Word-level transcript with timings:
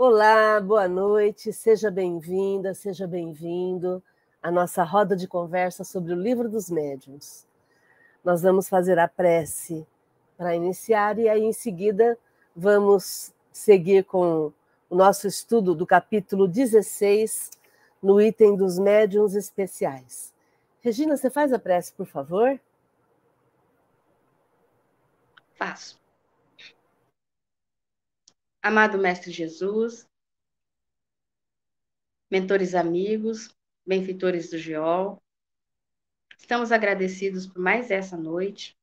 Olá, 0.00 0.60
boa 0.60 0.86
noite, 0.86 1.52
seja 1.52 1.90
bem-vinda, 1.90 2.72
seja 2.72 3.04
bem-vindo 3.04 4.00
à 4.40 4.48
nossa 4.48 4.84
roda 4.84 5.16
de 5.16 5.26
conversa 5.26 5.82
sobre 5.82 6.12
o 6.12 6.16
livro 6.16 6.48
dos 6.48 6.70
médiuns. 6.70 7.44
Nós 8.24 8.40
vamos 8.40 8.68
fazer 8.68 8.96
a 8.96 9.08
prece 9.08 9.84
para 10.36 10.54
iniciar 10.54 11.18
e 11.18 11.28
aí 11.28 11.42
em 11.42 11.52
seguida 11.52 12.16
vamos 12.54 13.34
seguir 13.50 14.04
com 14.04 14.52
o 14.88 14.94
nosso 14.94 15.26
estudo 15.26 15.74
do 15.74 15.84
capítulo 15.84 16.46
16, 16.46 17.50
no 18.00 18.20
item 18.22 18.54
dos 18.54 18.78
médiuns 18.78 19.34
especiais. 19.34 20.32
Regina, 20.80 21.16
você 21.16 21.28
faz 21.28 21.52
a 21.52 21.58
prece, 21.58 21.92
por 21.92 22.06
favor? 22.06 22.60
Faço. 25.56 25.98
Amado 28.68 28.98
Mestre 28.98 29.32
Jesus, 29.32 30.06
mentores 32.30 32.74
amigos, 32.74 33.48
benfeitores 33.86 34.50
do 34.50 34.58
GEOL, 34.58 35.22
estamos 36.36 36.70
agradecidos 36.70 37.46
por 37.46 37.62
mais 37.62 37.90
essa 37.90 38.14
noite, 38.14 38.76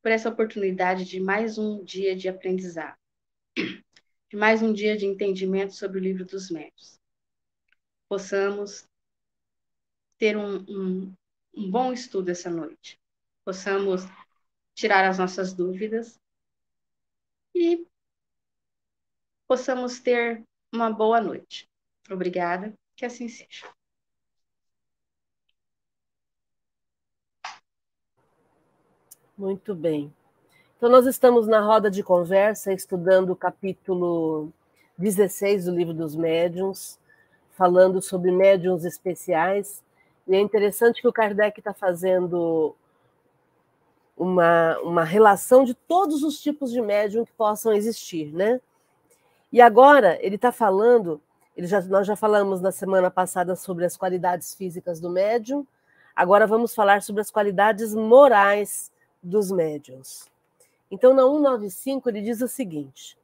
por 0.00 0.10
essa 0.10 0.30
oportunidade 0.30 1.04
de 1.04 1.20
mais 1.20 1.58
um 1.58 1.84
dia 1.84 2.16
de 2.16 2.30
aprendizado, 2.30 2.96
de 3.54 4.38
mais 4.38 4.62
um 4.62 4.72
dia 4.72 4.96
de 4.96 5.04
entendimento 5.04 5.74
sobre 5.74 5.98
o 5.98 6.02
livro 6.02 6.24
dos 6.24 6.50
médios. 6.50 6.98
Possamos 8.08 8.88
ter 10.16 10.34
um, 10.34 10.64
um, 10.66 11.14
um 11.54 11.70
bom 11.70 11.92
estudo 11.92 12.30
essa 12.30 12.48
noite, 12.48 12.98
possamos 13.44 14.00
tirar 14.74 15.06
as 15.06 15.18
nossas 15.18 15.52
dúvidas 15.52 16.18
e 17.54 17.86
possamos 19.52 20.00
ter 20.00 20.42
uma 20.72 20.90
boa 20.90 21.20
noite. 21.20 21.68
Obrigada, 22.10 22.72
que 22.96 23.04
assim 23.04 23.28
seja. 23.28 23.68
Muito 29.36 29.74
bem. 29.74 30.10
Então, 30.78 30.88
nós 30.88 31.04
estamos 31.04 31.46
na 31.46 31.60
roda 31.60 31.90
de 31.90 32.02
conversa, 32.02 32.72
estudando 32.72 33.28
o 33.28 33.36
capítulo 33.36 34.50
16 34.96 35.66
do 35.66 35.76
Livro 35.76 35.92
dos 35.92 36.16
Médiuns, 36.16 36.98
falando 37.50 38.00
sobre 38.00 38.30
médiuns 38.30 38.86
especiais. 38.86 39.82
E 40.26 40.34
é 40.34 40.40
interessante 40.40 41.02
que 41.02 41.08
o 41.08 41.12
Kardec 41.12 41.60
está 41.60 41.74
fazendo 41.74 42.74
uma, 44.16 44.78
uma 44.78 45.04
relação 45.04 45.62
de 45.62 45.74
todos 45.74 46.22
os 46.22 46.40
tipos 46.40 46.72
de 46.72 46.80
médium 46.80 47.26
que 47.26 47.32
possam 47.32 47.74
existir, 47.74 48.32
né? 48.32 48.58
E 49.52 49.60
agora 49.60 50.18
ele 50.24 50.36
está 50.36 50.50
falando, 50.50 51.20
ele 51.54 51.66
já, 51.66 51.82
nós 51.82 52.06
já 52.06 52.16
falamos 52.16 52.62
na 52.62 52.72
semana 52.72 53.10
passada 53.10 53.54
sobre 53.54 53.84
as 53.84 53.96
qualidades 53.96 54.54
físicas 54.54 54.98
do 54.98 55.10
médium, 55.10 55.66
agora 56.16 56.46
vamos 56.46 56.74
falar 56.74 57.02
sobre 57.02 57.20
as 57.20 57.30
qualidades 57.30 57.94
morais 57.94 58.90
dos 59.22 59.52
médiums. 59.52 60.26
Então, 60.90 61.12
na 61.12 61.22
195, 61.22 62.08
ele 62.08 62.22
diz 62.22 62.40
o 62.40 62.48
seguinte: 62.48 63.18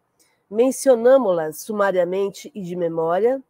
mencionamos-las 0.50 1.60
sumariamente 1.62 2.52
e 2.54 2.62
de 2.62 2.76
memória, 2.76 3.42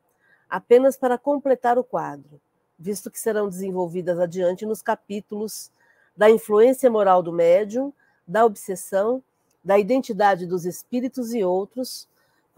apenas 0.49 0.97
para 0.97 1.19
completar 1.19 1.79
o 1.79 1.85
quadro, 1.85 2.41
visto 2.79 3.11
que 3.11 3.19
serão 3.19 3.49
desenvolvidas 3.49 4.21
adiante 4.21 4.65
nos 4.65 4.83
capítulos 4.83 5.71
da 6.17 6.31
influência 6.31 6.89
moral 6.89 7.25
do 7.25 7.33
médium, 7.33 7.93
da 8.27 8.45
obsessão, 8.45 9.23
da 9.65 9.79
identidade 9.79 10.47
dos 10.47 10.65
espíritos 10.65 11.35
e 11.35 11.43
outros, 11.43 12.09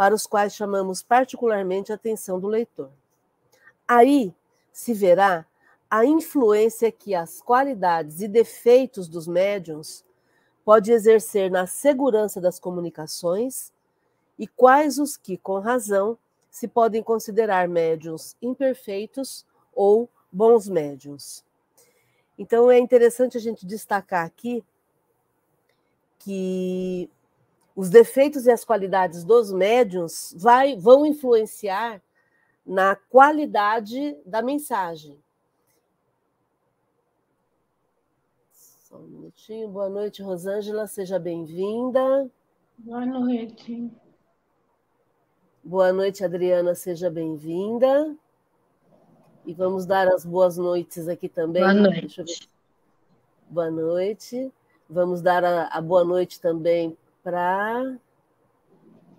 para 0.01 0.15
os 0.15 0.27
quais 0.27 0.55
chamamos 0.55 1.03
particularmente 1.03 1.93
a 1.93 1.95
atenção 1.95 2.41
do 2.41 2.49
leitor. 2.49 2.91
Aí 3.87 4.35
se 4.73 4.95
verá 4.95 5.45
a 5.91 6.07
influência 6.07 6.91
que 6.91 7.15
as 7.15 7.43
qualidades 7.43 8.23
e 8.23 8.27
defeitos 8.27 9.07
dos 9.09 9.27
médiums 9.27 10.03
pode 10.65 10.91
exercer 10.91 11.51
na 11.51 11.67
segurança 11.67 12.41
das 12.41 12.59
comunicações 12.59 13.75
e 14.39 14.47
quais 14.47 14.99
os 14.99 15.19
que, 15.19 15.37
com 15.37 15.59
razão, 15.59 16.17
se 16.51 16.67
podem 16.67 17.03
considerar 17.03 17.69
médiums 17.69 18.35
imperfeitos 18.41 19.45
ou 19.75 20.09
bons 20.33 20.67
médiums. 20.67 21.45
Então 22.39 22.71
é 22.71 22.79
interessante 22.79 23.37
a 23.37 23.41
gente 23.41 23.67
destacar 23.67 24.25
aqui 24.25 24.65
que 26.19 27.11
os 27.81 27.89
defeitos 27.89 28.45
e 28.45 28.51
as 28.51 28.63
qualidades 28.63 29.25
dos 29.25 29.51
médiums 29.51 30.37
vai, 30.37 30.77
vão 30.77 31.07
influenciar 31.07 32.03
na 32.67 32.95
qualidade 32.95 34.19
da 34.27 34.43
mensagem. 34.43 35.19
Só 38.53 38.99
um 38.99 39.07
minutinho. 39.07 39.67
Boa 39.71 39.89
noite, 39.89 40.21
Rosângela. 40.23 40.87
Seja 40.87 41.19
bem-vinda. 41.19 42.31
Boa 42.77 43.07
noite. 43.07 43.91
Boa 45.65 45.91
noite, 45.91 46.23
Adriana. 46.23 46.75
Seja 46.75 47.09
bem-vinda. 47.09 48.15
E 49.47 49.55
vamos 49.55 49.87
dar 49.87 50.07
as 50.07 50.23
boas 50.23 50.59
noites 50.59 51.09
aqui 51.09 51.31
também. 51.31 51.63
Boa 51.63 51.73
noite. 51.73 52.51
Boa 53.49 53.71
noite. 53.71 54.53
Vamos 54.87 55.23
dar 55.23 55.43
a, 55.43 55.69
a 55.69 55.81
boa 55.81 56.05
noite 56.05 56.39
também 56.39 56.95
para. 57.23 57.99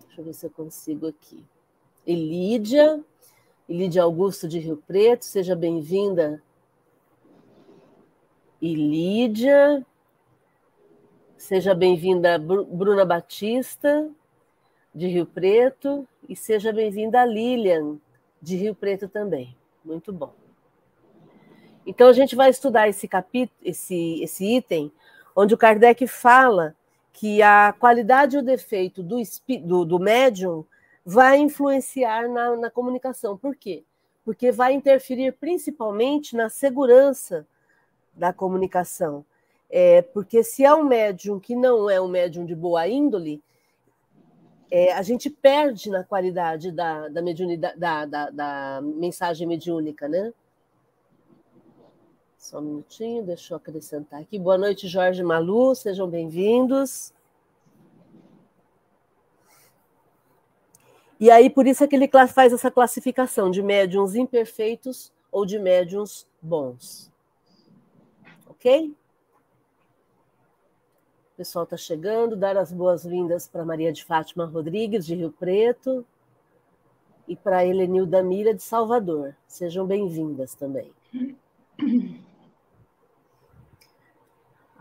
Deixa 0.06 0.22
eu 0.22 0.26
ver 0.26 0.34
se 0.34 0.46
eu 0.46 0.50
consigo 0.50 1.08
aqui. 1.08 1.44
Elídia. 2.06 3.04
Elídia 3.68 4.04
Augusto 4.04 4.48
de 4.48 4.60
Rio 4.60 4.78
Preto. 4.88 5.26
Seja 5.26 5.56
bem-vinda 5.56 6.42
e 8.62 8.76
Lídia. 8.76 9.86
Seja 11.36 11.74
bem-vinda, 11.74 12.38
Bruna 12.38 13.04
Batista, 13.04 14.08
de 14.94 15.08
Rio 15.08 15.26
Preto, 15.26 16.08
e 16.30 16.36
seja 16.36 16.72
bem-vinda, 16.72 17.26
Lilian, 17.26 17.98
de 18.40 18.56
Rio 18.56 18.76
Preto 18.76 19.10
também. 19.10 19.58
Muito 19.84 20.14
bom. 20.14 20.34
Então, 21.84 22.08
a 22.08 22.14
gente 22.14 22.36
vai 22.36 22.52
estudar 22.52 22.88
esse 22.88 23.08
capítulo, 23.08 23.58
esse, 23.64 24.22
esse 24.22 24.56
item, 24.56 24.92
onde 25.36 25.56
o 25.56 25.58
Kardec 25.58 26.06
fala 26.06 26.76
que 27.14 27.42
a 27.42 27.74
qualidade 27.78 28.36
e 28.36 28.40
o 28.40 28.44
defeito 28.44 29.04
do, 29.04 29.18
do, 29.64 29.86
do 29.86 30.00
médium 30.00 30.66
vai 31.06 31.38
influenciar 31.38 32.28
na, 32.30 32.56
na 32.56 32.70
comunicação. 32.70 33.38
Por 33.38 33.56
quê? 33.56 33.84
Porque 34.24 34.52
vai 34.52 34.74
interferir 34.74 35.34
principalmente 35.34 36.36
na 36.36 36.50
segurança 36.50 37.46
da 38.14 38.32
comunicação. 38.32 39.26
É, 39.70 40.02
porque 40.02 40.44
se 40.44 40.64
é 40.64 40.74
um 40.74 40.84
médium 40.84 41.40
que 41.40 41.56
não 41.56 41.90
é 41.90 42.00
um 42.00 42.08
médium 42.08 42.46
de 42.46 42.56
boa 42.56 42.88
índole, 42.88 43.42
é, 44.70 44.94
a 44.94 45.02
gente 45.02 45.30
perde 45.30 45.90
na 45.90 46.04
qualidade 46.04 46.72
da, 46.72 47.08
da, 47.10 47.22
da, 47.76 48.06
da, 48.06 48.30
da 48.30 48.82
mensagem 48.82 49.48
mediúnica, 49.48 50.08
né? 50.08 50.34
Só 52.42 52.58
um 52.58 52.62
minutinho, 52.62 53.24
deixa 53.24 53.54
eu 53.54 53.58
acrescentar 53.58 54.20
aqui. 54.20 54.40
Boa 54.40 54.58
noite, 54.58 54.88
Jorge 54.88 55.24
Malu, 55.24 55.76
sejam 55.76 56.10
bem-vindos. 56.10 57.14
E 61.20 61.30
aí, 61.30 61.50
por 61.52 61.68
isso 61.68 61.84
é 61.84 61.88
que 61.88 61.96
ele 61.96 62.10
faz 62.28 62.52
essa 62.52 62.72
classificação 62.72 63.52
de 63.52 63.62
médiums 63.62 64.16
imperfeitos 64.16 65.14
ou 65.32 65.46
de 65.46 65.60
médiums 65.60 66.28
bons 66.42 67.12
ok? 68.62 68.96
O 71.34 71.38
pessoal 71.38 71.64
está 71.64 71.76
chegando, 71.76 72.36
dar 72.36 72.56
as 72.56 72.72
boas-vindas 72.72 73.48
para 73.48 73.66
Maria 73.66 73.92
de 73.92 74.06
Fátima 74.06 74.46
Rodrigues, 74.46 75.06
de 75.06 75.16
Rio 75.16 75.32
Preto, 75.32 76.06
e 77.28 77.36
para 77.36 77.66
Helenilda 77.66 78.22
Mira, 78.22 78.54
de 78.54 78.62
Salvador. 78.62 79.36
Sejam 79.48 79.88
bem-vindas 79.88 80.54
também. 80.54 80.92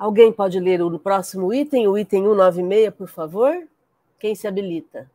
Alguém 0.00 0.32
pode 0.32 0.58
ler 0.58 0.80
o 0.80 0.98
próximo 0.98 1.52
item, 1.52 1.86
o 1.86 1.98
item 1.98 2.22
196, 2.22 2.94
por 2.94 3.06
favor? 3.06 3.68
Quem 4.18 4.34
se 4.34 4.48
habilita? 4.48 5.10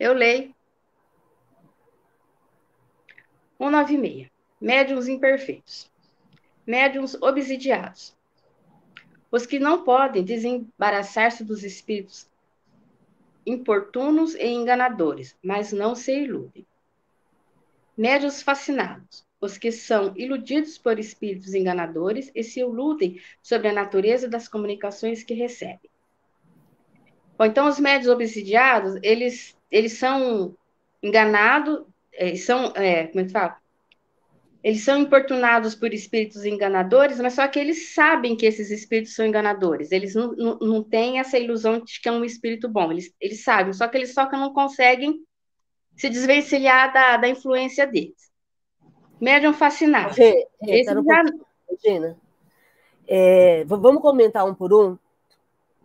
Eu 0.00 0.14
leio. 0.14 0.54
196 3.58 4.30
médiuns 4.58 5.06
imperfeitos, 5.06 5.90
médiuns 6.66 7.14
obsidiados, 7.20 8.16
os 9.30 9.44
que 9.44 9.58
não 9.58 9.84
podem 9.84 10.24
desembaraçar-se 10.24 11.44
dos 11.44 11.62
espíritos 11.62 12.26
importunos 13.44 14.34
e 14.34 14.46
enganadores, 14.46 15.36
mas 15.44 15.74
não 15.74 15.94
se 15.94 16.10
iludem. 16.10 16.66
Médiuns 17.94 18.40
fascinados, 18.40 19.27
os 19.40 19.56
que 19.56 19.70
são 19.70 20.12
iludidos 20.16 20.78
por 20.78 20.98
espíritos 20.98 21.54
enganadores 21.54 22.30
e 22.34 22.42
se 22.42 22.60
iludem 22.60 23.20
sobre 23.42 23.68
a 23.68 23.72
natureza 23.72 24.28
das 24.28 24.48
comunicações 24.48 25.22
que 25.22 25.34
recebem. 25.34 25.90
Bom, 27.36 27.44
então 27.44 27.68
os 27.68 27.78
médios 27.78 28.10
obsidiados, 28.10 28.98
eles, 29.02 29.56
eles 29.70 29.92
são 29.92 30.56
enganados, 31.00 31.84
eles 32.12 32.44
são, 32.44 32.72
é, 32.74 33.06
como 33.06 33.20
é 33.20 33.24
que 33.24 33.30
fala? 33.30 33.56
Eles 34.62 34.82
são 34.82 34.98
importunados 34.98 35.76
por 35.76 35.94
espíritos 35.94 36.44
enganadores, 36.44 37.20
mas 37.20 37.34
só 37.34 37.46
que 37.46 37.60
eles 37.60 37.94
sabem 37.94 38.36
que 38.36 38.44
esses 38.44 38.72
espíritos 38.72 39.14
são 39.14 39.24
enganadores. 39.24 39.92
Eles 39.92 40.16
não, 40.16 40.32
não, 40.32 40.58
não 40.58 40.82
têm 40.82 41.20
essa 41.20 41.38
ilusão 41.38 41.78
de 41.78 42.00
que 42.00 42.08
é 42.08 42.12
um 42.12 42.24
espírito 42.24 42.68
bom. 42.68 42.90
Eles, 42.90 43.14
eles 43.20 43.44
sabem, 43.44 43.72
só 43.72 43.86
que 43.86 43.96
eles 43.96 44.12
só 44.12 44.26
que 44.26 44.36
não 44.36 44.52
conseguem 44.52 45.24
se 45.96 46.10
desvencilhar 46.10 46.92
da, 46.92 47.16
da 47.18 47.28
influência 47.28 47.86
deles. 47.86 48.27
Médium 49.20 49.52
fascinado. 49.52 50.14
Rê, 50.14 50.46
Rê, 50.60 50.84
já... 50.84 50.94
Regina, 51.68 52.16
é, 53.06 53.64
vamos 53.64 54.02
comentar 54.02 54.46
um 54.46 54.54
por 54.54 54.72
um? 54.72 54.98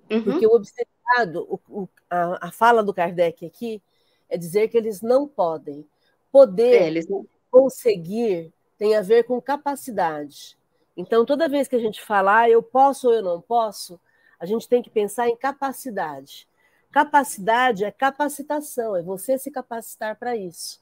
Uhum. 0.09 0.23
Porque 0.23 0.45
o 0.45 0.51
obsediado, 0.51 1.47
o, 1.49 1.59
o, 1.69 1.89
a, 2.09 2.47
a, 2.47 2.51
fala 2.51 2.83
do 2.83 2.93
Kardec 2.93 3.45
aqui 3.45 3.81
é 4.29 4.37
dizer 4.37 4.67
que 4.67 4.77
eles 4.77 5.01
não 5.01 5.27
podem. 5.27 5.87
Poder, 6.31 6.81
é, 6.81 6.87
eles 6.87 7.07
conseguir, 7.49 8.51
tem 8.77 8.95
a 8.95 9.01
ver 9.01 9.23
com 9.23 9.39
capacidade. 9.41 10.57
Então, 10.97 11.25
toda 11.25 11.49
vez 11.49 11.67
que 11.67 11.75
a 11.75 11.79
gente 11.79 12.01
falar 12.01 12.41
ah, 12.41 12.49
eu 12.49 12.61
posso 12.61 13.07
ou 13.07 13.13
eu 13.13 13.21
não 13.21 13.39
posso, 13.39 13.99
a 14.39 14.45
gente 14.45 14.67
tem 14.67 14.81
que 14.81 14.89
pensar 14.89 15.29
em 15.29 15.35
capacidade. 15.35 16.47
Capacidade 16.91 17.83
é 17.83 17.91
capacitação, 17.91 18.95
é 18.95 19.01
você 19.01 19.37
se 19.37 19.49
capacitar 19.49 20.15
para 20.17 20.35
isso. 20.35 20.81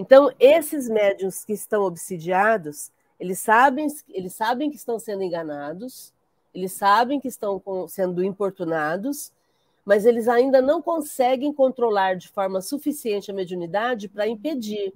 Então, 0.00 0.32
esses 0.40 0.88
médiums 0.88 1.44
que 1.44 1.52
estão 1.52 1.82
obsidiados, 1.82 2.90
eles 3.20 3.38
sabem, 3.38 3.86
eles 4.08 4.32
sabem 4.32 4.70
que 4.70 4.76
estão 4.76 4.98
sendo 4.98 5.22
enganados, 5.22 6.10
eles 6.54 6.72
sabem 6.72 7.20
que 7.20 7.28
estão 7.28 7.62
sendo 7.86 8.24
importunados, 8.24 9.30
mas 9.84 10.06
eles 10.06 10.26
ainda 10.26 10.62
não 10.62 10.80
conseguem 10.80 11.52
controlar 11.52 12.16
de 12.16 12.28
forma 12.28 12.62
suficiente 12.62 13.30
a 13.30 13.34
mediunidade 13.34 14.08
para 14.08 14.26
impedir 14.26 14.90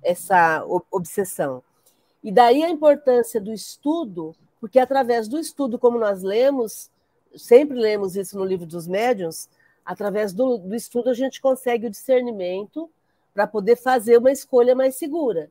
essa 0.00 0.64
obsessão. 0.92 1.60
E 2.22 2.30
daí 2.30 2.62
a 2.62 2.70
importância 2.70 3.40
do 3.40 3.52
estudo, 3.52 4.32
porque 4.60 4.78
através 4.78 5.26
do 5.26 5.40
estudo, 5.40 5.76
como 5.76 5.98
nós 5.98 6.22
lemos, 6.22 6.88
sempre 7.34 7.76
lemos 7.76 8.14
isso 8.14 8.38
no 8.38 8.44
livro 8.44 8.64
dos 8.64 8.86
médiuns, 8.86 9.48
através 9.84 10.32
do, 10.32 10.56
do 10.56 10.74
estudo 10.76 11.10
a 11.10 11.14
gente 11.14 11.40
consegue 11.40 11.88
o 11.88 11.90
discernimento 11.90 12.88
para 13.36 13.46
poder 13.46 13.76
fazer 13.76 14.16
uma 14.16 14.32
escolha 14.32 14.74
mais 14.74 14.94
segura. 14.94 15.50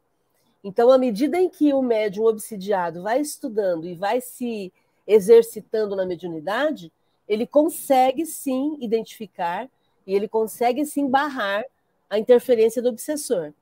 Então, 0.63 0.89
à 0.89 0.97
medida 0.97 1.39
em 1.39 1.47
que 1.47 1.71
o 1.71 1.83
médium 1.83 2.25
obsidiado 2.25 3.03
vai 3.03 3.21
estudando 3.21 3.85
e 3.85 3.93
vai 3.93 4.19
se 4.19 4.73
exercitando 5.05 5.95
na 5.95 6.03
mediunidade, 6.03 6.91
ele 7.27 7.45
consegue 7.45 8.25
sim 8.25 8.75
identificar 8.81 9.69
e 10.07 10.15
ele 10.15 10.27
consegue 10.27 10.83
sim 10.83 11.07
barrar 11.07 11.63
a 12.09 12.17
interferência 12.17 12.81
do 12.81 12.89
obsessor. 12.89 13.53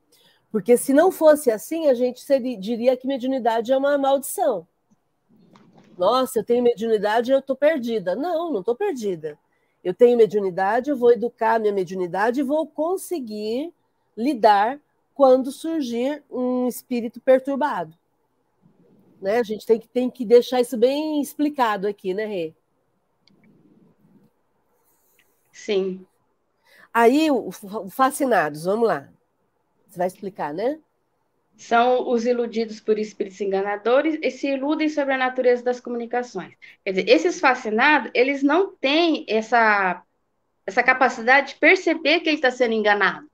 Porque 0.49 0.77
se 0.77 0.93
não 0.93 1.11
fosse 1.11 1.51
assim, 1.51 1.89
a 1.89 1.93
gente 1.93 2.21
seria, 2.21 2.57
diria 2.57 2.95
que 2.95 3.05
mediunidade 3.05 3.73
é 3.73 3.77
uma 3.77 3.97
maldição. 3.97 4.65
Nossa, 5.97 6.39
eu 6.39 6.45
tenho 6.45 6.63
mediunidade 6.63 7.29
e 7.29 7.33
eu 7.33 7.39
estou 7.39 7.57
perdida. 7.57 8.15
Não, 8.15 8.53
não 8.53 8.61
estou 8.61 8.73
perdida. 8.73 9.37
Eu 9.83 9.93
tenho 9.93 10.15
mediunidade, 10.15 10.89
eu 10.89 10.95
vou 10.95 11.11
educar 11.11 11.59
minha 11.59 11.73
mediunidade 11.73 12.39
e 12.39 12.43
vou 12.43 12.65
conseguir 12.65 13.73
lidar 14.15 14.79
quando 15.13 15.51
surgir 15.51 16.23
um 16.29 16.67
espírito 16.67 17.19
perturbado. 17.21 17.97
Né? 19.21 19.37
A 19.37 19.43
gente 19.43 19.65
tem 19.65 19.79
que, 19.79 19.87
tem 19.87 20.09
que 20.09 20.25
deixar 20.25 20.59
isso 20.59 20.77
bem 20.77 21.21
explicado 21.21 21.87
aqui, 21.87 22.13
né, 22.13 22.25
Rê? 22.25 22.53
Sim. 25.51 26.05
Aí, 26.93 27.31
o, 27.31 27.47
o 27.47 27.89
Fascinados, 27.89 28.65
vamos 28.65 28.87
lá. 28.87 29.09
Você 29.87 29.97
vai 29.97 30.07
explicar, 30.07 30.53
né? 30.53 30.79
São 31.55 32.09
os 32.09 32.25
iludidos 32.25 32.79
por 32.79 32.97
espíritos 32.97 33.39
enganadores 33.39 34.17
e 34.21 34.31
se 34.31 34.47
iludem 34.47 34.89
sobre 34.89 35.13
a 35.13 35.17
natureza 35.17 35.63
das 35.63 35.79
comunicações. 35.79 36.55
Quer 36.83 36.91
dizer, 36.91 37.09
esses 37.09 37.39
fascinados, 37.39 38.11
eles 38.13 38.41
não 38.41 38.75
têm 38.75 39.25
essa, 39.29 40.03
essa 40.65 40.83
capacidade 40.83 41.53
de 41.53 41.59
perceber 41.59 42.21
que 42.21 42.29
ele 42.29 42.37
está 42.37 42.51
sendo 42.51 42.73
enganado. 42.73 43.29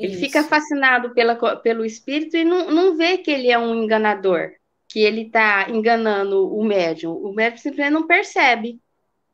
Ele 0.00 0.14
Isso. 0.14 0.20
fica 0.20 0.42
fascinado 0.42 1.10
pela, 1.10 1.36
pelo 1.56 1.84
espírito 1.84 2.34
e 2.34 2.42
não, 2.42 2.70
não 2.70 2.96
vê 2.96 3.18
que 3.18 3.30
ele 3.30 3.50
é 3.50 3.58
um 3.58 3.74
enganador, 3.74 4.52
que 4.88 5.00
ele 5.00 5.26
está 5.26 5.68
enganando 5.68 6.50
o 6.56 6.64
médium. 6.64 7.12
O 7.12 7.34
médium 7.34 7.58
simplesmente 7.58 7.92
não 7.92 8.06
percebe. 8.06 8.80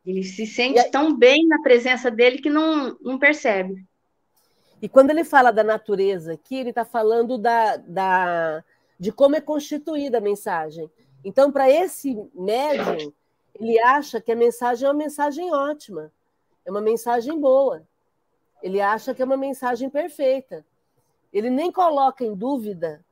Ele 0.05 0.25
se 0.25 0.45
sente 0.45 0.81
aí, 0.81 0.91
tão 0.91 1.17
bem 1.17 1.47
na 1.47 1.63
presença 1.63 2.11
dele 2.11 2.39
que 2.39 2.51
não, 2.51 2.97
não 3.01 3.17
percebe. 3.17 3.87
E 4.83 4.89
quando 4.89 5.11
ele 5.11 5.23
fala 5.23 5.53
da 5.53 5.63
natureza 5.63 6.33
aqui, 6.33 6.57
ele 6.57 6.71
está 6.71 6.85
falando 6.85 7.39
da, 7.39 7.77
da, 7.77 8.65
de 8.99 9.13
como 9.13 9.37
é 9.37 9.41
constituída 9.41 10.19
a 10.19 10.21
mensagem. 10.21 10.91
Então, 11.25 11.53
para 11.53 11.71
esse 11.71 12.13
médium, 12.35 13.13
ele 13.55 13.79
acha 13.79 14.21
que 14.21 14.33
a 14.33 14.37
mensagem 14.37 14.85
é 14.87 14.91
uma 14.91 14.99
mensagem 14.99 15.53
ótima, 15.53 16.13
é 16.65 16.71
uma 16.73 16.81
mensagem 16.81 17.39
boa. 17.39 17.87
Ele 18.63 18.81
acha 18.81 19.15
que 19.15 19.23
é 19.23 19.25
uma 19.25 19.37
mensagem 19.37 19.89
perfeita. 19.91 20.65
Ele 21.33 21.51
nem 21.51 21.71
coloca 21.71 22.25
em 22.25 22.35
dúvida 22.35 23.05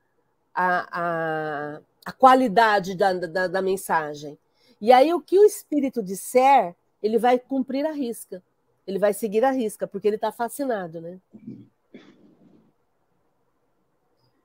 a, 0.54 0.86
a, 0.90 1.80
a 2.06 2.12
qualidade 2.12 2.96
da, 2.96 3.12
da, 3.12 3.46
da 3.46 3.62
mensagem. 3.62 4.38
E 4.80 4.92
aí, 4.92 5.12
o 5.12 5.20
que 5.20 5.38
o 5.38 5.44
espírito 5.44 6.02
disser, 6.02 6.74
ele 7.02 7.18
vai 7.18 7.38
cumprir 7.38 7.86
a 7.86 7.92
risca. 7.92 8.42
Ele 8.86 8.98
vai 8.98 9.12
seguir 9.12 9.44
a 9.44 9.50
risca, 9.50 9.86
porque 9.86 10.06
ele 10.08 10.16
está 10.16 10.30
fascinado, 10.30 11.00
né? 11.00 11.20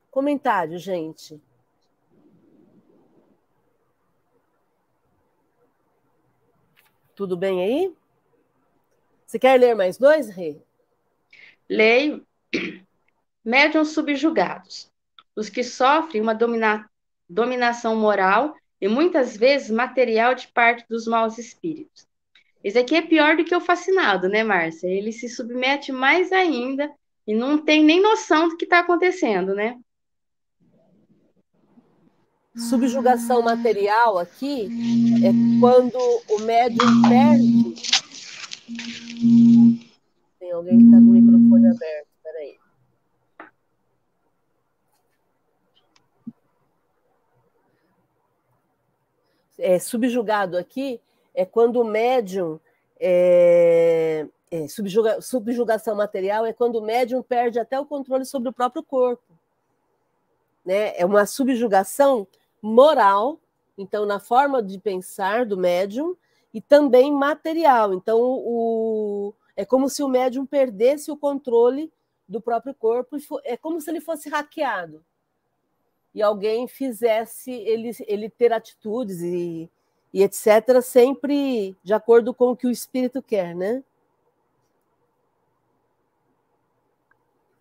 Comentário, 0.09 0.77
gente. 0.77 1.41
Tudo 7.15 7.35
bem 7.35 7.61
aí? 7.61 7.95
Você 9.25 9.37
quer 9.37 9.59
ler 9.59 9.75
mais 9.75 9.97
dois, 9.97 10.29
Rê? 10.29 10.57
Leio. 11.69 12.25
Médiuns 13.45 13.89
subjugados. 13.89 14.91
Os 15.35 15.49
que 15.49 15.63
sofrem 15.63 16.21
uma 16.21 16.33
domina... 16.33 16.89
dominação 17.29 17.95
moral 17.95 18.55
e 18.81 18.87
muitas 18.87 19.37
vezes 19.37 19.69
material 19.69 20.33
de 20.33 20.47
parte 20.47 20.85
dos 20.89 21.05
maus 21.05 21.37
espíritos. 21.37 22.07
Esse 22.63 22.79
aqui 22.79 22.95
é 22.95 23.01
pior 23.01 23.37
do 23.37 23.45
que 23.45 23.55
o 23.55 23.61
fascinado, 23.61 24.27
né, 24.27 24.43
Márcia? 24.43 24.87
Ele 24.87 25.11
se 25.11 25.29
submete 25.29 25.91
mais 25.91 26.31
ainda 26.31 26.91
e 27.25 27.33
não 27.33 27.57
tem 27.57 27.83
nem 27.83 28.01
noção 28.01 28.49
do 28.49 28.57
que 28.57 28.65
está 28.65 28.79
acontecendo, 28.79 29.53
né? 29.53 29.77
Subjugação 32.55 33.41
material 33.41 34.17
aqui 34.17 34.67
é 35.23 35.59
quando 35.61 35.97
o 36.29 36.39
médium 36.39 37.01
perde 37.07 37.75
tem 40.49 40.55
alguém 40.55 40.79
que 40.79 40.85
está 40.85 40.97
com 40.97 41.03
o 41.03 41.11
microfone 41.11 41.67
aberto. 41.67 42.07
Peraí. 42.23 42.57
É, 49.59 49.77
subjugado 49.77 50.57
aqui 50.57 50.99
é 51.33 51.45
quando 51.45 51.81
o 51.81 51.85
médium. 51.85 52.59
É, 52.99 54.25
é, 54.51 54.67
subjuga, 54.67 55.21
subjugação 55.21 55.95
material 55.95 56.45
é 56.45 56.51
quando 56.51 56.77
o 56.77 56.81
médium 56.81 57.21
perde 57.21 57.59
até 57.59 57.79
o 57.79 57.85
controle 57.85 58.25
sobre 58.25 58.49
o 58.49 58.53
próprio 58.53 58.81
corpo. 58.83 59.23
Né? 60.65 60.93
É 60.97 61.05
uma 61.05 61.25
subjugação 61.25 62.27
moral, 62.61 63.39
então, 63.77 64.05
na 64.05 64.19
forma 64.19 64.61
de 64.61 64.77
pensar 64.79 65.45
do 65.45 65.55
médium, 65.55 66.15
e 66.53 66.59
também 66.59 67.11
material. 67.11 67.93
Então, 67.93 68.19
o, 68.19 69.33
é 69.55 69.63
como 69.63 69.89
se 69.89 70.03
o 70.03 70.07
médium 70.07 70.45
perdesse 70.45 71.11
o 71.11 71.17
controle 71.17 71.91
do 72.27 72.41
próprio 72.41 72.73
corpo, 72.73 73.17
é 73.43 73.55
como 73.55 73.79
se 73.79 73.89
ele 73.89 74.01
fosse 74.01 74.29
hackeado. 74.29 75.03
E 76.13 76.21
alguém 76.21 76.67
fizesse 76.67 77.51
ele, 77.51 77.91
ele 78.07 78.29
ter 78.29 78.51
atitudes 78.51 79.21
e, 79.21 79.69
e 80.13 80.23
etc., 80.23 80.81
sempre 80.81 81.77
de 81.83 81.93
acordo 81.93 82.33
com 82.33 82.51
o 82.51 82.57
que 82.57 82.67
o 82.67 82.71
espírito 82.71 83.21
quer, 83.21 83.55
né? 83.55 83.83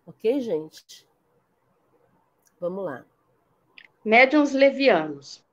Ok, 0.05 0.41
gente? 0.41 1.07
Vamos 2.59 2.83
lá. 2.83 3.05
Médiuns 4.03 4.53
levianos 4.53 5.43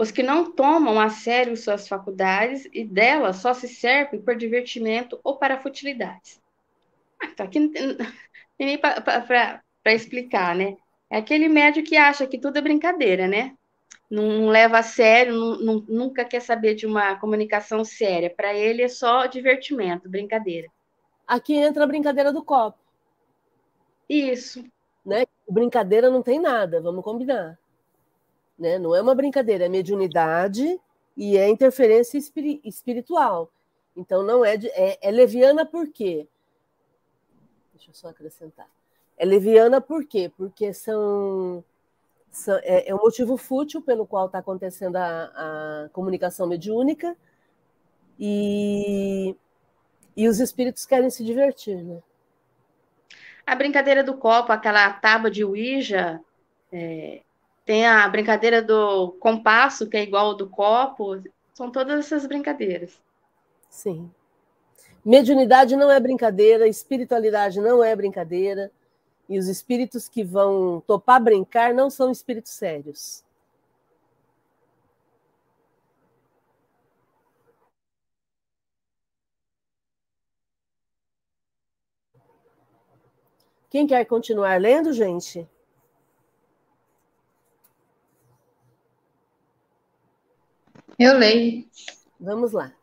os 0.00 0.10
que 0.10 0.22
não 0.22 0.50
tomam 0.50 0.98
a 0.98 1.10
sério 1.10 1.54
suas 1.58 1.86
faculdades 1.86 2.66
e 2.72 2.84
delas 2.84 3.36
só 3.36 3.52
se 3.52 3.68
servem 3.68 4.18
por 4.18 4.34
divertimento 4.34 5.20
ou 5.22 5.36
para 5.36 5.60
futilidades. 5.60 6.40
Ah, 7.22 7.28
tá 7.36 7.44
aqui 7.44 7.60
não 7.60 7.70
tem 7.70 7.98
nem 8.58 8.78
para 8.78 9.62
explicar, 9.86 10.56
né? 10.56 10.78
É 11.10 11.18
aquele 11.18 11.48
médio 11.48 11.82
que 11.82 11.96
acha 11.96 12.26
que 12.26 12.38
tudo 12.38 12.58
é 12.58 12.62
brincadeira, 12.62 13.26
né? 13.26 13.56
não 14.10 14.48
leva 14.48 14.78
a 14.78 14.82
sério, 14.82 15.34
não, 15.34 15.56
não, 15.60 15.84
nunca 15.88 16.24
quer 16.24 16.40
saber 16.40 16.74
de 16.74 16.84
uma 16.84 17.14
comunicação 17.14 17.84
séria. 17.84 18.28
Para 18.28 18.52
ele 18.52 18.82
é 18.82 18.88
só 18.88 19.26
divertimento, 19.26 20.08
brincadeira. 20.08 20.68
Aqui 21.26 21.54
entra 21.54 21.84
a 21.84 21.86
brincadeira 21.86 22.32
do 22.32 22.42
copo. 22.42 22.78
Isso. 24.08 24.64
Né? 25.06 25.24
Brincadeira 25.48 26.10
não 26.10 26.22
tem 26.22 26.40
nada, 26.40 26.80
vamos 26.80 27.04
combinar. 27.04 27.56
Né? 28.58 28.80
Não 28.80 28.96
é 28.96 29.00
uma 29.00 29.14
brincadeira, 29.14 29.66
é 29.66 29.68
mediunidade 29.68 30.80
e 31.16 31.38
é 31.38 31.48
interferência 31.48 32.18
espiritual. 32.18 33.52
Então 33.96 34.24
não 34.24 34.44
é, 34.44 34.56
de, 34.56 34.66
é, 34.70 34.98
é 35.00 35.10
leviana 35.12 35.64
por 35.64 35.88
quê? 35.88 36.26
Deixa 37.72 37.90
eu 37.90 37.94
só 37.94 38.08
acrescentar. 38.08 38.68
É 39.20 39.24
leviana 39.26 39.82
por 39.82 40.06
quê? 40.06 40.32
Porque 40.34 40.72
são 40.72 41.62
é, 42.62 42.88
é 42.88 42.94
um 42.94 42.98
motivo 42.98 43.36
fútil 43.36 43.82
pelo 43.82 44.06
qual 44.06 44.24
está 44.24 44.38
acontecendo 44.38 44.96
a, 44.96 45.24
a, 45.84 45.88
comunicação 45.92 46.46
mediúnica 46.46 47.14
e, 48.18 49.36
e 50.16 50.26
os 50.26 50.40
espíritos 50.40 50.86
querem 50.86 51.10
se 51.10 51.22
divertir, 51.22 51.84
né? 51.84 52.02
A 53.46 53.54
brincadeira 53.54 54.02
do 54.02 54.14
copo, 54.14 54.52
aquela 54.52 54.90
tábua 54.90 55.30
de 55.30 55.44
Ouija, 55.44 56.18
é, 56.72 57.20
tem 57.66 57.86
a 57.86 58.08
brincadeira 58.08 58.62
do 58.62 59.12
compasso, 59.20 59.86
que 59.86 59.98
é 59.98 60.02
igual 60.02 60.28
ao 60.28 60.34
do 60.34 60.48
copo, 60.48 61.22
são 61.52 61.70
todas 61.70 62.06
essas 62.06 62.24
brincadeiras. 62.24 62.98
Sim. 63.68 64.10
Mediunidade 65.04 65.76
não 65.76 65.90
é 65.90 66.00
brincadeira, 66.00 66.66
espiritualidade 66.66 67.60
não 67.60 67.84
é 67.84 67.94
brincadeira. 67.94 68.72
E 69.30 69.38
os 69.38 69.46
espíritos 69.46 70.08
que 70.08 70.24
vão 70.24 70.82
topar 70.84 71.22
brincar 71.22 71.72
não 71.72 71.88
são 71.88 72.10
espíritos 72.10 72.50
sérios. 72.50 73.22
Quem 83.70 83.86
quer 83.86 84.04
continuar 84.04 84.60
lendo, 84.60 84.92
gente? 84.92 85.48
Eu 90.98 91.16
leio. 91.16 91.70
Vamos 92.18 92.50
lá. 92.50 92.74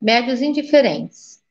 Médios 0.00 0.40
indiferentes 0.40 1.43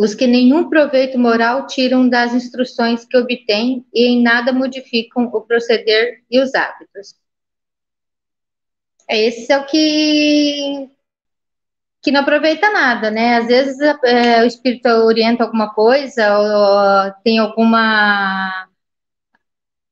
os 0.00 0.14
que 0.14 0.26
nenhum 0.26 0.70
proveito 0.70 1.18
moral 1.18 1.66
tiram 1.66 2.08
das 2.08 2.32
instruções 2.32 3.04
que 3.04 3.18
obtêm 3.18 3.84
e 3.92 4.06
em 4.06 4.22
nada 4.22 4.50
modificam 4.50 5.24
o 5.24 5.42
proceder 5.42 6.22
e 6.30 6.40
os 6.40 6.54
hábitos. 6.54 7.14
É, 9.06 9.26
esse 9.26 9.52
é 9.52 9.58
o 9.58 9.66
que 9.66 10.88
que 12.02 12.10
não 12.10 12.22
aproveita 12.22 12.70
nada, 12.70 13.10
né? 13.10 13.36
Às 13.36 13.46
vezes 13.46 13.78
é, 14.04 14.42
o 14.42 14.46
espírito 14.46 14.88
orienta 14.88 15.44
alguma 15.44 15.74
coisa 15.74 16.38
ou 16.38 17.12
tem 17.22 17.38
alguma 17.38 18.68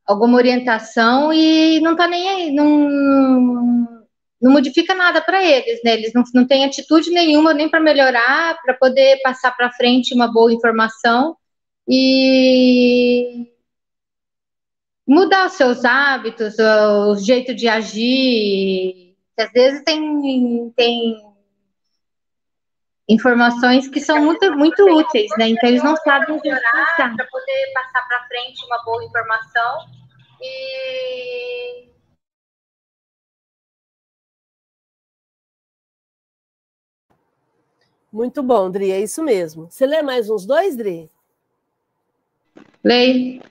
alguma 0.07 0.39
orientação 0.39 1.35
e 1.35 1.81
não 1.81 1.95
tá 1.95 2.09
nem 2.09 2.29
aí, 2.31 2.51
não 2.51 3.98
não 4.41 4.53
modifica 4.53 4.95
nada 4.95 5.21
para 5.21 5.45
eles, 5.45 5.81
né? 5.85 5.95
Eles 5.95 6.13
não, 6.15 6.23
não 6.33 6.47
têm 6.47 6.65
atitude 6.65 7.11
nenhuma 7.11 7.53
nem 7.53 7.69
para 7.69 7.81
melhorar, 7.81 8.57
para 8.63 8.75
poder 8.75 9.21
passar 9.23 9.51
para 9.57 9.73
frente 9.73 10.15
uma 10.15 10.33
boa 10.33 10.53
informação 10.53 11.37
e 11.89 13.49
mudar 15.07 15.47
os 15.47 15.55
seus 15.55 15.85
hábitos, 15.85 16.57
o 16.59 17.17
jeito 17.17 17.55
de 17.55 17.69
agir. 17.69 19.17
Às 19.39 19.51
vezes 19.53 19.83
tem, 19.85 20.71
tem 20.77 21.17
informações 23.09 23.89
que 23.89 24.01
são 24.01 24.23
muito, 24.23 24.53
muito 24.57 24.85
úteis, 24.85 25.31
né? 25.39 25.49
Então 25.49 25.69
eles 25.69 25.83
não 25.83 25.97
sabem 25.97 26.39
melhorar 26.43 27.17
para 27.17 27.27
poder 27.27 27.73
passar 27.73 28.07
para 28.07 28.27
frente 28.27 28.65
uma 28.67 28.85
boa 28.85 29.03
informação 29.05 29.87
e 30.41 31.88
Muito 38.13 38.43
bom, 38.43 38.71
Dri, 38.71 38.91
é 38.91 39.01
isso 39.01 39.23
mesmo. 39.23 39.71
Você 39.71 39.87
lê 39.87 40.03
mais 40.03 40.31
uns 40.31 40.47
dois, 40.47 40.77
Dri? 40.77 41.11
Leio. 42.83 43.43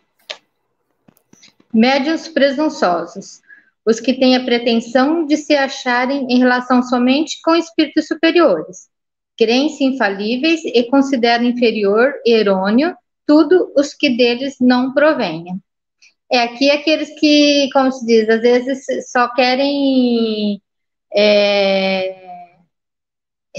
Médios 1.74 2.28
presunçosos. 2.28 3.42
Os 3.86 4.00
que 4.00 4.14
têm 4.14 4.36
a 4.36 4.44
pretensão 4.44 5.26
de 5.26 5.38
se 5.38 5.56
acharem 5.56 6.26
em 6.30 6.40
relação 6.40 6.82
somente 6.82 7.40
com 7.44 7.56
espíritos 7.56 8.08
superiores. 8.08 8.90
Creem-se 9.38 9.84
infalíveis 9.84 10.62
e 10.66 10.84
consideram 10.90 11.46
inferior 11.46 12.14
e 12.26 12.34
errôneo 12.34 12.96
tudo 13.26 13.72
os 13.76 13.94
que 13.94 14.10
deles 14.10 14.56
não 14.60 14.94
provenham. 14.94 15.60
É 16.32 16.40
aqui 16.40 16.72
aqueles 16.72 17.18
que, 17.20 17.70
como 17.72 17.92
se 17.92 18.06
diz, 18.06 18.28
às 18.28 18.42
vezes 18.42 18.86
só 19.12 19.32
querem 19.34 20.62
é, 21.14 22.27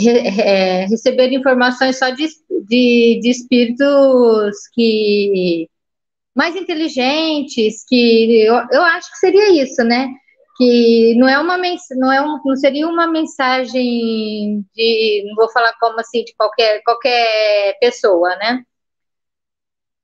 é, 0.06 0.86
receber 0.86 1.32
informações 1.32 1.98
só 1.98 2.10
de, 2.10 2.28
de, 2.68 3.20
de, 3.20 3.30
espíritos 3.30 4.56
que 4.74 5.68
mais 6.34 6.54
inteligentes, 6.56 7.84
que 7.88 8.44
eu, 8.44 8.54
eu 8.72 8.82
acho 8.82 9.10
que 9.10 9.18
seria 9.18 9.62
isso, 9.62 9.82
né? 9.84 10.08
Que 10.56 11.14
não 11.16 11.28
é 11.28 11.38
uma 11.38 11.56
não 11.96 12.12
é 12.12 12.20
um, 12.22 12.40
não 12.44 12.56
seria 12.56 12.86
uma 12.88 13.06
mensagem 13.06 14.64
de 14.74 15.24
não 15.26 15.34
vou 15.36 15.50
falar 15.50 15.72
como 15.80 16.00
assim 16.00 16.24
de 16.24 16.34
qualquer 16.36 16.82
qualquer 16.84 17.76
pessoa, 17.80 18.36
né? 18.36 18.62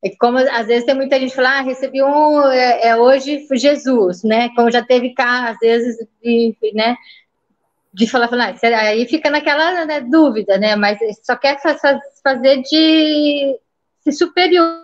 É 0.05 0.11
como 0.21 0.37
às 0.39 0.67
vezes 0.67 0.85
tem 0.85 0.95
muita 0.95 1.19
gente 1.19 1.31
que 1.31 1.37
fala, 1.37 1.61
ah, 1.61 1.63
recebi 1.63 2.03
um 2.03 2.43
é, 2.51 2.89
é 2.89 2.97
hoje 2.97 3.47
Jesus, 3.53 4.23
né? 4.23 4.51
Como 4.55 4.71
já 4.71 4.85
teve 4.85 5.15
cá, 5.15 5.49
às 5.51 5.59
vezes, 5.59 5.97
né? 6.75 6.95
De 7.95 8.09
falar, 8.09 8.29
falar 8.29 8.57
ah, 8.63 8.81
aí 8.81 9.07
fica 9.07 9.31
naquela 9.31 9.87
né, 9.87 10.01
dúvida, 10.01 10.59
né? 10.59 10.75
Mas 10.75 10.99
só 11.23 11.37
quer 11.37 11.59
fazer 12.23 12.63
de 12.63 13.59
se 14.01 14.13
superior. 14.13 14.83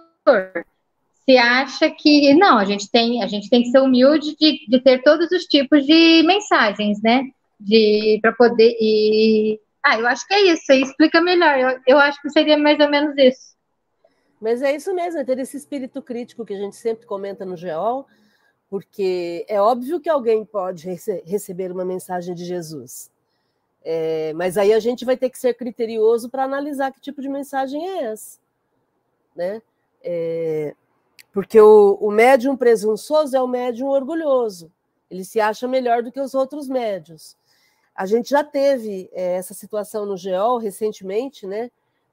Se 1.25 1.37
acha 1.37 1.91
que 1.91 2.35
não, 2.35 2.59
a 2.59 2.65
gente 2.65 2.91
tem, 2.91 3.23
a 3.23 3.27
gente 3.27 3.51
tem 3.51 3.63
que 3.63 3.71
ser 3.71 3.81
humilde 3.81 4.37
de, 4.37 4.67
de 4.69 4.81
ter 4.81 5.03
todos 5.03 5.31
os 5.33 5.45
tipos 5.45 5.85
de 5.85 6.23
mensagens, 6.23 7.03
né? 7.03 7.25
De 7.59 8.19
para 8.23 8.33
poder 8.33 8.77
e 8.81 9.61
ah, 9.83 9.99
eu 9.99 10.07
acho 10.07 10.27
que 10.27 10.35
é 10.35 10.53
isso. 10.53 10.73
Explica 10.73 11.21
melhor. 11.21 11.59
Eu, 11.59 11.81
eu 11.87 11.99
acho 11.99 12.21
que 12.23 12.31
seria 12.31 12.57
mais 12.57 12.79
ou 12.79 12.89
menos 12.89 13.17
isso. 13.19 13.51
Mas 14.41 14.63
é 14.63 14.75
isso 14.75 14.95
mesmo, 14.95 15.21
é 15.21 15.25
ter 15.25 15.39
esse 15.39 15.57
espírito 15.57 16.01
crítico 16.01 16.47
que 16.47 16.55
a 16.55 16.59
gente 16.59 16.75
sempre 16.77 17.07
comenta 17.07 17.45
no 17.45 17.57
GEOL, 17.57 18.07
porque 18.71 19.45
é 19.49 19.61
óbvio 19.61 20.01
que 20.01 20.09
alguém 20.09 20.45
pode 20.45 20.87
rece 20.87 21.23
receber 21.27 21.73
uma 21.73 21.85
mensagem 21.85 22.35
de 22.35 22.45
Jesus. 22.45 23.11
É, 23.83 24.33
mas 24.35 24.57
aí 24.57 24.73
a 24.73 24.79
gente 24.79 25.05
vai 25.05 25.17
ter 25.17 25.29
que 25.29 25.39
ser 25.39 25.55
criterioso 25.55 26.31
para 26.31 26.45
analisar 26.45 26.93
que 26.93 27.01
tipo 27.01 27.21
de 27.21 27.29
mensagem 27.29 27.89
é 27.89 28.05
essa. 28.05 28.39
Né? 29.35 29.61
É, 30.03 30.75
porque 31.33 31.61
o, 31.61 31.99
o 32.01 32.13
médium 32.13 32.57
presunçoso 32.57 33.37
é 33.37 33.43
o 33.43 33.49
médium 33.49 33.89
orgulhoso. 33.89 34.71
Ele 35.11 35.25
se 35.25 35.41
acha 35.41 35.67
melhor 35.67 36.03
do 36.05 36.13
que 36.13 36.21
os 36.21 36.35
outros 36.35 36.69
médios. 36.69 37.37
A 37.93 38.07
gente 38.07 38.31
já 38.31 38.45
teve 38.45 39.11
é, 39.13 39.33
essa 39.33 39.53
situação 39.53 40.07
no 40.07 40.17
GEOL 40.17 40.59
recentemente, 40.59 41.45
né? 41.45 41.71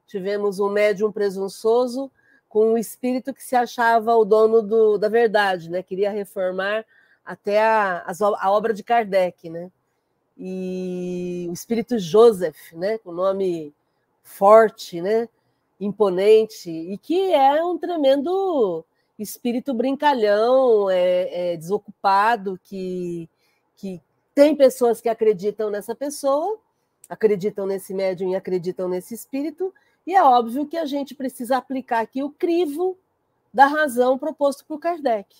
Tivemos 0.07 0.59
um 0.59 0.69
médium 0.69 1.11
presunçoso 1.11 2.09
com 2.50 2.74
um 2.74 2.77
espírito 2.77 3.34
que 3.34 3.44
se 3.44 3.56
achava 3.56 4.16
o 4.16 4.25
dono 4.25 4.62
do, 4.62 4.98
da 4.98 5.10
verdade, 5.10 5.70
né? 5.70 5.84
Queria 5.84 6.12
reformar 6.12 6.86
até 7.25 7.62
a, 7.62 8.06
a 8.39 8.51
obra 8.51 8.74
de 8.74 8.84
Kardec, 8.84 9.50
né? 9.50 9.72
E 10.38 11.48
o 11.50 11.54
espírito 11.54 12.00
Joseph, 12.00 12.74
né? 12.74 12.98
Com 13.00 13.12
nome 13.12 13.74
forte, 14.24 15.01
né? 15.01 15.27
Imponente 15.80 16.70
e 16.70 16.98
que 16.98 17.34
é 17.34 17.63
um 17.63 17.77
tremendo 17.77 18.84
espírito 19.20 19.74
brincalhão, 19.74 20.89
é, 20.89 21.54
é 21.54 21.58
desocupado, 21.58 22.60
que, 22.63 23.30
que 23.75 24.01
tem 24.34 24.56
pessoas 24.56 25.01
que 25.01 25.10
acreditam 25.10 25.70
nessa 25.70 25.96
pessoa, 25.96 26.60
acreditam 27.10 27.66
nesse 27.66 27.94
médium 27.94 28.32
e 28.32 28.36
acreditam 28.36 28.88
nesse 28.88 29.13
espírito, 29.16 29.74
e 30.07 30.15
é 30.15 30.23
óbvio 30.23 30.65
que 30.65 30.77
a 30.77 30.85
gente 30.85 31.13
precisa 31.13 31.57
aplicar 31.57 31.99
aqui 31.99 32.23
o 32.23 32.31
crivo 32.31 32.97
da 33.53 33.67
razão 33.67 34.17
proposto 34.17 34.65
por 34.65 34.79
Kardec, 34.79 35.35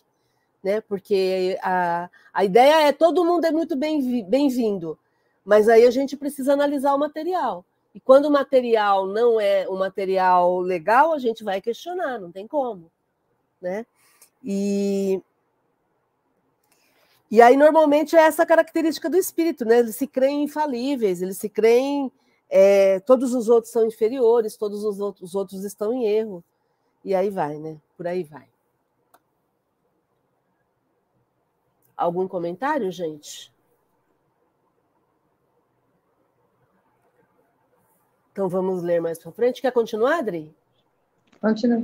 né? 0.62 0.82
Porque 0.82 1.58
a, 1.64 2.10
a 2.34 2.44
ideia 2.44 2.88
é 2.88 2.92
todo 2.92 3.24
mundo 3.24 3.46
é 3.46 3.52
muito 3.52 3.78
bem-vindo, 3.78 5.00
mas 5.46 5.70
aí 5.70 5.86
a 5.86 5.92
gente 5.92 6.18
precisa 6.18 6.52
analisar 6.52 6.94
o 6.94 7.00
material. 7.00 7.64
E 7.96 8.00
quando 8.00 8.26
o 8.26 8.32
material 8.32 9.08
não 9.08 9.40
é 9.40 9.68
um 9.70 9.78
material 9.78 10.60
legal, 10.60 11.14
a 11.14 11.18
gente 11.20 11.44
vai 11.44 11.62
questionar, 11.62 12.20
não 12.20 12.32
tem 12.32 12.46
como, 12.46 12.92
né? 13.62 13.86
E 14.44 15.22
E 17.30 17.42
aí, 17.42 17.58
normalmente, 17.58 18.16
é 18.16 18.22
essa 18.22 18.46
característica 18.46 19.10
do 19.10 19.18
espírito, 19.18 19.66
né? 19.66 19.80
Eles 19.80 19.96
se 19.96 20.08
creem 20.08 20.44
infalíveis, 20.44 21.22
eles 21.22 21.38
se 21.38 21.50
creem. 21.50 22.12
É, 22.50 23.00
todos 23.02 23.34
os 23.34 23.50
outros 23.50 23.72
são 23.72 23.86
inferiores, 23.86 24.56
todos 24.56 24.84
os 24.84 25.00
outros, 25.00 25.30
os 25.30 25.36
outros 25.36 25.64
estão 25.64 25.94
em 25.94 26.06
erro. 26.06 26.44
E 27.04 27.14
aí 27.14 27.30
vai, 27.30 27.58
né? 27.58 27.78
Por 27.96 28.08
aí 28.08 28.24
vai. 28.24 28.48
Algum 31.96 32.28
comentário, 32.28 32.92
gente? 32.92 33.52
Então 38.32 38.48
vamos 38.48 38.84
ler 38.84 39.02
mais 39.02 39.18
para 39.18 39.32
frente. 39.32 39.62
Quer 39.62 39.72
continuar, 39.72 40.20
Adri? 40.20 40.54
Continua. 41.42 41.84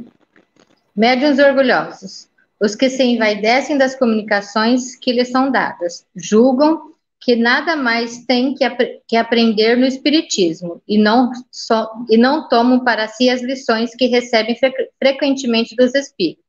Médiuns 0.96 1.39
orgulhosos. 1.39 2.29
Os 2.60 2.75
que 2.75 2.89
se 2.89 3.03
envaidecem 3.03 3.77
das 3.77 3.96
comunicações 3.96 4.96
que 4.96 5.12
lhes 5.12 5.32
são 5.32 5.51
dadas, 5.51 6.05
julgam 6.15 6.92
que 7.24 7.36
nada 7.36 7.75
mais 7.75 8.25
têm 8.25 8.53
que, 8.53 8.63
ap 8.63 8.80
que 9.08 9.15
aprender 9.15 9.77
no 9.77 9.86
Espiritismo 9.86 10.82
e 10.88 10.98
não, 10.98 11.32
so 11.51 11.88
e 12.10 12.18
não 12.18 12.48
tomam 12.50 12.84
para 12.84 13.08
si 13.08 13.30
as 13.30 13.42
lições 13.42 13.96
que 13.96 14.08
recebem 14.08 14.56
fre 14.58 14.72
frequentemente 15.00 15.75
dos 15.75 15.96
Espíritos. 15.96 16.44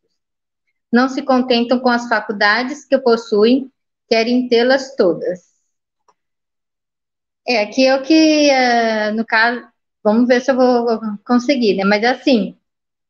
Não 0.92 1.08
se 1.08 1.22
contentam 1.22 1.78
com 1.80 1.88
as 1.88 2.08
faculdades 2.08 2.84
que 2.84 2.98
possuem, 2.98 3.70
querem 4.08 4.48
tê-las 4.48 4.94
todas. 4.96 5.54
É, 7.46 7.62
aqui 7.62 7.86
é 7.86 7.94
o 7.94 8.02
que, 8.02 8.48
uh, 8.50 9.14
no 9.14 9.24
caso, 9.24 9.62
Vamos 10.04 10.28
ver 10.28 10.42
se 10.42 10.50
eu 10.50 10.56
vou 10.56 11.00
conseguir, 11.24 11.74
né? 11.76 11.84
Mas 11.84 12.04
assim, 12.04 12.54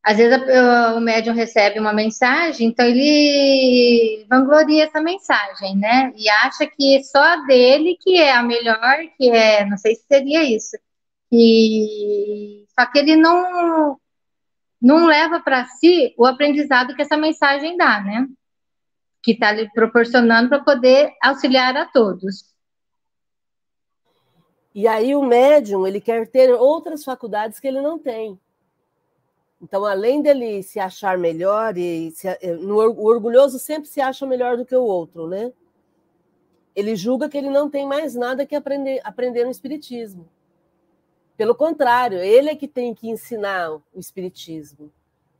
às 0.05 0.17
vezes 0.17 0.37
a, 0.49 0.93
o 0.93 1.01
médium 1.01 1.33
recebe 1.33 1.79
uma 1.79 1.91
mensagem, 1.91 2.67
então 2.67 2.85
ele 2.85 4.23
vangloria 4.29 4.83
essa 4.83 5.01
mensagem, 5.01 5.75
né? 5.77 6.13
E 6.15 6.29
acha 6.29 6.67
que 6.67 7.03
só 7.03 7.17
a 7.17 7.37
dele 7.47 7.97
que 7.99 8.15
é 8.21 8.31
a 8.31 8.43
melhor, 8.43 8.97
que 9.17 9.31
é, 9.31 9.65
não 9.65 9.77
sei 9.77 9.95
se 9.95 10.05
seria 10.07 10.43
isso. 10.43 10.77
E 11.31 12.65
só 12.77 12.85
que 12.85 12.99
ele 12.99 13.15
não 13.15 13.99
não 14.79 15.07
leva 15.07 15.39
para 15.39 15.65
si 15.65 16.13
o 16.19 16.25
aprendizado 16.27 16.95
que 16.95 17.01
essa 17.01 17.17
mensagem 17.17 17.75
dá, 17.75 17.99
né? 17.99 18.27
Que 19.23 19.31
está 19.31 19.51
lhe 19.51 19.67
proporcionando 19.71 20.49
para 20.49 20.63
poder 20.63 21.13
auxiliar 21.19 21.75
a 21.75 21.85
todos. 21.85 22.45
E 24.75 24.87
aí 24.87 25.15
o 25.15 25.23
médium, 25.23 25.87
ele 25.87 25.99
quer 25.99 26.27
ter 26.27 26.53
outras 26.53 27.03
faculdades 27.03 27.59
que 27.59 27.67
ele 27.67 27.81
não 27.81 27.97
tem. 27.97 28.39
Então, 29.61 29.85
além 29.85 30.21
dele 30.21 30.61
se 30.61 30.79
achar 30.79 31.17
melhor, 31.17 31.77
e 31.77 32.11
se, 32.11 32.27
eh, 32.27 32.53
no, 32.53 32.75
o 32.75 33.05
orgulhoso 33.05 33.57
sempre 33.57 33.89
se 33.89 34.01
acha 34.01 34.25
melhor 34.25 34.57
do 34.57 34.65
que 34.65 34.75
o 34.75 34.83
outro, 34.83 35.27
né? 35.27 35.51
Ele 36.75 36.95
julga 36.95 37.29
que 37.29 37.37
ele 37.37 37.49
não 37.49 37.69
tem 37.69 37.87
mais 37.87 38.15
nada 38.15 38.45
que 38.45 38.55
aprender, 38.55 38.99
aprender 39.03 39.45
no 39.45 39.51
Espiritismo. 39.51 40.29
Pelo 41.37 41.55
contrário, 41.55 42.19
ele 42.19 42.49
é 42.49 42.55
que 42.55 42.67
tem 42.67 42.93
que 42.93 43.09
ensinar 43.09 43.71
o 43.71 43.81
Espiritismo, 43.99 44.91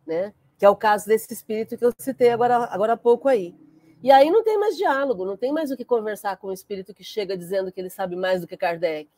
né? 0.07 0.34
Que 0.57 0.65
é 0.65 0.69
o 0.69 0.75
caso 0.75 1.07
desse 1.07 1.31
espírito 1.34 1.77
que 1.77 1.84
eu 1.84 1.93
citei 1.98 2.29
agora, 2.29 2.55
agora 2.72 2.93
há 2.93 2.98
pouco 2.98 3.27
aí. 3.27 3.53
E 4.01 4.10
aí 4.12 4.29
não 4.29 4.43
tem 4.43 4.57
mais 4.57 4.77
diálogo, 4.77 5.25
não 5.25 5.36
tem 5.36 5.51
mais 5.51 5.72
o 5.72 5.77
que 5.77 5.84
conversar 5.84 6.38
com 6.38 6.48
o 6.48 6.53
espírito 6.53 6.93
que 6.93 7.03
chega 7.03 7.38
dizendo 7.38 7.72
que 7.72 7.79
ele 7.81 7.89
sabe 7.89 8.15
mais 8.15 8.39
do 8.41 8.48
que 8.48 8.55
Kardec 8.55 9.10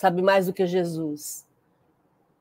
sabe 0.00 0.22
mais 0.22 0.46
do 0.46 0.52
que 0.52 0.66
Jesus. 0.66 1.46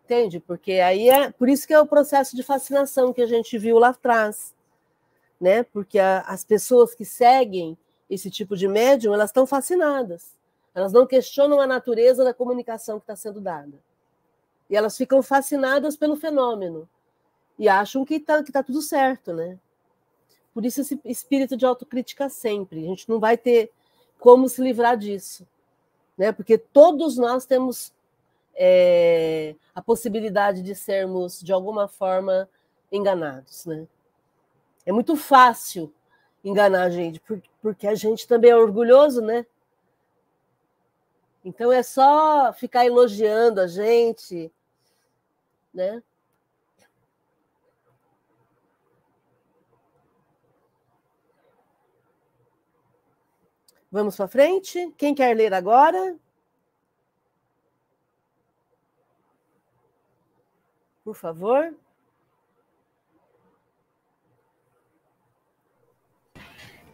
Entende? 0.09 0.39
Porque 0.39 0.71
aí 0.71 1.07
é 1.07 1.29
por 1.29 1.47
isso 1.47 1.67
que 1.67 1.73
é 1.73 1.79
o 1.79 1.85
processo 1.85 2.35
de 2.35 2.41
fascinação 2.41 3.13
que 3.13 3.21
a 3.21 3.27
gente 3.27 3.59
viu 3.59 3.77
lá 3.77 3.89
atrás, 3.89 4.55
né? 5.39 5.61
Porque 5.61 5.99
a, 5.99 6.21
as 6.21 6.43
pessoas 6.43 6.95
que 6.95 7.05
seguem 7.05 7.77
esse 8.09 8.31
tipo 8.31 8.57
de 8.57 8.67
médium, 8.67 9.13
elas 9.13 9.29
estão 9.29 9.45
fascinadas. 9.45 10.35
Elas 10.73 10.91
não 10.91 11.05
questionam 11.05 11.61
a 11.61 11.67
natureza 11.67 12.23
da 12.23 12.33
comunicação 12.33 12.97
que 12.97 13.03
está 13.03 13.15
sendo 13.15 13.39
dada. 13.39 13.77
E 14.67 14.75
elas 14.75 14.97
ficam 14.97 15.21
fascinadas 15.21 15.95
pelo 15.95 16.15
fenômeno 16.15 16.89
e 17.59 17.69
acham 17.69 18.03
que 18.03 18.15
está 18.15 18.41
que 18.41 18.51
tá 18.51 18.63
tudo 18.63 18.81
certo, 18.81 19.31
né? 19.31 19.59
Por 20.55 20.65
isso 20.65 20.81
esse 20.81 20.99
espírito 21.05 21.55
de 21.55 21.67
autocrítica 21.67 22.29
sempre. 22.29 22.83
A 22.83 22.87
gente 22.87 23.07
não 23.07 23.19
vai 23.19 23.37
ter 23.37 23.71
como 24.17 24.49
se 24.49 24.59
livrar 24.59 24.97
disso 24.97 25.45
né? 26.19 26.33
Porque 26.33 26.57
todos 26.57 27.15
nós 27.15 27.45
temos 27.45 27.93
é, 28.61 29.55
a 29.73 29.81
possibilidade 29.81 30.61
de 30.61 30.75
sermos 30.75 31.39
de 31.39 31.53
alguma 31.53 31.87
forma 31.87 32.49
enganados, 32.91 33.65
né? 33.65 33.87
É 34.85 34.91
muito 34.91 35.15
fácil 35.15 35.93
enganar 36.43 36.83
a 36.83 36.89
gente, 36.89 37.21
porque 37.61 37.87
a 37.87 37.95
gente 37.95 38.27
também 38.27 38.51
é 38.51 38.55
orgulhoso, 38.57 39.21
né? 39.21 39.45
Então 41.45 41.71
é 41.71 41.81
só 41.81 42.51
ficar 42.51 42.85
elogiando 42.85 43.61
a 43.61 43.67
gente, 43.67 44.51
né? 45.73 46.03
Vamos 53.89 54.17
para 54.17 54.27
frente? 54.27 54.93
Quem 54.97 55.15
quer 55.15 55.35
ler 55.35 55.53
agora? 55.53 56.19
Por 61.09 61.15
favor. 61.15 61.73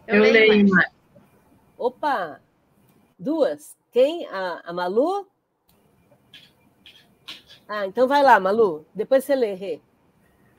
Eu, 0.08 0.24
Eu 0.24 0.32
leio. 0.32 0.70
Mais. 0.70 0.90
Opa! 1.78 2.40
Duas. 3.20 3.76
Quem? 3.92 4.26
A, 4.28 4.62
a 4.68 4.72
Malu? 4.72 5.28
Ah, 7.68 7.86
então 7.86 8.08
vai 8.08 8.24
lá, 8.24 8.40
Malu. 8.40 8.86
Depois 8.96 9.26
você 9.26 9.36
lê, 9.36 9.54
Rê. 9.54 9.82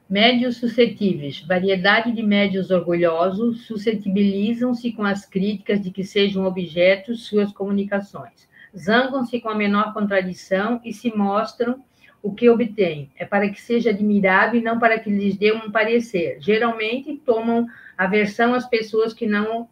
Médios 0.06 0.58
suscetíveis. 0.58 1.40
Variedade 1.40 2.12
de 2.12 2.22
médios 2.22 2.70
orgulhosos 2.70 3.66
suscetibilizam-se 3.66 4.92
com 4.92 5.02
as 5.02 5.24
críticas 5.24 5.80
de 5.80 5.90
que 5.90 6.04
sejam 6.04 6.44
objetos 6.44 7.24
suas 7.24 7.50
comunicações. 7.54 8.46
Zangam-se 8.76 9.40
com 9.40 9.48
a 9.48 9.54
menor 9.54 9.94
contradição 9.94 10.78
e 10.84 10.92
se 10.92 11.10
mostram 11.16 11.82
o 12.26 12.34
que 12.34 12.50
obtêm. 12.50 13.08
É 13.16 13.24
para 13.24 13.48
que 13.48 13.62
seja 13.62 13.90
admirável 13.90 14.58
e 14.58 14.64
não 14.64 14.80
para 14.80 14.98
que 14.98 15.08
lhes 15.08 15.36
dê 15.36 15.52
um 15.52 15.70
parecer. 15.70 16.38
Geralmente 16.40 17.16
tomam 17.24 17.68
aversão 17.96 18.52
às 18.52 18.68
pessoas 18.68 19.14
que 19.14 19.28
não 19.28 19.68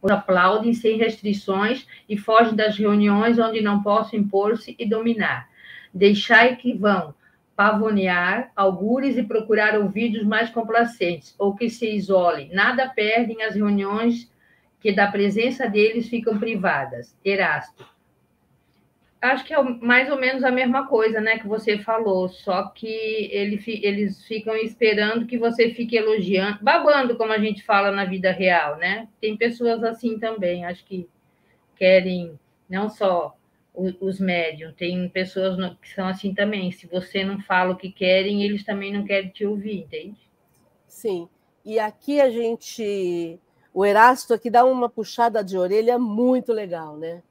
os 0.00 0.10
aplaudem 0.10 0.72
sem 0.72 0.96
restrições 0.96 1.86
e 2.08 2.16
fogem 2.16 2.56
das 2.56 2.78
reuniões 2.78 3.38
onde 3.38 3.60
não 3.60 3.82
possam 3.82 4.18
impor-se 4.18 4.74
e 4.78 4.88
dominar. 4.88 5.50
Deixai 5.92 6.56
que 6.56 6.72
vão 6.72 7.14
pavonear, 7.54 8.50
algures 8.56 9.18
e 9.18 9.22
procurar 9.22 9.78
ouvidos 9.78 10.22
mais 10.24 10.48
complacentes, 10.48 11.34
ou 11.38 11.54
que 11.54 11.68
se 11.68 11.94
isolem. 11.94 12.48
Nada 12.54 12.88
perdem 12.88 13.42
as 13.42 13.54
reuniões 13.54 14.32
que 14.80 14.90
da 14.92 15.08
presença 15.08 15.68
deles 15.68 16.08
ficam 16.08 16.38
privadas. 16.38 17.14
Erasto. 17.22 17.84
Acho 19.20 19.44
que 19.44 19.52
é 19.52 19.62
mais 19.62 20.10
ou 20.10 20.18
menos 20.18 20.42
a 20.42 20.50
mesma 20.50 20.86
coisa, 20.86 21.20
né, 21.20 21.38
que 21.38 21.46
você 21.46 21.76
falou, 21.76 22.28
só 22.30 22.68
que 22.68 22.86
ele, 23.30 23.62
eles 23.82 24.24
ficam 24.24 24.56
esperando 24.56 25.26
que 25.26 25.36
você 25.36 25.74
fique 25.74 25.94
elogiando, 25.94 26.58
babando, 26.62 27.16
como 27.16 27.32
a 27.32 27.38
gente 27.38 27.62
fala 27.62 27.90
na 27.90 28.06
vida 28.06 28.32
real, 28.32 28.78
né? 28.78 29.08
Tem 29.20 29.36
pessoas 29.36 29.84
assim 29.84 30.18
também, 30.18 30.64
acho 30.64 30.84
que 30.86 31.06
querem 31.76 32.38
não 32.68 32.88
só 32.88 33.36
os 33.74 34.20
médiums. 34.20 34.74
Tem 34.76 35.08
pessoas 35.08 35.56
que 35.80 35.88
são 35.88 36.06
assim 36.06 36.34
também. 36.34 36.70
Se 36.70 36.86
você 36.86 37.24
não 37.24 37.40
fala 37.40 37.72
o 37.72 37.76
que 37.76 37.90
querem, 37.90 38.42
eles 38.42 38.64
também 38.64 38.92
não 38.92 39.04
querem 39.04 39.30
te 39.30 39.46
ouvir, 39.46 39.78
entende? 39.78 40.18
Sim. 40.86 41.28
E 41.64 41.78
aqui 41.78 42.20
a 42.20 42.30
gente. 42.30 43.38
O 43.72 43.84
Erasto 43.84 44.34
aqui 44.34 44.50
dá 44.50 44.64
uma 44.64 44.88
puxada 44.88 45.44
de 45.44 45.56
orelha 45.56 45.98
muito 45.98 46.52
legal, 46.52 46.96
né? 46.96 47.22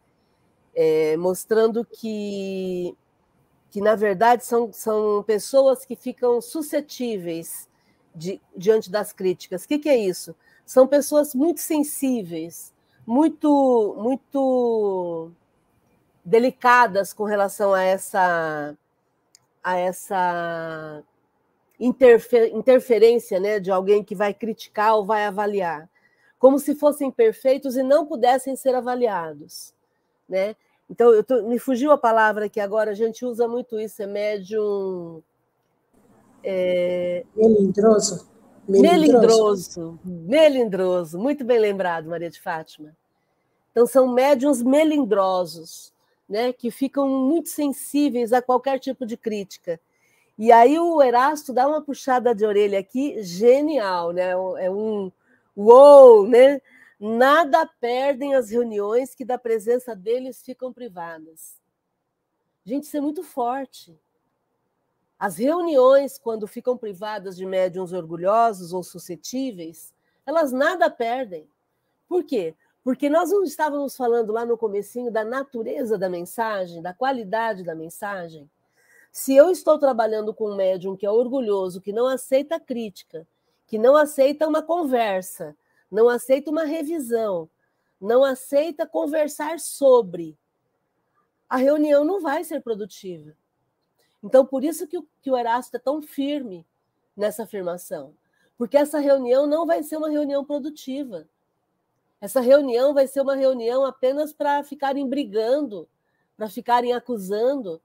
É, 0.75 1.17
mostrando 1.17 1.83
que, 1.83 2.95
que, 3.69 3.81
na 3.81 3.95
verdade, 3.95 4.45
são, 4.45 4.71
são 4.71 5.23
pessoas 5.23 5.85
que 5.85 5.95
ficam 5.95 6.41
suscetíveis 6.41 7.67
de, 8.15 8.41
diante 8.55 8.89
das 8.89 9.11
críticas. 9.11 9.63
O 9.63 9.67
que, 9.67 9.79
que 9.79 9.89
é 9.89 9.97
isso? 9.97 10.35
São 10.65 10.87
pessoas 10.87 11.33
muito 11.33 11.61
sensíveis, 11.61 12.73
muito, 13.05 13.95
muito 13.97 15.31
delicadas 16.23 17.11
com 17.13 17.23
relação 17.23 17.73
a 17.73 17.81
essa 17.81 18.77
a 19.63 19.77
essa 19.77 21.03
interfer, 21.79 22.55
interferência 22.55 23.39
né, 23.39 23.59
de 23.59 23.71
alguém 23.71 24.03
que 24.03 24.15
vai 24.15 24.33
criticar 24.33 24.95
ou 24.95 25.05
vai 25.05 25.25
avaliar, 25.25 25.89
como 26.37 26.59
se 26.59 26.75
fossem 26.75 27.11
perfeitos 27.11 27.75
e 27.75 27.83
não 27.83 28.05
pudessem 28.05 28.55
ser 28.55 28.75
avaliados. 28.75 29.73
Né? 30.29 30.55
Então, 30.89 31.11
eu 31.13 31.23
tô, 31.23 31.41
me 31.43 31.57
fugiu 31.57 31.91
a 31.91 31.97
palavra 31.97 32.47
que 32.47 32.59
agora 32.59 32.91
a 32.91 32.93
gente 32.93 33.25
usa 33.25 33.47
muito 33.47 33.79
isso, 33.79 34.01
é 34.01 34.07
médium. 34.07 35.23
É... 36.43 37.25
Melindroso? 37.35 38.29
Melindroso. 38.67 39.99
Melindroso. 40.05 41.17
Muito 41.17 41.43
bem 41.43 41.59
lembrado, 41.59 42.07
Maria 42.07 42.29
de 42.29 42.39
Fátima. 42.39 42.95
Então, 43.71 43.87
são 43.87 44.07
médiums 44.07 44.61
melindrosos, 44.61 45.91
né, 46.27 46.53
que 46.53 46.69
ficam 46.69 47.07
muito 47.07 47.49
sensíveis 47.49 48.31
a 48.31 48.41
qualquer 48.41 48.79
tipo 48.79 49.05
de 49.05 49.17
crítica. 49.17 49.79
E 50.39 50.53
aí 50.53 50.79
o 50.79 51.01
Erasto 51.01 51.51
dá 51.51 51.67
uma 51.67 51.81
puxada 51.81 52.33
de 52.33 52.45
orelha 52.45 52.79
aqui, 52.79 53.21
genial, 53.21 54.13
né? 54.13 54.29
É 54.31 54.71
um 54.71 55.11
uou, 55.55 56.25
né? 56.25 56.61
Nada 56.99 57.65
perdem 57.79 58.35
as 58.35 58.49
reuniões 58.49 59.15
que 59.15 59.23
da 59.23 59.37
presença 59.37 59.95
deles 59.95 60.41
ficam 60.41 60.73
privadas. 60.73 61.57
Gente, 62.65 62.83
isso 62.83 62.97
é 62.97 63.01
muito 63.01 63.23
forte. 63.23 63.97
As 65.17 65.37
reuniões, 65.37 66.17
quando 66.17 66.45
ficam 66.45 66.77
privadas 66.77 67.37
de 67.37 67.45
médiums 67.45 67.93
orgulhosos 67.93 68.73
ou 68.73 68.83
suscetíveis, 68.83 69.93
elas 70.25 70.51
nada 70.51 70.89
perdem. 70.89 71.49
Por 72.07 72.23
quê? 72.23 72.53
Porque 72.83 73.09
nós 73.09 73.31
não 73.31 73.43
estávamos 73.43 73.95
falando 73.95 74.31
lá 74.31 74.45
no 74.45 74.57
comecinho 74.57 75.11
da 75.11 75.23
natureza 75.23 75.97
da 75.97 76.09
mensagem, 76.09 76.81
da 76.81 76.93
qualidade 76.93 77.63
da 77.63 77.75
mensagem. 77.75 78.49
Se 79.11 79.35
eu 79.35 79.49
estou 79.49 79.79
trabalhando 79.79 80.33
com 80.33 80.51
um 80.51 80.55
médium 80.55 80.95
que 80.95 81.05
é 81.05 81.11
orgulhoso, 81.11 81.81
que 81.81 81.91
não 81.91 82.07
aceita 82.07 82.59
crítica, 82.59 83.27
que 83.67 83.77
não 83.77 83.95
aceita 83.95 84.47
uma 84.47 84.61
conversa, 84.61 85.55
não 85.91 86.09
aceita 86.09 86.51
uma 86.51 86.63
revisão, 86.63 87.49
não 87.99 88.23
aceita 88.23 88.87
conversar 88.87 89.59
sobre, 89.59 90.37
a 91.49 91.57
reunião 91.57 92.05
não 92.05 92.21
vai 92.21 92.43
ser 92.43 92.61
produtiva. 92.61 93.35
Então, 94.23 94.45
por 94.45 94.63
isso 94.63 94.85
que 94.85 94.97
o, 94.97 95.07
que 95.21 95.31
o 95.31 95.37
Erasto 95.37 95.75
é 95.75 95.79
tão 95.79 96.01
firme 96.01 96.65
nessa 97.17 97.43
afirmação. 97.43 98.13
Porque 98.57 98.77
essa 98.77 98.99
reunião 98.99 99.47
não 99.47 99.65
vai 99.65 99.81
ser 99.81 99.97
uma 99.97 100.09
reunião 100.09 100.43
produtiva. 100.45 101.27
Essa 102.21 102.41
reunião 102.41 102.93
vai 102.93 103.07
ser 103.07 103.21
uma 103.21 103.35
reunião 103.35 103.85
apenas 103.85 104.33
para 104.33 104.63
ficarem 104.63 105.07
brigando, 105.07 105.87
para 106.35 106.49
ficarem 106.49 106.93
acusando, 106.93 107.81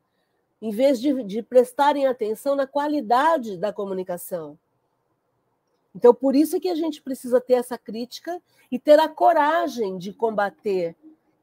em 0.61 0.71
vez 0.71 1.01
de, 1.01 1.23
de 1.23 1.43
prestarem 1.43 2.07
atenção 2.07 2.57
na 2.57 2.67
qualidade 2.67 3.57
da 3.57 3.73
comunicação. 3.73 4.59
Então, 5.95 6.13
por 6.13 6.35
isso 6.35 6.59
que 6.59 6.69
a 6.69 6.75
gente 6.75 7.01
precisa 7.01 7.41
ter 7.41 7.55
essa 7.55 7.79
crítica 7.79 8.41
e 8.71 8.79
ter 8.79 8.99
a 8.99 9.09
coragem 9.09 9.97
de 9.97 10.13
combater 10.13 10.97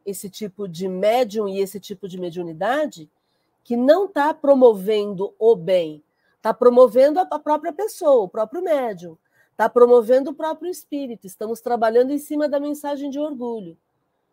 esse 0.05 0.29
tipo 0.29 0.67
de 0.67 0.87
médium 0.87 1.47
e 1.47 1.59
esse 1.59 1.79
tipo 1.79 2.07
de 2.07 2.19
mediunidade 2.19 3.09
que 3.63 3.77
não 3.77 4.05
está 4.05 4.33
promovendo 4.33 5.33
o 5.39 5.55
bem, 5.55 6.03
está 6.35 6.53
promovendo 6.53 7.19
a 7.19 7.39
própria 7.39 7.71
pessoa, 7.71 8.23
o 8.23 8.29
próprio 8.29 8.61
médium, 8.61 9.17
está 9.51 9.69
promovendo 9.69 10.31
o 10.31 10.33
próprio 10.33 10.69
espírito. 10.69 11.27
Estamos 11.27 11.61
trabalhando 11.61 12.11
em 12.11 12.17
cima 12.17 12.49
da 12.49 12.59
mensagem 12.59 13.09
de 13.09 13.19
orgulho, 13.19 13.77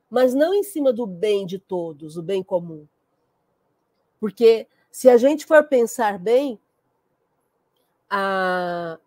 mas 0.08 0.34
não 0.34 0.54
em 0.54 0.62
cima 0.62 0.92
do 0.92 1.06
bem 1.06 1.44
de 1.44 1.58
todos, 1.58 2.16
o 2.16 2.22
bem 2.22 2.42
comum. 2.42 2.86
Porque 4.18 4.66
se 4.90 5.08
a 5.08 5.16
gente 5.16 5.44
for 5.44 5.62
pensar 5.64 6.18
bem, 6.18 6.58
a, 8.08 8.98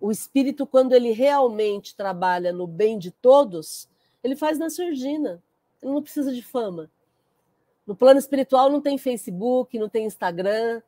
o 0.00 0.10
espírito, 0.10 0.66
quando 0.66 0.92
ele 0.92 1.12
realmente 1.12 1.94
trabalha 1.94 2.52
no 2.52 2.66
bem 2.66 2.98
de 2.98 3.10
todos, 3.10 3.88
ele 4.24 4.34
faz 4.34 4.58
na 4.58 4.70
surdina. 4.70 5.42
Ele 5.82 5.92
não 5.92 6.02
precisa 6.02 6.32
de 6.32 6.42
fama. 6.42 6.90
No 7.86 7.94
plano 7.94 8.18
espiritual 8.18 8.70
não 8.70 8.80
tem 8.80 8.96
Facebook, 8.96 9.78
não 9.78 9.88
tem 9.88 10.06
Instagram, 10.06 10.80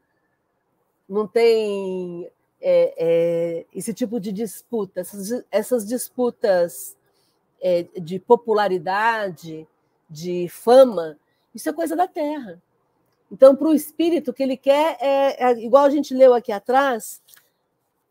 não 1.08 1.26
tem 1.26 2.30
é, 2.60 2.94
é, 2.96 3.66
esse 3.74 3.92
tipo 3.92 4.20
de 4.20 4.32
disputa, 4.32 5.00
essas, 5.00 5.44
essas 5.50 5.86
disputas 5.86 6.96
é, 7.60 7.82
de 8.00 8.18
popularidade, 8.18 9.66
de 10.08 10.48
fama, 10.48 11.18
isso 11.54 11.68
é 11.68 11.72
coisa 11.72 11.96
da 11.96 12.06
Terra. 12.06 12.62
Então, 13.30 13.56
para 13.56 13.68
o 13.68 13.74
espírito, 13.74 14.30
o 14.30 14.34
que 14.34 14.42
ele 14.42 14.56
quer 14.56 14.96
é, 15.00 15.44
é, 15.44 15.64
igual 15.64 15.84
a 15.84 15.90
gente 15.90 16.14
leu 16.14 16.34
aqui 16.34 16.52
atrás, 16.52 17.22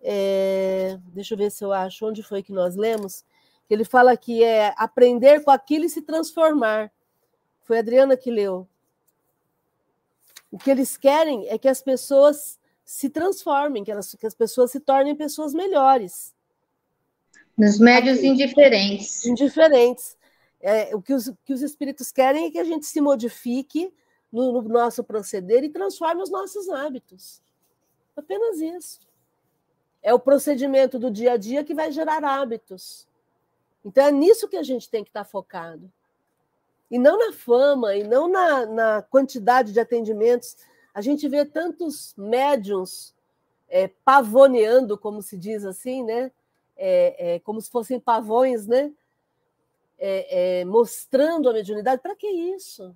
é, 0.01 0.97
deixa 1.13 1.33
eu 1.33 1.37
ver 1.37 1.51
se 1.51 1.63
eu 1.63 1.71
acho 1.71 2.07
onde 2.07 2.23
foi 2.23 2.41
que 2.41 2.51
nós 2.51 2.75
lemos, 2.75 3.23
que 3.67 3.73
ele 3.73 3.83
fala 3.83 4.17
que 4.17 4.43
é 4.43 4.73
aprender 4.77 5.43
com 5.43 5.51
aquilo 5.51 5.85
e 5.85 5.89
se 5.89 6.01
transformar. 6.01 6.91
Foi 7.61 7.77
a 7.77 7.79
Adriana 7.79 8.17
que 8.17 8.31
leu. 8.31 8.67
O 10.51 10.57
que 10.57 10.69
eles 10.69 10.97
querem 10.97 11.47
é 11.47 11.57
que 11.57 11.67
as 11.67 11.81
pessoas 11.81 12.59
se 12.83 13.09
transformem, 13.09 13.83
que, 13.83 13.91
elas, 13.91 14.13
que 14.13 14.27
as 14.27 14.33
pessoas 14.33 14.71
se 14.71 14.79
tornem 14.79 15.15
pessoas 15.15 15.53
melhores. 15.53 16.33
Nos 17.57 17.79
médios 17.79 18.23
indiferentes. 18.23 19.25
Indiferentes. 19.25 20.17
É, 20.59 20.95
o 20.95 21.01
que 21.01 21.13
os, 21.13 21.31
que 21.45 21.53
os 21.53 21.61
espíritos 21.61 22.11
querem 22.11 22.45
é 22.45 22.51
que 22.51 22.59
a 22.59 22.63
gente 22.63 22.85
se 22.85 22.99
modifique 22.99 23.93
no, 24.31 24.61
no 24.61 24.69
nosso 24.69 25.03
proceder 25.03 25.63
e 25.63 25.69
transforme 25.69 26.21
os 26.21 26.29
nossos 26.29 26.69
hábitos. 26.69 27.41
Apenas 28.15 28.59
isso. 28.59 28.99
É 30.01 30.13
o 30.13 30.19
procedimento 30.19 30.97
do 30.97 31.11
dia 31.11 31.33
a 31.33 31.37
dia 31.37 31.63
que 31.63 31.73
vai 31.73 31.91
gerar 31.91 32.23
hábitos. 32.23 33.07
Então 33.83 34.05
é 34.05 34.11
nisso 34.11 34.47
que 34.47 34.57
a 34.57 34.63
gente 34.63 34.89
tem 34.89 35.03
que 35.03 35.09
estar 35.09 35.23
focado 35.23 35.91
e 36.91 36.99
não 36.99 37.17
na 37.17 37.31
fama, 37.31 37.95
e 37.95 38.03
não 38.03 38.27
na, 38.27 38.65
na 38.65 39.01
quantidade 39.01 39.71
de 39.71 39.79
atendimentos. 39.79 40.57
A 40.93 40.99
gente 40.99 41.25
vê 41.29 41.45
tantos 41.45 42.13
médiums 42.17 43.15
é, 43.69 43.87
pavoneando, 44.03 44.97
como 44.97 45.21
se 45.21 45.37
diz 45.37 45.63
assim, 45.63 46.03
né? 46.03 46.29
É, 46.75 47.35
é, 47.35 47.39
como 47.39 47.61
se 47.61 47.71
fossem 47.71 47.97
pavões, 47.97 48.67
né? 48.67 48.91
É, 49.97 50.59
é, 50.59 50.65
mostrando 50.65 51.49
a 51.49 51.53
mediunidade. 51.53 52.01
Para 52.01 52.13
que 52.13 52.27
isso? 52.27 52.93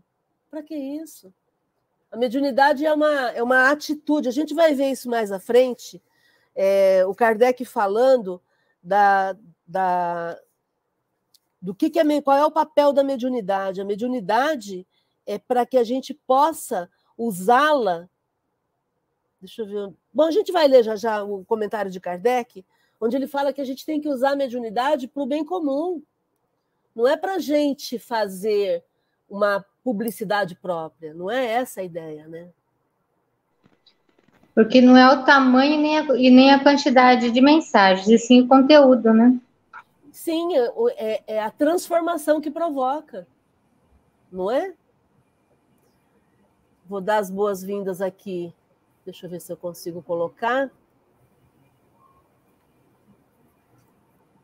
Para 0.51 0.61
que 0.61 0.75
isso? 0.75 1.33
A 2.11 2.17
mediunidade 2.17 2.85
é 2.85 2.93
uma, 2.93 3.31
é 3.31 3.41
uma 3.41 3.69
atitude. 3.71 4.27
A 4.27 4.31
gente 4.31 4.53
vai 4.53 4.73
ver 4.73 4.91
isso 4.91 5.09
mais 5.09 5.31
à 5.31 5.39
frente. 5.39 6.01
É, 6.55 7.05
o 7.05 7.13
Kardec 7.13 7.65
falando 7.65 8.41
da, 8.81 9.35
da, 9.67 10.39
do 11.61 11.73
que, 11.73 11.89
que 11.89 11.99
é, 11.99 12.21
qual 12.21 12.37
é 12.37 12.45
o 12.45 12.51
papel 12.51 12.93
da 12.93 13.03
mediunidade. 13.03 13.81
A 13.81 13.85
mediunidade 13.85 14.87
é 15.25 15.37
para 15.37 15.65
que 15.65 15.77
a 15.77 15.83
gente 15.83 16.13
possa 16.13 16.89
usá-la. 17.17 18.07
Deixa 19.41 19.63
eu 19.63 19.65
ver. 19.65 19.93
Bom, 20.13 20.23
a 20.23 20.31
gente 20.31 20.51
vai 20.51 20.67
ler 20.67 20.83
já 20.83 20.95
já 20.95 21.23
o 21.23 21.43
comentário 21.43 21.91
de 21.91 21.99
Kardec, 21.99 22.65
onde 23.01 23.15
ele 23.15 23.27
fala 23.27 23.51
que 23.51 23.61
a 23.61 23.65
gente 23.65 23.85
tem 23.85 23.99
que 23.99 24.09
usar 24.09 24.31
a 24.31 24.35
mediunidade 24.35 25.07
para 25.07 25.23
o 25.23 25.27
bem 25.27 25.43
comum. 25.43 26.01
Não 26.95 27.07
é 27.07 27.17
para 27.17 27.35
a 27.35 27.39
gente 27.39 27.99
fazer 27.99 28.83
uma 29.29 29.65
publicidade 29.83 30.55
própria. 30.55 31.13
Não 31.13 31.29
é 31.29 31.45
essa 31.45 31.81
a 31.81 31.83
ideia, 31.83 32.27
né? 32.27 32.51
Porque 34.55 34.79
não 34.79 34.95
é 34.95 35.13
o 35.13 35.25
tamanho 35.25 35.81
nem 35.81 35.99
a, 35.99 36.01
e 36.15 36.31
nem 36.31 36.51
a 36.51 36.63
quantidade 36.63 37.29
de 37.29 37.41
mensagens, 37.41 38.07
e 38.07 38.17
sim 38.17 38.41
o 38.41 38.47
conteúdo, 38.47 39.13
né? 39.13 39.37
Sim, 40.13 40.55
é, 40.55 40.71
é, 40.95 41.23
é 41.27 41.43
a 41.43 41.51
transformação 41.51 42.39
que 42.39 42.49
provoca, 42.49 43.27
não 44.31 44.49
é? 44.49 44.73
Vou 46.87 47.01
dar 47.01 47.17
as 47.17 47.29
boas-vindas 47.29 47.99
aqui. 47.99 48.53
Deixa 49.03 49.25
eu 49.25 49.29
ver 49.29 49.41
se 49.41 49.51
eu 49.51 49.57
consigo 49.57 50.01
colocar. 50.01 50.71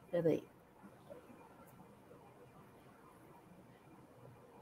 Espera 0.05 0.29
aí. 0.29 0.43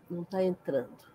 Não 0.10 0.22
está 0.22 0.44
entrando. 0.44 1.09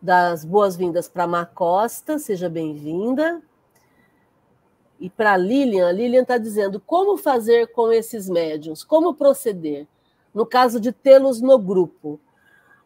Das 0.00 0.44
boas-vindas 0.44 1.08
para 1.08 1.24
a 1.24 1.46
Costa, 1.46 2.18
seja 2.18 2.48
bem-vinda. 2.50 3.42
E 5.00 5.08
para 5.08 5.36
Lilian, 5.36 5.88
a 5.88 5.92
Lilian 5.92 6.22
está 6.22 6.38
dizendo 6.38 6.78
como 6.78 7.16
fazer 7.16 7.68
com 7.68 7.90
esses 7.90 8.28
médiums, 8.28 8.84
como 8.84 9.14
proceder, 9.14 9.86
no 10.34 10.44
caso 10.44 10.78
de 10.78 10.92
tê-los 10.92 11.40
no 11.40 11.58
grupo. 11.58 12.20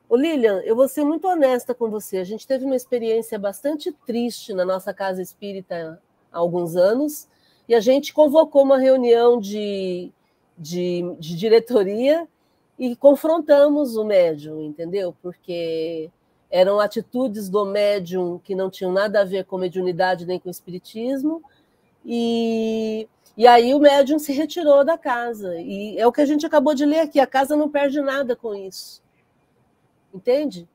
Ô 0.09 0.16
Lilian, 0.16 0.61
eu 0.64 0.75
vou 0.75 0.88
ser 0.88 1.05
muito 1.05 1.27
honesta 1.29 1.75
com 1.75 1.90
você. 1.90 2.18
A 2.18 2.25
gente 2.25 2.46
teve 2.46 2.64
uma 2.64 2.77
experiência 2.77 3.38
bastante 3.38 3.92
triste 4.07 4.53
na 4.53 4.64
nossa 4.64 4.94
casa 4.94 5.20
espírita 5.20 6.01
há 6.33 6.38
alguns 6.38 6.77
anos, 6.77 7.29
e 7.68 7.75
a 7.75 7.81
gente 7.81 8.14
convocou 8.14 8.62
uma 8.62 8.79
reunião 8.79 9.38
de, 9.38 10.12
de, 10.57 11.03
de 11.18 11.37
diretoria 11.37 12.27
e 12.79 12.96
confrontamos 12.96 13.96
o 13.96 14.05
médium, 14.05 14.61
entendeu? 14.62 15.14
Porque 15.23 16.11
eram 16.51 16.81
atitudes 16.81 17.49
do 17.49 17.65
médium 17.65 18.39
que 18.39 18.55
não 18.55 18.69
tinham 18.69 18.93
nada 18.93 19.21
a 19.21 19.25
ver 19.25 19.45
com 19.45 19.57
mediunidade 19.57 20.27
nem 20.27 20.39
com 20.39 20.51
espiritismo 20.51 21.43
e, 22.05 23.09
e 23.37 23.47
aí 23.47 23.75
o 23.75 23.79
médium 23.79 24.19
se 24.19 24.33
retirou 24.33 24.85
da 24.85 24.97
casa. 24.97 25.59
E 25.61 25.99
é 25.99 26.07
o 26.07 26.13
que 26.13 26.21
a 26.21 26.27
gente 26.27 26.47
acabou 26.47 26.75
de 26.75 26.85
ler 26.85 27.01
aqui: 27.01 27.21
a 27.21 27.27
casa 27.27 27.57
não 27.57 27.69
perde 27.69 28.01
nada 28.01 28.35
com 28.35 28.55
isso. 28.55 29.03
Entende? 30.13 30.69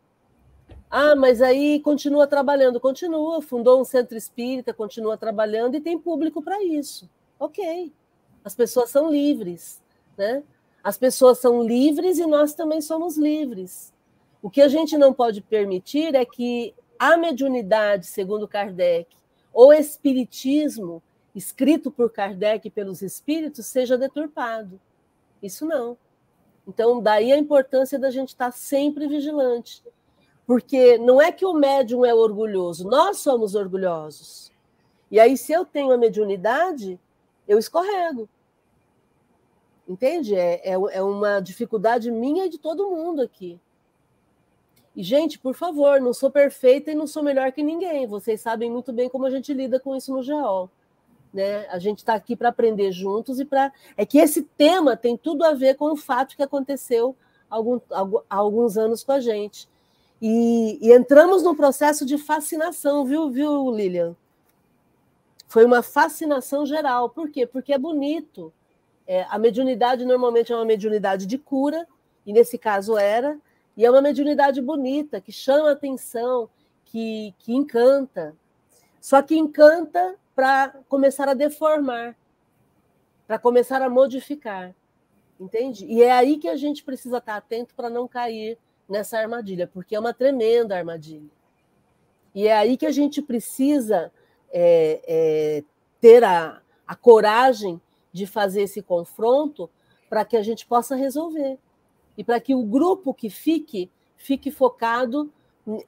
Ah, 0.90 1.16
mas 1.16 1.42
aí 1.42 1.80
continua 1.82 2.28
trabalhando, 2.28 2.80
continua, 2.80 3.42
fundou 3.42 3.82
um 3.82 3.84
centro 3.84 4.18
espírita, 4.18 4.74
continua 4.74 5.18
trabalhando 5.18 5.76
e 5.76 5.82
tem 5.82 5.98
público 6.00 6.42
para 6.42 6.64
isso. 6.64 7.10
Ok. 7.40 7.92
As 8.44 8.56
pessoas 8.56 8.92
são 8.92 9.12
livres, 9.12 9.82
né? 10.18 10.44
As 10.84 10.98
pessoas 10.98 11.40
são 11.40 11.64
livres 11.64 12.20
e 12.20 12.26
nós 12.28 12.54
também 12.54 12.80
somos 12.80 13.18
livres. 13.18 13.92
O 14.46 14.50
que 14.52 14.62
a 14.62 14.68
gente 14.68 14.96
não 14.96 15.12
pode 15.12 15.42
permitir 15.42 16.14
é 16.14 16.24
que 16.24 16.76
a 17.00 17.18
mediunidade, 17.18 18.06
segundo 18.06 18.48
Kardec, 18.48 19.18
ou 19.52 19.74
espiritismo, 19.74 21.02
escrito 21.34 21.90
por 21.90 22.12
Kardec 22.12 22.70
pelos 22.70 23.02
espíritos, 23.02 23.66
seja 23.66 23.98
deturpado. 23.98 24.80
Isso 25.42 25.66
não. 25.66 25.98
Então, 26.68 27.02
daí 27.02 27.34
a 27.34 27.40
importância 27.40 27.98
da 27.98 28.12
gente 28.12 28.28
estar 28.30 28.52
sempre 28.52 29.08
vigilante. 29.08 29.84
Porque 30.46 31.00
não 31.00 31.20
é 31.20 31.32
que 31.32 31.44
o 31.44 31.54
médium 31.56 32.06
é 32.06 32.14
orgulhoso, 32.14 32.88
nós 32.88 33.18
somos 33.18 33.56
orgulhosos. 33.56 34.52
E 35.10 35.20
aí, 35.20 35.36
se 35.40 35.54
eu 35.54 35.66
tenho 35.66 35.92
a 35.92 35.98
mediunidade, 35.98 37.00
eu 37.48 37.58
escorrego. 37.58 38.30
Entende? 39.90 40.36
É, 40.36 40.70
é, 40.70 40.74
é 40.74 41.02
uma 41.02 41.40
dificuldade 41.40 42.12
minha 42.12 42.46
e 42.46 42.50
de 42.50 42.60
todo 42.60 42.92
mundo 42.92 43.24
aqui. 43.24 43.60
E, 44.96 45.04
gente, 45.04 45.38
por 45.38 45.54
favor, 45.54 46.00
não 46.00 46.14
sou 46.14 46.32
perfeita 46.32 46.92
e 46.92 46.96
não 46.96 47.06
sou 47.06 47.22
melhor 47.22 47.52
que 47.52 47.62
ninguém. 47.62 48.08
Vocês 48.08 48.40
sabem 48.40 48.72
muito 48.72 48.94
bem 48.94 49.10
como 49.10 49.26
a 49.26 49.30
gente 49.30 49.54
lida 49.54 49.80
com 49.80 49.96
isso 49.96 50.14
no 50.14 50.24
GEOL. 50.24 50.70
Né? 51.34 51.68
A 51.68 51.78
gente 51.80 52.00
está 52.00 52.14
aqui 52.14 52.36
para 52.36 52.50
aprender 52.50 52.94
juntos 52.94 53.40
e 53.40 53.46
para. 53.46 53.74
É 53.98 54.06
que 54.06 54.18
esse 54.18 54.44
tema 54.44 54.96
tem 54.96 55.18
tudo 55.18 55.44
a 55.44 55.54
ver 55.54 55.76
com 55.76 55.92
o 55.92 55.98
fato 55.98 56.36
que 56.36 56.44
aconteceu 56.44 57.16
algum, 57.50 57.80
há 57.92 58.36
alguns 58.38 58.78
anos 58.78 59.04
com 59.04 59.12
a 59.12 59.20
gente. 59.20 59.68
E, 60.22 60.80
e 60.82 60.94
entramos 60.94 61.44
no 61.44 61.56
processo 61.56 62.06
de 62.06 62.18
fascinação, 62.18 63.04
viu, 63.04 63.30
viu, 63.30 63.70
Lilian? 63.70 64.16
Foi 65.48 65.66
uma 65.66 65.84
fascinação 65.84 66.66
geral. 66.66 67.10
Por 67.10 67.30
quê? 67.30 67.46
Porque 67.46 67.74
é 67.74 67.78
bonito. 67.78 68.52
É, 69.06 69.26
a 69.30 69.38
mediunidade 69.38 70.06
normalmente 70.06 70.52
é 70.52 70.56
uma 70.56 70.66
mediunidade 70.66 71.26
de 71.26 71.38
cura, 71.38 71.86
e 72.26 72.34
nesse 72.34 72.58
caso 72.58 72.98
era, 72.98 73.38
e 73.78 73.86
é 73.86 73.92
uma 73.92 74.02
mediunidade 74.02 74.62
bonita, 74.62 75.20
que 75.20 75.32
chama 75.32 75.72
atenção, 75.72 76.50
que, 76.86 77.34
que 77.40 77.54
encanta. 77.54 78.36
Só 79.02 79.22
que 79.22 79.36
encanta 79.36 80.16
para 80.34 80.70
começar 80.88 81.28
a 81.28 81.34
deformar, 81.34 82.16
para 83.28 83.38
começar 83.38 83.82
a 83.82 83.90
modificar. 83.90 84.74
Entende? 85.40 85.86
E 85.86 86.02
é 86.02 86.12
aí 86.12 86.38
que 86.38 86.48
a 86.48 86.56
gente 86.56 86.84
precisa 86.84 87.18
estar 87.18 87.36
atento 87.36 87.76
para 87.76 87.90
não 87.90 88.08
cair 88.08 88.58
nessa 88.88 89.20
armadilha, 89.20 89.68
porque 89.68 89.96
é 89.96 90.00
uma 90.00 90.14
tremenda 90.14 90.78
armadilha. 90.78 91.30
E 92.34 92.48
é 92.48 92.56
aí 92.56 92.78
que 92.78 92.86
a 92.86 92.92
gente 92.92 93.22
precisa 93.22 94.12
é, 94.52 95.02
é, 95.06 95.64
ter 96.00 96.24
a, 96.24 96.62
a 96.88 96.96
coragem 96.96 97.82
de 98.14 98.26
fazer 98.26 98.62
esse 98.62 98.82
confronto 98.82 99.70
para 100.10 100.24
que 100.24 100.38
a 100.38 100.44
gente 100.44 100.66
possa 100.66 100.96
resolver. 100.96 101.58
E 102.18 102.24
para 102.24 102.40
que 102.40 102.56
o 102.56 102.64
grupo 102.64 103.14
que 103.14 103.30
fique, 103.30 103.90
fique 104.16 104.52
focado 104.52 105.32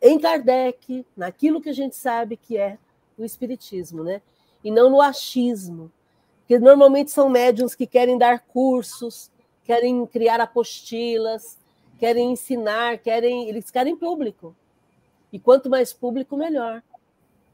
em 0.02 0.20
Kardec, 0.20 1.06
naquilo 1.16 1.62
que 1.62 1.70
a 1.70 1.74
gente 1.74 1.96
sabe 1.96 2.36
que 2.36 2.58
é 2.58 2.78
o 3.18 3.24
Espiritismo, 3.24 4.04
né? 4.04 4.22
E 4.64 4.72
não 4.72 4.90
no 4.90 5.02
achismo. 5.02 5.92
Porque 6.40 6.58
normalmente 6.60 7.12
são 7.12 7.30
médiums 7.30 7.76
que 7.76 7.86
querem 7.86 8.18
dar 8.18 8.40
cursos, 8.40 9.32
querem 9.64 10.06
criar 10.06 10.40
apostilas, 10.40 11.58
querem 12.00 12.32
ensinar, 12.32 12.98
querem, 13.00 13.50
eles 13.50 13.70
querem 13.70 13.96
público. 13.96 14.56
E 15.32 15.40
quanto 15.40 15.70
mais 15.70 15.92
público, 15.94 16.38
melhor 16.38 16.82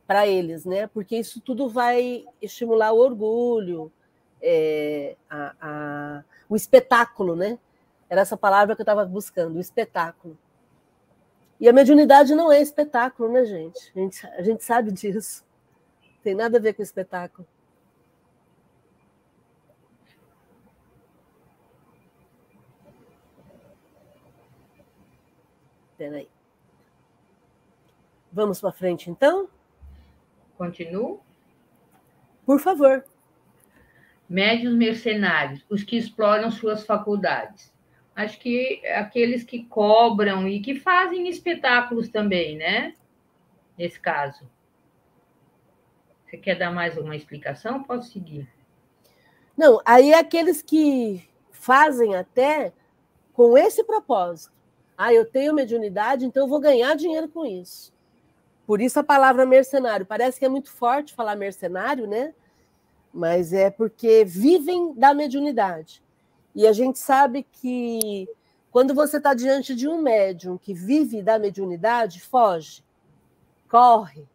para 0.06 0.28
eles, 0.28 0.66
né? 0.66 0.88
Porque 0.88 1.18
isso 1.18 1.42
tudo 1.42 1.70
vai 1.70 2.26
estimular 2.42 2.92
o 2.92 3.00
orgulho, 3.00 3.92
é, 4.42 5.16
a, 5.30 5.56
a, 5.62 6.24
o 6.48 6.56
espetáculo, 6.56 7.36
né? 7.36 7.58
Era 8.10 8.22
essa 8.22 8.38
palavra 8.38 8.76
que 8.76 8.82
eu 8.82 8.84
estava 8.84 9.06
buscando, 9.06 9.58
o 9.58 9.60
espetáculo. 9.60 10.38
E 11.60 11.68
a 11.68 11.74
mediunidade 11.74 12.36
não 12.36 12.52
é 12.52 12.62
espetáculo, 12.62 13.32
né, 13.32 13.46
gente? 13.46 13.92
A 13.96 14.00
gente, 14.00 14.28
a 14.28 14.42
gente 14.42 14.64
sabe 14.64 14.92
disso. 14.92 15.46
Tem 16.22 16.36
nada 16.36 16.58
a 16.58 16.62
ver 16.62 16.74
com 16.74 16.82
espetáculo. 16.82 17.48
Peraí. 25.98 26.30
Vamos 28.32 28.60
para 28.60 28.72
frente, 28.72 29.10
então? 29.10 29.48
Continuo? 30.58 31.22
Por 32.46 32.60
favor. 32.60 33.06
Médios 34.28 34.74
mercenários, 34.74 35.66
os 35.70 35.84
que 35.84 35.98
exploram 35.98 36.52
suas 36.52 36.86
faculdades. 36.86 37.73
Acho 38.16 38.40
que 38.40 38.86
aqueles 38.88 39.44
que 39.44 39.64
cobram 39.66 40.48
e 40.48 40.60
que 40.60 40.76
fazem 40.76 41.28
espetáculos 41.28 42.10
também, 42.10 42.56
né? 42.58 42.94
Nesse 43.78 44.00
caso. 44.00 44.48
Você 46.26 46.38
quer 46.38 46.56
dar 46.56 46.72
mais 46.72 46.98
uma 46.98 47.16
explicação? 47.16 47.84
Posso 47.84 48.12
seguir. 48.12 48.48
Não, 49.58 49.82
aí 49.86 50.14
aqueles 50.14 50.62
que 50.62 51.28
fazem 51.52 52.16
até 52.16 52.74
com 53.34 53.58
esse 53.58 53.84
propósito. 53.84 54.54
Ah, 54.98 55.14
eu 55.14 55.26
tenho 55.26 55.54
mediunidade, 55.54 56.26
então 56.26 56.44
eu 56.44 56.50
vou 56.50 56.60
ganhar 56.60 56.96
dinheiro 56.96 57.28
com 57.28 57.46
isso. 57.46 57.94
Por 58.66 58.80
isso 58.80 59.00
a 59.00 59.04
palavra 59.04 59.46
mercenário. 59.46 60.06
Parece 60.06 60.40
que 60.40 60.46
é 60.46 60.50
muito 60.50 60.72
forte 60.72 61.14
falar 61.14 61.36
mercenário, 61.36 62.08
né? 62.08 62.34
Mas 63.14 63.54
é 63.54 63.70
porque 63.70 64.24
vivem 64.24 64.94
da 64.94 65.14
mediunidade. 65.14 66.02
E 66.56 66.68
a 66.68 66.74
gente 66.74 67.00
sabe 67.00 67.46
que 67.52 68.28
quando 68.72 68.94
você 68.94 69.18
está 69.18 69.34
diante 69.34 69.76
de 69.76 69.88
um 69.88 70.02
médium 70.02 70.58
que 70.58 70.74
vive 70.74 71.22
da 71.22 71.38
mediunidade, 71.38 72.20
foge, 72.20 72.84
corre. 73.70 74.28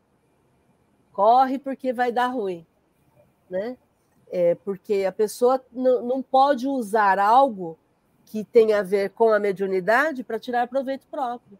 Corre 1.12 1.58
porque 1.58 1.92
vai 1.92 2.12
dar 2.12 2.28
ruim. 2.28 2.66
Né? 3.50 3.76
É 4.30 4.54
porque 4.56 5.04
a 5.06 5.12
pessoa 5.12 5.64
não 5.72 6.22
pode 6.22 6.66
usar 6.66 7.18
algo 7.18 7.78
que 8.26 8.44
tem 8.44 8.74
a 8.74 8.82
ver 8.82 9.10
com 9.10 9.32
a 9.32 9.38
mediunidade 9.38 10.22
para 10.22 10.38
tirar 10.38 10.68
proveito 10.68 11.06
próprio. 11.06 11.58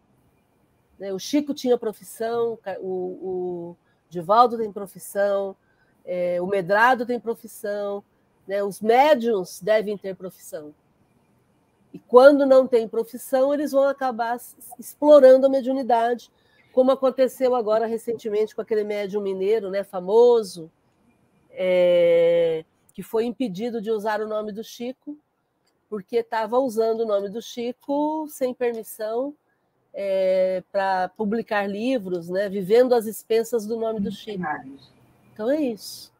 Né? 0.99 1.12
O 1.12 1.18
Chico 1.18 1.55
tinha 1.55 1.79
profissão, 1.79 2.59
o, 2.81 2.87
o 2.87 3.77
Divaldo 4.11 4.59
tem 4.59 4.71
profissão, 4.71 5.57
é, 6.05 6.40
o 6.40 6.47
Medrado 6.47 7.07
tem 7.07 7.18
profissão, 7.18 8.05
né? 8.48 8.64
os 8.64 8.80
médiums 8.80 9.61
devem 9.61 9.96
ter 9.96 10.16
profissão. 10.16 10.74
E 11.92 11.98
quando 11.98 12.44
não 12.44 12.66
tem 12.66 12.88
profissão, 12.88 13.52
eles 13.52 13.72
vão 13.72 13.84
acabar 13.84 14.38
explorando 14.78 15.46
a 15.46 15.50
mediunidade, 15.50 16.30
como 16.72 16.90
aconteceu 16.90 17.54
agora 17.54 17.87
recentemente 17.87 18.54
com 18.54 18.61
aquele 18.61 18.84
médium 18.84 19.22
mineiro, 19.22 19.70
né, 19.70 19.82
famoso, 19.84 20.70
é, 21.50 22.64
que 22.94 23.02
foi 23.02 23.24
impedido 23.24 23.80
de 23.80 23.90
usar 23.90 24.20
o 24.20 24.28
nome 24.28 24.52
do 24.52 24.62
Chico, 24.62 25.18
porque 25.88 26.16
estava 26.16 26.58
usando 26.58 27.00
o 27.00 27.06
nome 27.06 27.28
do 27.30 27.40
Chico 27.40 28.26
sem 28.28 28.52
permissão 28.52 29.34
é, 29.94 30.62
para 30.70 31.08
publicar 31.16 31.66
livros, 31.66 32.28
né, 32.28 32.48
vivendo 32.48 32.94
às 32.94 33.06
expensas 33.06 33.66
do 33.66 33.76
nome 33.76 34.00
do 34.00 34.12
Chico. 34.12 34.44
Então 35.32 35.50
é 35.50 35.61
isso. 35.61 36.12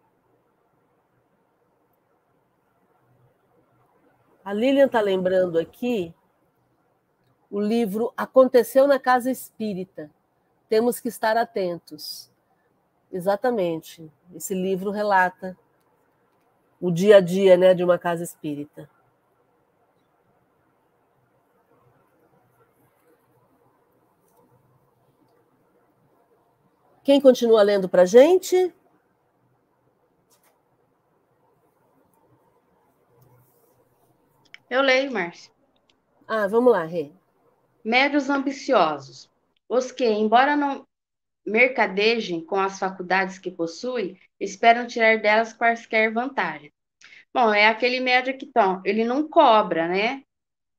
A 4.49 4.55
Lilian 4.55 4.87
está 4.87 5.03
lembrando 5.03 5.59
aqui 5.59 6.15
o 7.51 7.61
livro 7.61 8.15
Aconteceu 8.17 8.87
na 8.87 8.99
Casa 8.99 9.31
Espírita. 9.31 10.11
Temos 10.71 10.99
que 10.99 11.09
estar 11.09 11.37
atentos. 11.37 12.31
Exatamente. 13.13 14.11
Esse 14.35 14.55
livro 14.55 14.91
relata 14.91 15.55
o 16.81 16.91
dia 16.91 17.19
a 17.19 17.21
dia 17.21 17.59
né, 17.59 17.75
de 17.75 17.85
uma 17.85 17.99
casa 17.99 18.25
espírita. 18.25 18.89
Quem 27.05 27.21
continua 27.21 27.61
lendo 27.61 27.87
para 27.87 28.01
a 28.01 28.07
gente? 28.07 28.75
Eu 34.71 34.83
leio, 34.83 35.11
Márcia. 35.13 35.53
Ah, 36.27 36.47
vamos 36.47 36.73
lá, 36.73 36.85
Rê. 36.85 37.13
Médios 37.85 38.31
ambiciosos. 38.31 39.31
Os 39.69 39.93
que, 39.93 40.05
embora 40.07 40.57
não 40.57 40.87
mercadejem 41.47 42.45
com 42.45 42.57
as 42.57 42.79
faculdades 42.79 43.39
que 43.39 43.51
possuem, 43.51 44.19
esperam 44.41 44.87
tirar 44.87 45.19
delas 45.21 45.53
quaisquer 45.53 46.13
vantagem. 46.13 46.73
Bom, 47.35 47.53
é 47.55 47.67
aquele 47.69 48.01
médio 48.01 48.37
que 48.39 48.47
então, 48.47 48.83
ele 48.85 49.05
não 49.05 49.29
cobra, 49.29 49.89
né, 49.89 50.25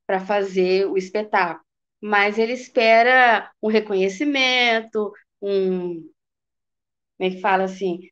para 0.08 0.20
fazer 0.20 0.88
o 0.88 0.98
espetáculo. 0.98 1.66
mas 2.02 2.38
ele 2.40 2.54
espera 2.54 3.52
um 3.62 3.70
reconhecimento, 3.70 5.14
um. 5.42 6.10
Como 7.18 7.30
é 7.30 7.36
que 7.36 7.42
fala 7.42 7.66
assim? 7.66 8.10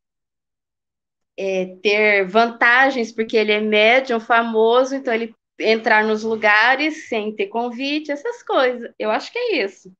É, 1.39 1.77
ter 1.83 2.25
vantagens, 2.27 3.11
porque 3.11 3.37
ele 3.37 3.51
é 3.51 3.61
médium 3.61 4.19
famoso, 4.19 4.95
então 4.95 5.13
ele 5.13 5.35
entrar 5.59 6.03
nos 6.03 6.23
lugares 6.23 7.07
sem 7.07 7.35
ter 7.35 7.47
convite, 7.47 8.11
essas 8.11 8.43
coisas. 8.43 8.91
Eu 8.97 9.11
acho 9.11 9.31
que 9.31 9.37
é 9.37 9.63
isso. 9.63 9.91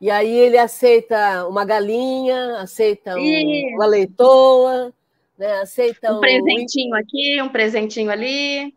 E 0.00 0.10
aí 0.10 0.36
ele 0.36 0.58
aceita 0.58 1.46
uma 1.46 1.64
galinha, 1.64 2.58
aceita 2.58 3.14
um, 3.14 3.74
uma 3.76 3.86
leitoa, 3.86 4.92
né? 5.38 5.60
aceita 5.60 6.12
um, 6.12 6.16
um 6.16 6.20
presentinho 6.20 6.94
aqui, 6.96 7.40
um 7.40 7.48
presentinho 7.48 8.10
ali, 8.10 8.76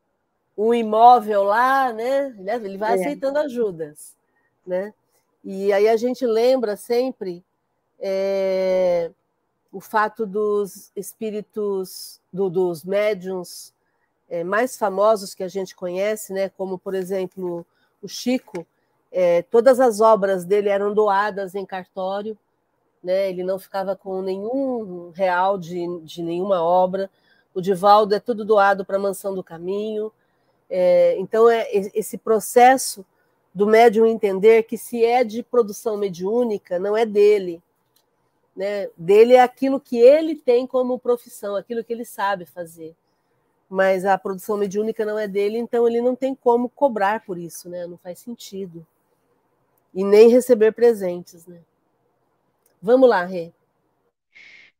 um 0.55 0.71
imóvel 0.71 1.43
lá, 1.43 1.91
né? 1.91 2.35
Ele 2.63 2.77
vai 2.77 2.91
é. 2.91 3.01
aceitando 3.01 3.39
ajudas, 3.39 4.15
né? 4.65 4.93
E 5.43 5.73
aí 5.73 5.87
a 5.87 5.97
gente 5.97 6.25
lembra 6.27 6.75
sempre 6.75 7.43
é, 7.99 9.11
o 9.71 9.81
fato 9.81 10.25
dos 10.25 10.91
espíritos, 10.95 12.21
do, 12.35 12.49
dos 12.49 12.83
médiums 12.83 13.73
é, 14.29 14.43
mais 14.43 14.77
famosos 14.77 15.33
que 15.33 15.43
a 15.43 15.47
gente 15.47 15.75
conhece, 15.75 16.33
né? 16.33 16.49
Como 16.49 16.77
por 16.77 16.93
exemplo 16.93 17.65
o 18.01 18.07
Chico, 18.07 18.65
é, 19.11 19.41
todas 19.43 19.79
as 19.79 20.01
obras 20.01 20.43
dele 20.43 20.69
eram 20.69 20.93
doadas 20.93 21.55
em 21.55 21.65
cartório, 21.65 22.37
né? 23.01 23.29
ele 23.29 23.43
não 23.43 23.57
ficava 23.57 23.95
com 23.95 24.21
nenhum 24.21 25.11
real 25.11 25.57
de, 25.57 25.85
de 26.01 26.21
nenhuma 26.21 26.61
obra. 26.61 27.09
O 27.53 27.61
Divaldo 27.61 28.13
é 28.13 28.19
tudo 28.19 28.43
doado 28.43 28.83
para 28.83 28.97
a 28.97 28.99
Mansão 28.99 29.33
do 29.33 29.43
Caminho. 29.43 30.11
É, 30.69 31.15
então, 31.17 31.49
é 31.49 31.65
esse 31.71 32.17
processo 32.17 33.05
do 33.53 33.65
médium 33.65 34.05
entender 34.05 34.63
que 34.63 34.77
se 34.77 35.05
é 35.05 35.23
de 35.23 35.41
produção 35.41 35.95
mediúnica, 35.95 36.77
não 36.77 36.97
é 36.97 37.05
dele. 37.05 37.63
Né? 38.55 38.89
Dele 38.97 39.33
é 39.33 39.41
aquilo 39.41 39.79
que 39.79 39.97
ele 39.97 40.35
tem 40.35 40.65
como 40.65 40.99
profissão, 40.99 41.55
aquilo 41.55 41.83
que 41.83 41.91
ele 41.91 42.05
sabe 42.05 42.45
fazer. 42.45 42.95
Mas 43.69 44.05
a 44.05 44.17
produção 44.17 44.57
mediúnica 44.57 45.05
não 45.05 45.17
é 45.19 45.27
dele, 45.27 45.57
então 45.57 45.87
ele 45.87 46.01
não 46.01 46.15
tem 46.15 46.35
como 46.35 46.69
cobrar 46.69 47.25
por 47.25 47.37
isso, 47.37 47.69
né? 47.69 47.85
não 47.87 47.97
faz 47.97 48.19
sentido 48.19 48.85
e 49.95 50.03
nem 50.03 50.29
receber 50.29 50.73
presentes, 50.73 51.47
né? 51.47 51.61
Vamos 52.81 53.09
lá, 53.09 53.23
Rê. 53.23 53.53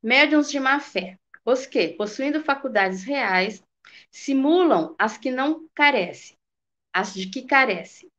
Médiuns 0.03 0.51
de 0.51 0.59
má 0.59 0.79
fé. 0.81 1.17
Os 1.45 1.65
que, 1.65 1.87
possuindo 1.89 2.43
faculdades 2.43 3.03
reais, 3.03 3.63
simulam 4.11 4.93
as 4.99 5.17
que 5.17 5.31
não 5.31 5.67
carecem, 5.73 6.37
as 6.91 7.13
de 7.13 7.29
que 7.29 7.43
carecem, 7.43 8.11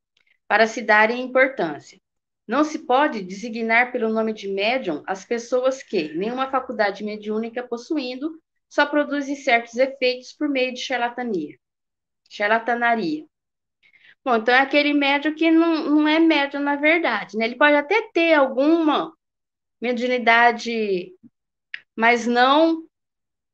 para 0.48 0.66
se 0.66 0.80
darem 0.80 1.22
importância. 1.22 2.00
Não 2.46 2.62
se 2.62 2.80
pode 2.80 3.22
designar 3.22 3.90
pelo 3.90 4.08
nome 4.08 4.32
de 4.32 4.48
médium 4.48 5.02
as 5.06 5.24
pessoas 5.24 5.82
que, 5.82 6.14
nenhuma 6.14 6.50
faculdade 6.50 7.02
mediúnica 7.02 7.66
possuindo, 7.66 8.40
só 8.68 8.86
produzem 8.86 9.34
certos 9.34 9.76
efeitos 9.76 10.32
por 10.32 10.48
meio 10.48 10.72
de 10.72 10.80
charlatania. 10.80 11.58
Charlatanaria. 12.28 13.24
Bom, 14.24 14.36
então 14.36 14.54
é 14.54 14.60
aquele 14.60 14.92
médium 14.92 15.34
que 15.34 15.50
não, 15.50 15.90
não 15.90 16.08
é 16.08 16.18
médium 16.18 16.60
na 16.60 16.76
verdade, 16.76 17.36
né? 17.36 17.44
Ele 17.44 17.56
pode 17.56 17.74
até 17.76 18.10
ter 18.12 18.34
alguma 18.34 19.12
mediunidade, 19.80 21.12
mas 21.94 22.26
não 22.26 22.84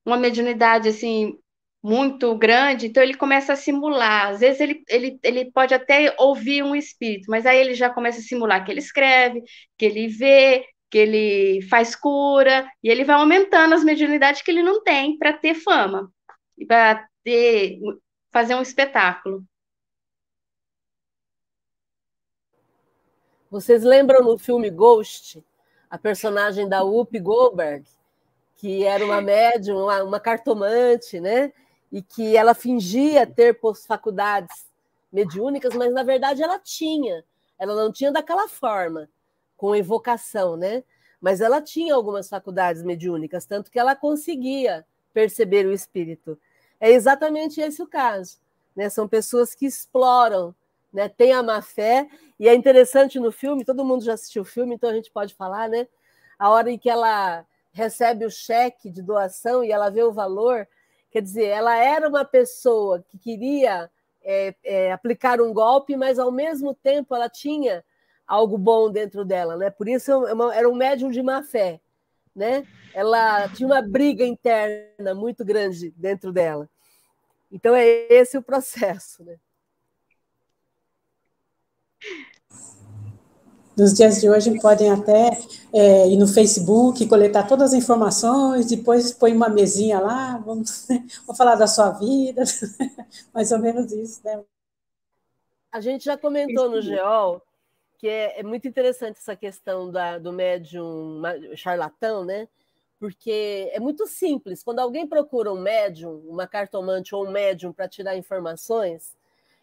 uma 0.05 0.17
mediunidade 0.17 0.89
assim 0.89 1.39
muito 1.83 2.37
grande, 2.37 2.87
então 2.87 3.03
ele 3.03 3.15
começa 3.15 3.55
a 3.55 3.57
simular. 3.57 4.29
Às 4.29 4.41
vezes 4.41 4.61
ele, 4.61 4.85
ele, 4.89 5.19
ele 5.23 5.51
pode 5.51 5.75
até 5.75 6.15
ouvir 6.19 6.63
um 6.63 6.77
espírito, 6.77 7.31
mas 7.31 7.45
aí 7.45 7.59
ele 7.59 7.75
já 7.75 7.91
começa 7.91 8.21
a 8.21 8.23
simular 8.23 8.65
que 8.65 8.71
ele 8.71 8.81
escreve, 8.81 9.43
que 9.77 9.85
ele 9.85 10.07
vê, 10.07 10.65
que 10.89 10.99
ele 10.99 11.63
faz 11.63 11.97
cura, 11.97 12.71
e 12.83 12.89
ele 12.89 13.05
vai 13.05 13.17
aumentando 13.17 13.75
as 13.75 13.83
mediunidades 13.83 14.43
que 14.43 14.51
ele 14.51 14.63
não 14.63 14.83
tem 14.83 15.19
para 15.19 15.33
ter 15.33 15.55
fama, 15.55 16.13
para 16.69 17.07
ter 17.25 17.81
fazer 18.31 18.55
um 18.55 18.63
espetáculo. 18.63 19.45
Vocês 23.51 23.83
lembram 23.83 24.23
no 24.25 24.39
filme 24.39 24.71
Ghost, 24.71 25.45
a 25.91 25.99
personagem 25.99 26.69
da 26.69 26.83
Whoopi 26.83 27.19
Goldberg, 27.19 27.85
que 28.57 28.85
era 28.85 29.05
uma 29.05 29.21
médium, 29.21 29.89
uma 30.07 30.21
cartomante, 30.21 31.21
né? 31.21 31.53
E 31.93 32.03
que 32.03 32.37
ela 32.37 32.55
fingia 32.55 33.27
ter 33.27 33.59
faculdades 33.87 34.67
mediúnicas, 35.13 35.75
mas 35.75 35.93
na 35.93 36.03
verdade 36.03 36.43
ela 36.43 36.59
tinha. 36.59 37.25
Ela 37.59 37.75
não 37.75 37.93
tinha 37.93 38.11
daquela 38.11 38.49
forma, 38.49 39.09
com 39.57 39.77
evocação, 39.77 40.57
né? 40.57 40.83
Mas 41.21 41.41
ela 41.41 41.61
tinha 41.61 41.95
algumas 41.95 42.29
faculdades 42.29 42.83
mediúnicas, 42.83 43.45
tanto 43.45 43.71
que 43.71 43.79
ela 43.79 43.95
conseguia 43.95 44.85
perceber 45.13 45.67
o 45.67 45.73
espírito. 45.73 46.39
É 46.81 46.91
exatamente 46.91 47.61
esse 47.61 47.83
o 47.83 47.87
caso. 47.87 48.39
Né? 48.75 48.89
São 48.89 49.07
pessoas 49.07 49.55
que 49.55 49.67
exploram 49.67 50.55
né? 50.93 51.09
Tem 51.09 51.33
a 51.33 51.43
má 51.43 51.63
fé, 51.63 52.09
e 52.39 52.49
é 52.49 52.55
interessante 52.55 53.19
no 53.19 53.33
filme, 53.33 53.65
todo 53.65 53.85
mundo 53.85 54.05
já 54.05 54.13
assistiu 54.13 54.43
o 54.43 54.45
filme, 54.45 54.75
então 54.75 54.91
a 54.91 54.95
gente 54.95 55.11
pode 55.11 55.35
falar, 55.35 55.69
né? 55.69 55.89
A 56.39 56.51
hora 56.51 56.71
em 56.71 56.79
que 56.79 56.91
ela 56.91 57.47
recebe 57.73 58.27
o 58.27 58.31
cheque 58.31 58.91
de 58.91 59.01
doação 59.01 59.65
e 59.65 59.73
ela 59.73 59.89
vê 59.89 60.03
o 60.03 60.13
valor, 60.13 60.69
quer 61.13 61.21
dizer, 61.21 61.47
ela 61.47 61.77
era 61.77 62.09
uma 62.09 62.25
pessoa 62.25 63.05
que 63.09 63.19
queria 63.19 63.91
é, 64.23 64.55
é, 64.65 64.93
aplicar 64.93 65.41
um 65.41 65.53
golpe, 65.53 65.95
mas 65.95 66.19
ao 66.19 66.33
mesmo 66.33 66.75
tempo 66.75 67.15
ela 67.15 67.29
tinha 67.29 67.85
algo 68.27 68.57
bom 68.57 68.91
dentro 68.91 69.25
dela, 69.25 69.57
né? 69.57 69.71
Por 69.71 69.89
isso 69.89 70.27
é 70.27 70.59
era 70.59 70.69
um 70.69 70.75
médium 70.75 71.11
de 71.11 71.23
má 71.23 71.43
fé, 71.43 71.81
né? 72.35 72.67
Ela 72.95 73.49
tinha 73.51 73.67
uma 73.67 73.83
briga 73.83 74.25
interna 74.25 75.15
muito 75.15 75.45
grande 75.45 75.91
dentro 75.97 76.33
dela. 76.33 76.69
Então 77.51 77.75
é 77.75 77.87
esse 78.11 78.39
o 78.39 78.43
processo, 78.43 79.23
né? 79.23 79.39
Nos 83.83 83.95
dias 83.95 84.21
de 84.21 84.31
hoje 84.31 84.61
podem 84.61 84.93
até 84.93 85.37
é, 85.73 86.07
ir 86.07 86.17
no 86.17 86.29
Facebook, 86.29 87.05
coletar 87.09 87.49
todas 87.49 87.73
as 87.73 87.75
informações, 87.75 88.69
depois 88.69 89.13
põe 89.13 89.35
uma 89.35 89.49
mesinha 89.49 89.99
lá, 89.99 90.39
vamos, 90.39 90.87
vamos 91.27 91.37
falar 91.37 91.57
da 91.57 91.67
sua 91.67 91.91
vida, 91.91 92.45
mais 93.35 93.51
ou 93.51 93.59
menos 93.59 93.91
isso, 93.91 94.21
né? 94.25 94.41
A 95.73 95.81
gente 95.81 96.05
já 96.05 96.17
comentou 96.17 96.71
no 96.71 96.81
GEOL 96.81 97.43
que 97.99 98.07
é, 98.07 98.39
é 98.39 98.43
muito 98.45 98.69
interessante 98.69 99.19
essa 99.19 99.35
questão 99.35 99.91
da, 99.91 100.17
do 100.17 100.33
médium 100.33 101.21
charlatão, 101.57 102.25
né? 102.25 102.47
Porque 103.01 103.69
é 103.73 103.81
muito 103.81 104.07
simples. 104.07 104.63
Quando 104.63 104.79
alguém 104.79 105.09
procura 105.09 105.53
um 105.53 105.61
médium, 105.61 106.23
uma 106.29 106.47
cartomante 106.47 107.17
ou 107.17 107.27
um 107.27 107.33
médium 107.33 107.73
para 107.73 107.89
tirar 107.89 108.17
informações, 108.17 109.17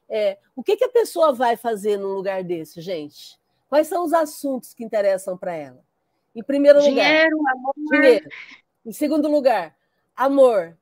é, 0.10 0.38
o 0.58 0.62
que, 0.62 0.76
que 0.76 0.84
a 0.84 0.90
pessoa 0.90 1.32
vai 1.32 1.56
fazer 1.56 1.96
num 1.96 2.12
lugar 2.12 2.44
desse, 2.44 2.82
gente? 2.82 3.39
Quais 3.70 3.88
são 3.88 4.04
os 4.04 4.14
assuntos 4.14 4.74
que 4.74 4.84
interessam 4.84 5.38
para 5.38 5.54
ela? 5.54 5.86
Em 6.36 6.44
primeiro 6.44 6.80
lugar, 6.80 6.92
dinheiro, 6.92 7.38
amor. 7.48 7.74
Dinheiro. 7.78 8.30
Em 8.86 8.92
segundo 8.92 9.30
lugar, 9.30 9.78
amor. 10.16 10.76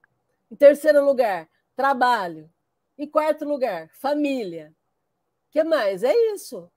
Em 0.50 0.56
terceiro 0.56 1.04
lugar, 1.04 1.50
trabalho. 1.76 2.50
Em 2.97 3.06
quarto 3.06 3.43
lugar, 3.43 3.89
família. 3.93 4.73
O 5.50 5.52
que 5.52 5.63
mais? 5.63 6.02
É 6.02 6.13
isso. 6.34 6.71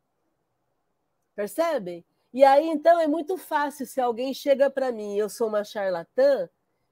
Percebem? 1.35 2.05
E 2.33 2.45
aí, 2.45 2.67
então, 2.69 3.01
é 3.01 3.07
muito 3.07 3.37
fácil. 3.37 3.87
Se 3.87 4.01
alguém 4.01 4.35
chega 4.35 4.69
para 4.69 4.93
mim 4.93 5.15
e 5.15 5.19
eu 5.19 5.29
sou 5.29 5.49
uma 5.49 5.65
charlatã, 5.65 6.49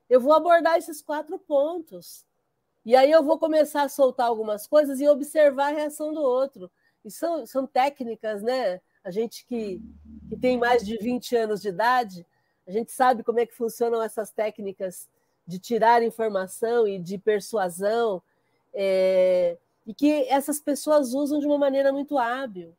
eu 0.08 0.20
vou 0.20 0.32
abordar 0.32 0.78
esses 0.78 1.02
quatro 1.02 1.38
pontos. 1.38 2.24
E 2.84 2.96
aí 2.96 3.10
eu 3.10 3.22
vou 3.22 3.38
começar 3.38 3.82
a 3.82 3.88
soltar 3.88 4.26
algumas 4.26 4.66
coisas 4.66 5.00
e 5.00 5.08
observar 5.08 5.72
a 5.72 5.76
reação 5.76 6.12
do 6.12 6.22
outro. 6.22 6.70
E 7.04 7.10
são, 7.10 7.44
são 7.46 7.66
técnicas, 7.66 8.42
né? 8.42 8.80
A 9.04 9.10
gente 9.10 9.44
que, 9.46 9.80
que 10.28 10.36
tem 10.36 10.58
mais 10.58 10.84
de 10.84 10.96
20 10.96 11.36
anos 11.36 11.62
de 11.62 11.68
idade, 11.68 12.26
a 12.66 12.70
gente 12.70 12.92
sabe 12.92 13.22
como 13.22 13.40
é 13.40 13.46
que 13.46 13.54
funcionam 13.54 14.02
essas 14.02 14.30
técnicas 14.30 15.08
de 15.46 15.58
tirar 15.58 16.02
informação 16.02 16.86
e 16.86 16.98
de 16.98 17.16
persuasão, 17.16 18.22
é, 18.74 19.56
e 19.86 19.94
que 19.94 20.26
essas 20.28 20.60
pessoas 20.60 21.14
usam 21.14 21.38
de 21.38 21.46
uma 21.46 21.56
maneira 21.56 21.90
muito 21.90 22.18
hábil, 22.18 22.74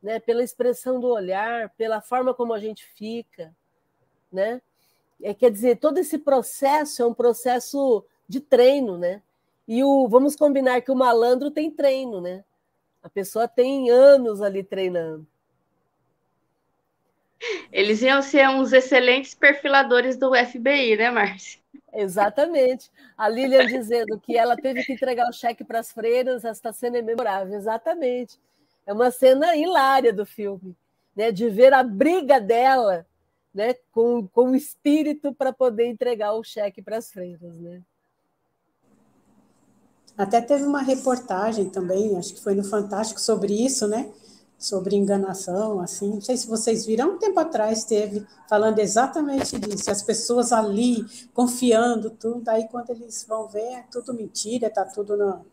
né? 0.00 0.20
pela 0.20 0.44
expressão 0.44 1.00
do 1.00 1.08
olhar, 1.08 1.70
pela 1.70 2.00
forma 2.00 2.32
como 2.32 2.54
a 2.54 2.60
gente 2.60 2.84
fica. 2.84 3.52
Né? 4.30 4.62
É, 5.20 5.34
quer 5.34 5.50
dizer, 5.50 5.78
todo 5.78 5.98
esse 5.98 6.16
processo 6.18 7.02
é 7.02 7.06
um 7.06 7.12
processo 7.14 8.04
de 8.28 8.40
treino, 8.40 8.96
né? 8.96 9.20
E 9.66 9.82
o 9.82 10.06
vamos 10.06 10.36
combinar 10.36 10.80
que 10.82 10.92
o 10.92 10.96
malandro 10.96 11.50
tem 11.50 11.70
treino, 11.70 12.20
né? 12.20 12.44
A 13.02 13.08
pessoa 13.08 13.48
tem 13.48 13.90
anos 13.90 14.40
ali 14.40 14.62
treinando. 14.62 15.26
Eles 17.72 18.02
iam 18.02 18.20
ser 18.20 18.48
uns 18.48 18.72
excelentes 18.72 19.34
perfiladores 19.34 20.16
do 20.16 20.34
FBI, 20.34 20.96
né, 20.96 21.10
Márcia? 21.10 21.60
Exatamente. 21.92 22.90
A 23.16 23.28
Lilian 23.28 23.66
dizendo 23.66 24.18
que 24.18 24.36
ela 24.36 24.56
teve 24.56 24.84
que 24.84 24.92
entregar 24.92 25.28
o 25.28 25.32
cheque 25.32 25.64
para 25.64 25.78
as 25.78 25.92
freiras, 25.92 26.44
esta 26.44 26.72
cena 26.72 26.98
é 26.98 27.02
memorável. 27.02 27.56
Exatamente. 27.56 28.38
É 28.86 28.92
uma 28.92 29.10
cena 29.10 29.54
hilária 29.56 30.12
do 30.12 30.24
filme, 30.24 30.76
né? 31.14 31.30
de 31.30 31.48
ver 31.48 31.72
a 31.74 31.82
briga 31.82 32.40
dela 32.40 33.06
né? 33.54 33.74
com, 33.92 34.26
com 34.28 34.50
o 34.50 34.56
espírito 34.56 35.32
para 35.34 35.52
poder 35.52 35.86
entregar 35.86 36.32
o 36.32 36.42
cheque 36.42 36.80
para 36.80 36.96
as 36.96 37.10
freiras. 37.10 37.58
Né? 37.58 37.82
Até 40.16 40.40
teve 40.40 40.64
uma 40.64 40.82
reportagem 40.82 41.68
também, 41.68 42.16
acho 42.16 42.34
que 42.34 42.42
foi 42.42 42.54
no 42.54 42.64
Fantástico, 42.64 43.20
sobre 43.20 43.52
isso, 43.52 43.86
né? 43.86 44.10
Sobre 44.58 44.96
enganação, 44.96 45.80
assim. 45.80 46.10
Não 46.14 46.20
sei 46.20 46.36
se 46.36 46.48
vocês 46.48 46.84
viram, 46.84 47.14
um 47.14 47.18
tempo 47.18 47.38
atrás 47.38 47.84
teve, 47.84 48.26
falando 48.48 48.80
exatamente 48.80 49.56
disso. 49.58 49.90
As 49.90 50.02
pessoas 50.02 50.52
ali, 50.52 51.06
confiando, 51.32 52.10
tudo. 52.10 52.48
Aí, 52.48 52.66
quando 52.68 52.90
eles 52.90 53.24
vão 53.28 53.46
ver, 53.46 53.60
é 53.60 53.84
tudo 53.90 54.12
mentira, 54.12 54.66
está 54.66 54.84
tudo 54.84 55.16
no, 55.16 55.46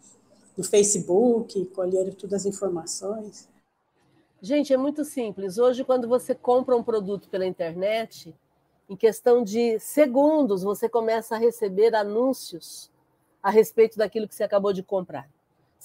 no 0.58 0.64
Facebook, 0.64 1.66
colheram 1.68 2.14
todas 2.14 2.42
as 2.42 2.46
informações. 2.48 3.48
Gente, 4.42 4.74
é 4.74 4.78
muito 4.78 5.06
simples. 5.06 5.58
Hoje, 5.58 5.84
quando 5.84 6.08
você 6.08 6.34
compra 6.34 6.76
um 6.76 6.84
produto 6.84 7.30
pela 7.30 7.46
internet, 7.46 8.34
em 8.90 8.96
questão 8.96 9.44
de 9.44 9.80
segundos, 9.80 10.64
você 10.64 10.88
começa 10.88 11.36
a 11.36 11.40
receber 11.40 11.96
anúncios 11.96 12.92
a 13.42 13.50
respeito 13.50 13.98
daquilo 13.98 14.28
que 14.28 14.36
você 14.36 14.44
acabou 14.44 14.74
de 14.74 14.84
comprar. 14.84 15.30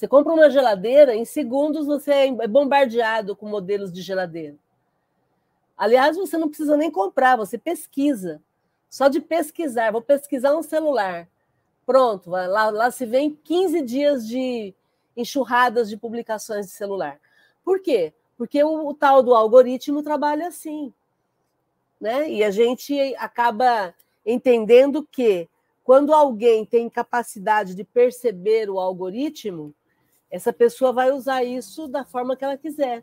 Você 0.00 0.08
compra 0.08 0.32
uma 0.32 0.48
geladeira, 0.48 1.14
em 1.14 1.26
segundos 1.26 1.86
você 1.86 2.10
é 2.10 2.48
bombardeado 2.48 3.36
com 3.36 3.46
modelos 3.46 3.92
de 3.92 4.00
geladeira. 4.00 4.56
Aliás, 5.76 6.16
você 6.16 6.38
não 6.38 6.48
precisa 6.48 6.74
nem 6.74 6.90
comprar, 6.90 7.36
você 7.36 7.58
pesquisa. 7.58 8.40
Só 8.88 9.08
de 9.08 9.20
pesquisar, 9.20 9.92
vou 9.92 10.00
pesquisar 10.00 10.56
um 10.56 10.62
celular. 10.62 11.28
Pronto, 11.84 12.30
lá, 12.30 12.70
lá 12.70 12.90
se 12.90 13.04
vem 13.04 13.38
15 13.44 13.82
dias 13.82 14.26
de 14.26 14.74
enxurradas 15.14 15.90
de 15.90 15.98
publicações 15.98 16.64
de 16.64 16.72
celular. 16.72 17.20
Por 17.62 17.78
quê? 17.82 18.14
Porque 18.38 18.64
o, 18.64 18.88
o 18.88 18.94
tal 18.94 19.22
do 19.22 19.34
algoritmo 19.34 20.02
trabalha 20.02 20.48
assim. 20.48 20.94
Né? 22.00 22.26
E 22.30 22.42
a 22.42 22.50
gente 22.50 23.14
acaba 23.18 23.94
entendendo 24.24 25.06
que 25.12 25.46
quando 25.84 26.14
alguém 26.14 26.64
tem 26.64 26.88
capacidade 26.88 27.74
de 27.74 27.84
perceber 27.84 28.70
o 28.70 28.80
algoritmo, 28.80 29.74
essa 30.30 30.52
pessoa 30.52 30.92
vai 30.92 31.10
usar 31.10 31.42
isso 31.42 31.88
da 31.88 32.04
forma 32.04 32.36
que 32.36 32.44
ela 32.44 32.56
quiser. 32.56 33.02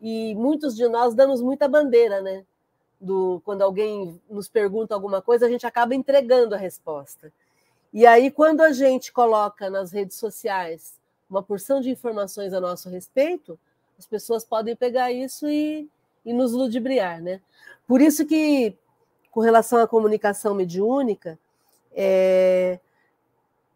E 0.00 0.34
muitos 0.34 0.74
de 0.74 0.88
nós 0.88 1.14
damos 1.14 1.42
muita 1.42 1.68
bandeira, 1.68 2.20
né? 2.20 2.44
Do, 3.00 3.40
quando 3.44 3.62
alguém 3.62 4.20
nos 4.28 4.48
pergunta 4.48 4.94
alguma 4.94 5.20
coisa, 5.20 5.46
a 5.46 5.48
gente 5.48 5.66
acaba 5.66 5.94
entregando 5.94 6.54
a 6.54 6.58
resposta. 6.58 7.32
E 7.92 8.06
aí, 8.06 8.30
quando 8.30 8.62
a 8.62 8.72
gente 8.72 9.12
coloca 9.12 9.70
nas 9.70 9.92
redes 9.92 10.16
sociais 10.16 10.98
uma 11.28 11.42
porção 11.42 11.80
de 11.80 11.90
informações 11.90 12.52
a 12.52 12.60
nosso 12.60 12.88
respeito, 12.88 13.58
as 13.98 14.06
pessoas 14.06 14.44
podem 14.44 14.74
pegar 14.74 15.12
isso 15.12 15.48
e, 15.48 15.88
e 16.24 16.32
nos 16.32 16.52
ludibriar, 16.52 17.20
né? 17.20 17.40
Por 17.86 18.00
isso 18.00 18.24
que, 18.24 18.76
com 19.30 19.40
relação 19.40 19.80
à 19.80 19.86
comunicação 19.86 20.54
mediúnica, 20.54 21.38
é, 21.92 22.78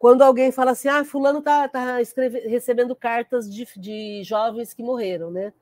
quando 0.02 0.22
alguém 0.22 0.50
fala 0.50 0.72
assim, 0.72 0.88
ah, 0.88 1.04
fulano 1.04 1.38
está 1.38 1.68
tá, 1.68 1.98
tá 1.98 2.22
recebendo 2.48 2.92
cartas 2.92 3.48
de, 3.48 3.64
de 3.76 4.24
jovens 4.24 4.74
que 4.74 4.82
morreram, 4.82 5.30
né? 5.30 5.52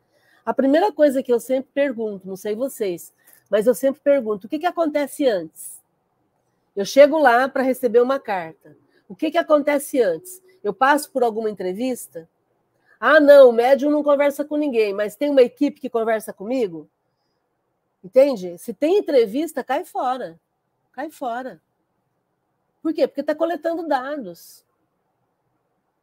A 0.46 0.54
primeira 0.54 0.90
coisa 0.90 1.22
que 1.22 1.30
eu 1.30 1.38
sempre 1.38 1.70
pergunto, 1.74 2.26
não 2.26 2.36
sei 2.36 2.54
vocês, 2.54 3.12
mas 3.50 3.66
eu 3.66 3.74
sempre 3.74 4.00
pergunto, 4.00 4.46
o 4.46 4.48
que, 4.48 4.58
que 4.58 4.64
acontece 4.64 5.28
antes? 5.28 5.78
Eu 6.74 6.86
chego 6.86 7.18
lá 7.18 7.50
para 7.50 7.62
receber 7.62 8.00
uma 8.00 8.18
carta. 8.18 8.74
O 9.06 9.14
que, 9.14 9.30
que 9.30 9.36
acontece 9.36 10.00
antes? 10.00 10.42
Eu 10.64 10.72
passo 10.72 11.12
por 11.12 11.22
alguma 11.22 11.50
entrevista? 11.50 12.26
Ah, 12.98 13.20
não, 13.20 13.50
o 13.50 13.52
médium 13.52 13.90
não 13.90 14.02
conversa 14.02 14.42
com 14.42 14.56
ninguém, 14.56 14.94
mas 14.94 15.16
tem 15.16 15.28
uma 15.28 15.42
equipe 15.42 15.82
que 15.82 15.90
conversa 15.90 16.32
comigo? 16.32 16.88
Entende? 18.02 18.56
Se 18.56 18.72
tem 18.72 18.96
entrevista, 18.96 19.62
cai 19.62 19.84
fora. 19.84 20.40
Cai 20.94 21.10
fora. 21.10 21.60
Por 22.82 22.94
quê? 22.94 23.06
Porque 23.06 23.20
está 23.20 23.34
coletando 23.34 23.86
dados. 23.86 24.64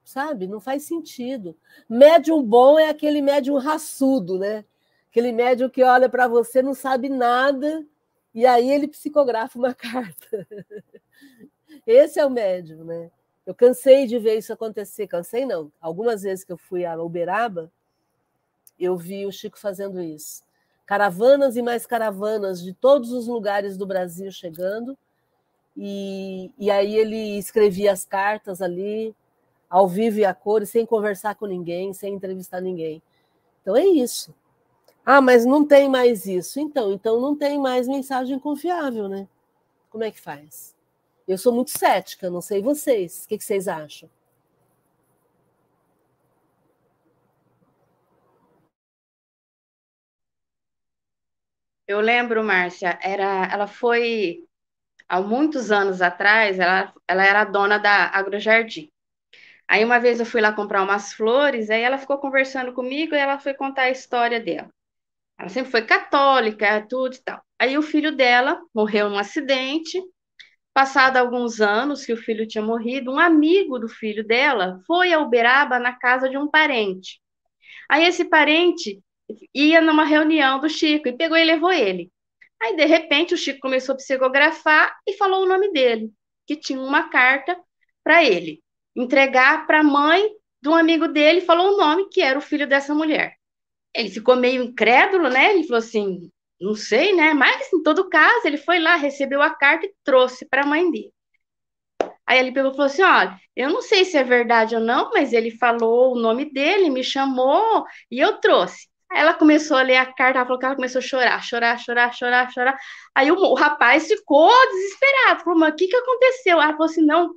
Sabe? 0.04 0.48
Não 0.48 0.60
faz 0.60 0.84
sentido. 0.84 1.56
Médium 1.90 2.42
bom 2.42 2.80
é 2.80 2.90
aquele 2.90 3.22
médium 3.22 3.58
raçudo, 3.58 4.38
né? 4.38 4.64
Aquele 5.10 5.32
médium 5.32 5.70
que 5.70 5.84
olha 5.84 6.08
para 6.08 6.28
você, 6.28 6.62
não 6.62 6.74
sabe 6.74 7.10
nada, 7.10 7.86
e 8.34 8.46
aí 8.46 8.70
ele 8.70 8.88
psicografa 8.88 9.58
uma 9.58 9.74
carta. 9.76 10.48
Esse 11.86 12.20
é 12.20 12.26
o 12.26 12.30
médium, 12.30 12.84
né? 12.84 13.12
Eu 13.46 13.56
cansei 13.56 14.06
de 14.06 14.20
ver 14.20 14.38
isso 14.38 14.54
acontecer. 14.54 15.08
Cansei, 15.08 15.46
não. 15.46 15.72
Algumas 15.80 16.22
vezes 16.22 16.44
que 16.44 16.52
eu 16.52 16.58
fui 16.58 16.86
a 16.86 17.02
Uberaba, 17.02 17.72
eu 18.80 18.96
vi 18.96 19.26
o 19.26 19.32
Chico 19.32 19.58
fazendo 19.58 20.02
isso. 20.02 20.44
Caravanas 20.86 21.56
e 21.56 21.62
mais 21.62 21.86
caravanas 21.86 22.62
de 22.62 22.74
todos 22.74 23.12
os 23.12 23.28
lugares 23.28 23.76
do 23.78 23.86
Brasil 23.86 24.32
chegando 24.32 24.98
e, 25.78 26.52
e 26.58 26.72
aí 26.72 26.96
ele 26.96 27.38
escrevia 27.38 27.92
as 27.92 28.04
cartas 28.04 28.62
ali, 28.62 29.16
ao 29.70 29.88
vivo 29.88 30.20
e 30.20 30.26
a 30.26 30.34
cores, 30.34 30.70
sem 30.70 30.86
conversar 30.86 31.36
com 31.36 31.46
ninguém, 31.46 31.94
sem 31.94 32.16
entrevistar 32.16 32.62
ninguém. 32.62 33.02
Então 33.62 33.76
é 33.76 33.86
isso. 33.86 34.34
Ah, 35.06 35.22
mas 35.22 35.46
não 35.46 35.66
tem 35.66 35.90
mais 35.90 36.26
isso. 36.26 36.60
Então, 36.60 36.94
então 36.94 37.22
não 37.22 37.36
tem 37.36 37.60
mais 37.60 37.88
mensagem 37.88 38.40
confiável, 38.40 39.08
né? 39.08 39.28
Como 39.90 40.04
é 40.04 40.12
que 40.12 40.20
faz? 40.20 40.76
Eu 41.28 41.38
sou 41.38 41.54
muito 41.54 41.72
cética, 41.78 42.30
não 42.30 42.42
sei 42.42 42.62
vocês. 42.62 43.26
O 43.26 43.28
que, 43.30 43.38
que 43.38 43.44
vocês 43.44 43.68
acham? 43.68 44.10
Eu 51.88 52.02
lembro, 52.02 52.44
Márcia, 52.44 53.00
era, 53.02 53.46
ela 53.52 53.68
foi 53.68 54.47
há 55.08 55.22
muitos 55.22 55.72
anos 55.72 56.02
atrás, 56.02 56.60
ela, 56.60 56.94
ela 57.08 57.26
era 57.26 57.44
dona 57.46 57.78
da 57.78 58.08
Agrojardim. 58.10 58.90
Aí 59.68 59.84
uma 59.84 60.00
vez 60.00 60.20
eu 60.20 60.26
fui 60.26 60.42
lá 60.42 60.54
comprar 60.54 60.84
umas 60.84 61.14
flores, 61.14 61.70
aí 61.70 61.82
ela 61.82 61.98
ficou 61.98 62.18
conversando 62.20 62.74
comigo 62.74 63.14
e 63.16 63.18
ela 63.18 63.40
foi 63.40 63.54
contar 63.54 63.84
a 63.84 63.92
história 63.92 64.40
dela. 64.40 64.70
Ela 65.40 65.50
sempre 65.50 65.72
foi 65.72 65.84
católica, 65.84 66.86
tudo 66.88 67.16
e 67.16 67.20
tal. 67.24 67.42
Aí 67.60 67.78
o 67.78 67.82
filho 67.82 68.16
dela 68.16 68.62
morreu 68.74 69.10
num 69.10 69.18
acidente. 69.20 70.02
Passado 70.74 71.18
alguns 71.18 71.60
anos 71.60 72.06
que 72.06 72.14
o 72.14 72.18
filho 72.18 72.48
tinha 72.48 72.64
morrido, 72.64 73.12
um 73.12 73.20
amigo 73.20 73.80
do 73.80 73.90
filho 73.90 74.26
dela 74.26 74.80
foi 74.86 75.12
a 75.12 75.20
Uberaba 75.20 75.80
na 75.80 75.94
casa 75.98 76.30
de 76.30 76.38
um 76.38 76.48
parente. 76.48 77.20
Aí 77.90 78.06
esse 78.06 78.26
parente 78.26 79.02
ia 79.54 79.82
numa 79.82 80.06
reunião 80.06 80.60
do 80.60 80.70
Chico 80.70 81.08
e 81.08 81.18
pegou 81.18 81.38
e 81.38 81.44
levou 81.44 81.72
ele. 81.72 82.12
Aí, 82.62 82.76
de 82.76 82.86
repente, 82.86 83.34
o 83.34 83.38
Chico 83.38 83.60
começou 83.60 83.94
a 83.94 83.98
psicografar 83.98 84.98
e 85.08 85.14
falou 85.14 85.44
o 85.44 85.48
nome 85.48 85.72
dele, 85.72 86.12
que 86.46 86.56
tinha 86.56 86.80
uma 86.80 87.10
carta 87.10 87.58
para 88.04 88.24
ele 88.24 88.62
entregar 88.96 89.68
para 89.68 89.82
a 89.82 89.84
mãe 89.84 90.28
de 90.62 90.70
um 90.70 90.76
amigo 90.76 91.08
dele, 91.08 91.42
falou 91.42 91.74
o 91.74 91.78
nome 91.78 92.10
que 92.10 92.22
era 92.22 92.38
o 92.38 92.42
filho 92.42 92.68
dessa 92.68 92.94
mulher. 92.94 93.36
Ele 93.94 94.10
ficou 94.10 94.36
meio 94.36 94.64
incrédulo, 94.64 95.30
né? 95.30 95.54
Ele 95.54 95.64
falou 95.64 95.80
assim: 95.80 96.32
não 96.60 96.76
sei, 96.76 97.14
né? 97.16 97.34
Mas, 97.34 97.72
em 97.74 97.84
todo 97.84 98.10
caso, 98.10 98.48
ele 98.48 98.58
foi 98.58 98.80
lá, 98.80 98.96
recebeu 98.96 99.42
a 99.42 99.54
carta 99.54 99.86
e 99.86 99.94
trouxe 100.04 100.46
para 100.48 100.64
a 100.64 100.66
mãe 100.66 100.90
dele. 100.92 101.14
Aí 102.26 102.40
ele 102.40 102.52
pegou 102.52 102.72
e 102.72 102.76
falou 102.76 102.88
assim: 102.88 103.04
olha, 103.04 103.40
eu 103.56 103.70
não 103.70 103.82
sei 103.82 104.04
se 104.06 104.18
é 104.18 104.24
verdade 104.24 104.76
ou 104.76 104.82
não, 104.82 105.12
mas 105.12 105.34
ele 105.34 105.52
falou 105.52 106.14
o 106.14 106.20
nome 106.20 106.52
dele, 106.52 106.90
me 106.90 107.04
chamou 107.04 107.86
e 108.12 108.20
eu 108.20 108.40
trouxe. 108.40 108.88
Ela 109.12 109.34
começou 109.34 109.78
a 109.78 109.82
ler 109.82 109.98
a 109.98 110.06
carta, 110.06 110.40
ela 110.40 110.46
falou 110.46 110.60
que 110.60 110.66
ela 110.66 110.76
começou 110.76 111.00
a 111.00 111.02
chorar, 111.02 111.42
chorar, 111.44 111.78
chorar, 111.80 112.14
chorar, 112.14 112.52
chorar. 112.52 112.78
Aí 113.16 113.32
o, 113.32 113.36
o 113.36 113.54
rapaz 113.56 114.08
ficou 114.08 114.52
desesperado, 114.72 115.44
falou, 115.44 115.60
mas 115.60 115.74
o 115.74 115.76
que, 115.76 115.88
que 115.88 115.96
aconteceu? 115.96 116.62
Ela 116.62 116.74
falou 116.74 116.86
assim, 116.86 117.06
não, 117.06 117.34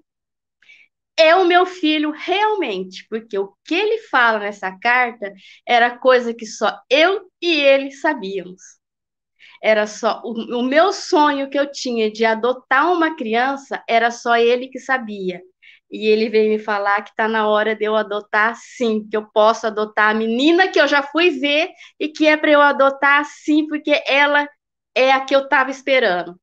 é 1.17 1.35
o 1.37 1.45
meu 1.45 1.67
filho 1.67 2.11
realmente, 2.11 3.07
porque 3.09 3.39
o 3.39 3.55
que 3.65 3.75
ele 3.75 3.99
fala 4.09 4.39
nessa 4.41 4.77
carta 4.79 5.33
era 5.67 5.97
coisa 5.99 6.35
que 6.35 6.47
só 6.47 6.81
eu 6.89 7.31
e 7.43 7.53
ele 7.61 7.91
sabíamos. 7.93 8.63
Era 9.63 9.87
só 9.87 10.21
o, 10.25 10.59
o 10.61 10.63
meu 10.63 10.93
sonho 10.93 11.49
que 11.51 11.59
eu 11.59 11.71
tinha 11.71 12.11
de 12.11 12.25
adotar 12.25 12.93
uma 12.93 13.17
criança, 13.17 13.83
era 13.89 14.11
só 14.11 14.37
ele 14.37 14.69
que 14.69 14.79
sabia 14.79 15.41
e 15.91 16.07
ele 16.07 16.29
veio 16.29 16.51
me 16.51 16.59
falar 16.59 17.03
que 17.03 17.11
está 17.11 17.27
na 17.27 17.49
hora 17.49 17.75
de 17.75 17.85
eu 17.85 17.97
adotar 17.97 18.55
sim, 18.57 19.07
que 19.09 19.17
eu 19.17 19.27
posso 19.33 19.67
adotar 19.67 20.11
a 20.11 20.15
menina 20.15 20.69
que 20.69 20.81
eu 20.81 20.87
já 20.87 21.03
fui 21.03 21.31
ver 21.31 21.71
e 21.99 22.09
que 22.09 22.27
é 22.27 22.37
para 22.37 22.51
eu 22.51 22.61
adotar 22.61 23.25
sim, 23.25 23.67
porque 23.67 24.03
ela 24.07 24.49
é 24.95 25.11
a 25.11 25.21
que 25.25 25.35
eu 25.35 25.41
estava 25.41 25.71
esperando. 25.71 26.39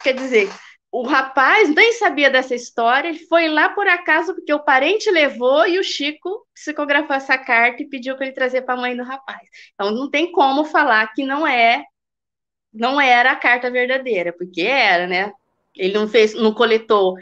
Quer 0.00 0.14
dizer, 0.14 0.48
o 0.90 1.02
rapaz 1.02 1.74
nem 1.74 1.92
sabia 1.94 2.30
dessa 2.30 2.54
história, 2.54 3.08
ele 3.08 3.18
foi 3.26 3.48
lá 3.48 3.68
por 3.70 3.88
acaso 3.88 4.34
porque 4.34 4.52
o 4.52 4.62
parente 4.64 5.10
levou 5.10 5.66
e 5.66 5.78
o 5.78 5.84
Chico 5.84 6.46
psicografou 6.54 7.16
essa 7.16 7.36
carta 7.36 7.82
e 7.82 7.88
pediu 7.88 8.16
para 8.16 8.26
ele 8.26 8.34
trazer 8.34 8.62
para 8.62 8.74
a 8.74 8.80
mãe 8.80 8.96
do 8.96 9.02
rapaz. 9.02 9.48
Então 9.74 9.90
não 9.90 10.08
tem 10.08 10.30
como 10.30 10.64
falar 10.64 11.12
que 11.12 11.24
não 11.24 11.46
é 11.46 11.84
não 12.72 13.00
era 13.00 13.32
a 13.32 13.36
carta 13.36 13.70
verdadeira, 13.70 14.32
porque 14.32 14.62
era, 14.62 15.06
né? 15.06 15.32
Ele 15.74 15.94
não 15.94 16.06
fez, 16.08 16.34
não 16.34 16.52
coletou 16.52 17.16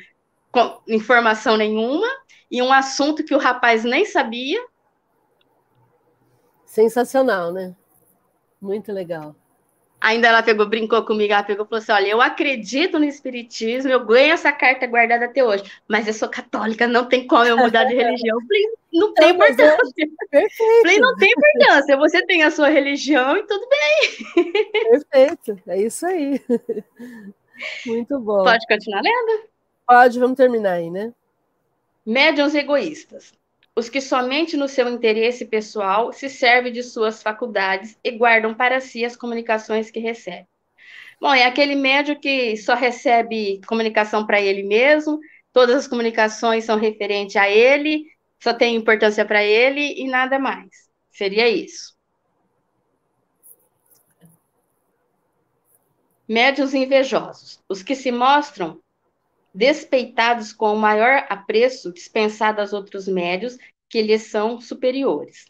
informação 0.86 1.56
nenhuma 1.56 2.06
e 2.50 2.62
um 2.62 2.72
assunto 2.72 3.24
que 3.24 3.34
o 3.34 3.38
rapaz 3.38 3.84
nem 3.84 4.04
sabia. 4.04 4.64
Sensacional, 6.64 7.52
né? 7.52 7.74
Muito 8.60 8.92
legal. 8.92 9.34
Ainda 10.00 10.28
ela 10.28 10.42
pegou, 10.42 10.66
brincou 10.66 11.02
comigo, 11.04 11.32
ela 11.32 11.42
pegou 11.42 11.64
e 11.64 11.68
falou 11.68 11.82
assim: 11.82 11.92
olha, 11.92 12.08
eu 12.08 12.20
acredito 12.20 12.98
no 12.98 13.04
espiritismo, 13.04 13.90
eu 13.90 14.04
ganho 14.04 14.34
essa 14.34 14.52
carta 14.52 14.86
guardada 14.86 15.24
até 15.24 15.42
hoje, 15.42 15.64
mas 15.88 16.06
eu 16.06 16.12
sou 16.12 16.28
católica, 16.28 16.86
não 16.86 17.06
tem 17.06 17.26
como 17.26 17.44
eu 17.44 17.56
mudar 17.56 17.84
de 17.84 17.94
religião. 17.96 18.38
Falei, 18.40 18.62
não 18.92 19.14
tem 19.14 19.28
é 19.28 19.30
importância. 19.30 20.08
É. 20.32 20.46
Falei, 20.82 20.98
não 20.98 21.16
tem 21.16 21.30
importância, 21.30 21.96
você 21.96 22.26
tem 22.26 22.42
a 22.42 22.50
sua 22.50 22.68
religião 22.68 23.36
e 23.36 23.46
tudo 23.46 23.66
bem. 23.68 24.52
Perfeito, 24.90 25.62
é 25.66 25.80
isso 25.80 26.06
aí. 26.06 26.40
Muito 27.86 28.20
bom. 28.20 28.44
Pode 28.44 28.66
continuar 28.66 29.00
lendo? 29.00 29.55
Pode, 29.86 30.18
vamos 30.18 30.36
terminar 30.36 30.72
aí, 30.72 30.90
né? 30.90 31.14
Médiuns 32.04 32.54
egoístas 32.54 33.32
os 33.76 33.90
que 33.90 34.00
somente 34.00 34.56
no 34.56 34.66
seu 34.66 34.88
interesse 34.88 35.44
pessoal 35.44 36.10
se 36.10 36.30
servem 36.30 36.72
de 36.72 36.82
suas 36.82 37.22
faculdades 37.22 37.98
e 38.02 38.10
guardam 38.10 38.54
para 38.54 38.80
si 38.80 39.04
as 39.04 39.14
comunicações 39.14 39.90
que 39.90 40.00
recebem. 40.00 40.48
Bom, 41.20 41.34
é 41.34 41.44
aquele 41.44 41.74
médio 41.74 42.18
que 42.18 42.56
só 42.56 42.74
recebe 42.74 43.60
comunicação 43.66 44.26
para 44.26 44.40
ele 44.40 44.62
mesmo, 44.62 45.20
todas 45.52 45.76
as 45.76 45.86
comunicações 45.86 46.64
são 46.64 46.78
referentes 46.78 47.36
a 47.36 47.50
ele, 47.50 48.06
só 48.42 48.54
tem 48.54 48.74
importância 48.74 49.26
para 49.26 49.44
ele 49.44 50.00
e 50.00 50.08
nada 50.08 50.38
mais. 50.38 50.70
Seria 51.10 51.46
isso. 51.48 51.94
Médios 56.26 56.74
invejosos, 56.74 57.62
os 57.68 57.82
que 57.82 57.94
se 57.94 58.10
mostram 58.10 58.80
despeitados 59.56 60.52
com 60.52 60.74
o 60.74 60.78
maior 60.78 61.26
apreço 61.30 61.92
dispensado 61.92 62.60
aos 62.60 62.74
outros 62.74 63.08
médios 63.08 63.56
que 63.88 64.02
lhes 64.02 64.24
são 64.24 64.60
superiores. 64.60 65.46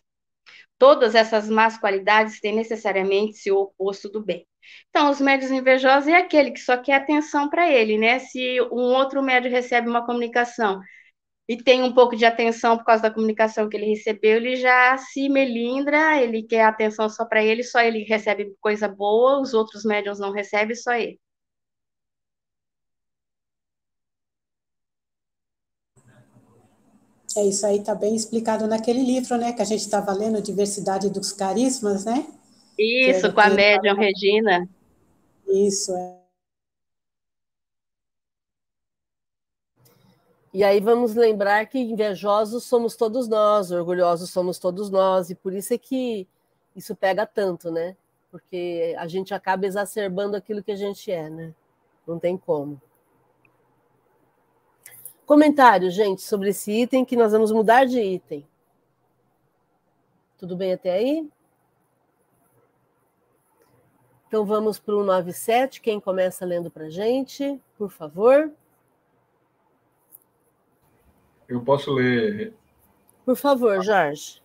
Todas 0.79 1.15
essas 1.15 1.49
más 1.49 1.77
qualidades 1.79 2.41
têm 2.41 2.55
necessariamente 2.55 3.51
o 3.51 3.59
oposto 3.63 4.09
do 4.09 4.23
bem. 4.25 4.47
Então, 4.91 5.11
os 5.11 5.21
médios 5.21 5.51
invejosos 5.51 6.09
é 6.09 6.17
aquele 6.17 6.51
que 6.53 6.61
só 6.61 6.77
quer 6.77 6.95
atenção 6.95 7.49
para 7.51 7.71
ele, 7.73 7.99
né? 7.99 8.19
Se 8.21 8.61
um 8.71 8.95
outro 8.95 9.23
médio 9.23 9.51
recebe 9.51 9.89
uma 9.89 10.05
comunicação 10.05 10.81
e 11.49 11.57
tem 11.57 11.83
um 11.83 11.93
pouco 11.93 12.17
de 12.17 12.25
atenção 12.25 12.77
por 12.77 12.85
causa 12.85 13.03
da 13.05 13.11
comunicação 13.11 13.69
que 13.69 13.77
ele 13.77 13.87
recebeu, 13.87 14.37
ele 14.37 14.57
já 14.57 14.97
se 14.99 15.29
melindra, 15.29 16.23
ele 16.23 16.43
quer 16.45 16.65
atenção 16.65 17.09
só 17.09 17.25
para 17.25 17.45
ele, 17.45 17.63
só 17.65 17.81
ele 17.81 18.05
recebe 18.05 18.55
coisa 18.61 18.89
boa, 18.89 19.41
os 19.41 19.55
outros 19.55 19.85
médios 19.85 20.19
não 20.19 20.33
recebem, 20.33 20.77
só 20.77 20.93
ele. 20.95 21.19
É 27.37 27.45
isso 27.45 27.67
aí, 27.67 27.79
está 27.79 27.95
bem 27.95 28.17
explicado 28.17 28.67
naquele 28.67 29.03
livro, 29.03 29.37
né? 29.37 29.53
Que 29.53 29.61
a 29.61 29.65
gente 29.65 29.81
estava 29.81 30.13
lendo, 30.13 30.41
Diversidade 30.41 31.11
dos 31.11 31.33
Carismas, 31.33 32.05
né? 32.07 32.27
Isso, 32.79 33.33
com 33.33 33.41
a 33.41 33.51
médium 33.51 33.95
Regina. 33.95 34.69
Isso, 35.47 35.95
é. 35.95 36.17
E 40.53 40.65
aí 40.65 40.81
vamos 40.81 41.15
lembrar 41.15 41.67
que 41.67 41.79
invejosos 41.79 42.65
somos 42.65 42.97
todos 42.97 43.29
nós, 43.29 43.71
orgulhosos 43.71 44.31
somos 44.31 44.59
todos 44.59 44.89
nós, 44.89 45.29
e 45.29 45.35
por 45.35 45.53
isso 45.53 45.75
é 45.75 45.79
que 45.79 46.27
isso 46.75 46.97
pega 46.97 47.27
tanto, 47.27 47.71
né? 47.71 47.95
Porque 48.31 48.95
a 48.97 49.07
gente 49.07 49.35
acaba 49.35 49.67
exacerbando 49.67 50.35
aquilo 50.35 50.63
que 50.63 50.73
a 50.73 50.77
gente 50.77 51.13
é, 51.13 51.29
né? 51.29 51.53
Não 52.07 52.19
tem 52.19 52.39
como. 52.39 52.81
Comentário, 55.27 55.91
gente, 55.91 56.23
sobre 56.23 56.51
esse 56.51 56.71
item 56.71 57.05
que 57.05 57.17
nós 57.17 57.33
vamos 57.33 57.51
mudar 57.51 57.85
de 57.85 58.01
item. 58.01 58.47
Tudo 60.39 60.57
bem 60.57 60.73
até 60.73 60.93
aí? 60.93 61.29
Então 64.29 64.47
vamos 64.47 64.79
para 64.79 64.95
o 64.95 65.05
97. 65.05 65.81
Quem 65.81 65.99
começa 65.99 66.47
lendo 66.47 66.71
para 66.71 66.85
a 66.85 66.91
gente, 66.91 67.61
por 67.77 67.91
favor? 67.91 68.53
Eu 71.49 71.61
posso 71.61 71.93
ler. 71.93 72.55
Por 73.25 73.37
favor, 73.37 73.83
Jorge. 73.83 74.41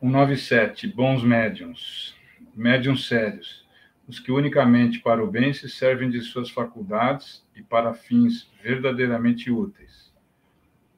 197. 0.00 0.86
Bons 0.88 1.22
médiums. 1.22 2.16
Médiums 2.54 3.06
sérios 3.06 3.67
os 4.08 4.18
que 4.18 4.32
unicamente 4.32 5.00
para 5.00 5.22
o 5.22 5.30
bem 5.30 5.52
se 5.52 5.68
servem 5.68 6.08
de 6.08 6.22
suas 6.22 6.48
faculdades 6.48 7.46
e 7.54 7.62
para 7.62 7.92
fins 7.92 8.50
verdadeiramente 8.62 9.50
úteis. 9.50 10.10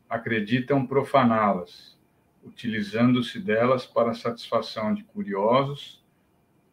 Acreditam 0.09 0.87
profaná-las, 0.87 1.99
utilizando-se 2.45 3.41
delas 3.41 3.85
para 3.85 4.13
a 4.13 4.15
satisfação 4.15 4.95
de 4.95 5.03
curiosos 5.03 6.01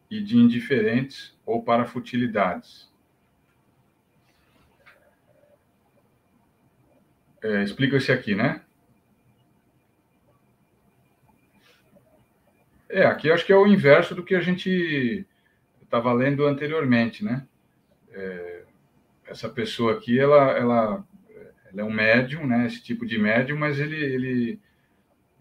e 0.08 0.20
de 0.20 0.36
indiferentes 0.36 1.36
ou 1.44 1.60
para 1.62 1.84
futilidades. 1.84 2.88
É, 7.42 7.64
explica 7.64 7.96
esse 7.96 8.12
aqui, 8.12 8.36
né? 8.36 8.62
É, 12.88 13.04
aqui 13.04 13.30
acho 13.30 13.44
que 13.44 13.52
é 13.52 13.56
o 13.56 13.66
inverso 13.66 14.14
do 14.14 14.22
que 14.22 14.34
a 14.34 14.40
gente 14.40 15.26
estava 15.88 16.12
lendo 16.12 16.46
anteriormente, 16.46 17.24
né? 17.24 17.46
É, 18.12 18.62
essa 19.26 19.48
pessoa 19.48 19.94
aqui, 19.94 20.18
ela, 20.18 20.52
ela, 20.52 21.04
ela 21.72 21.80
é 21.80 21.84
um 21.84 21.90
médium, 21.90 22.46
né? 22.46 22.66
Esse 22.66 22.82
tipo 22.82 23.06
de 23.06 23.18
médium, 23.18 23.58
mas 23.58 23.80
ele, 23.80 23.96
ele, 23.96 24.60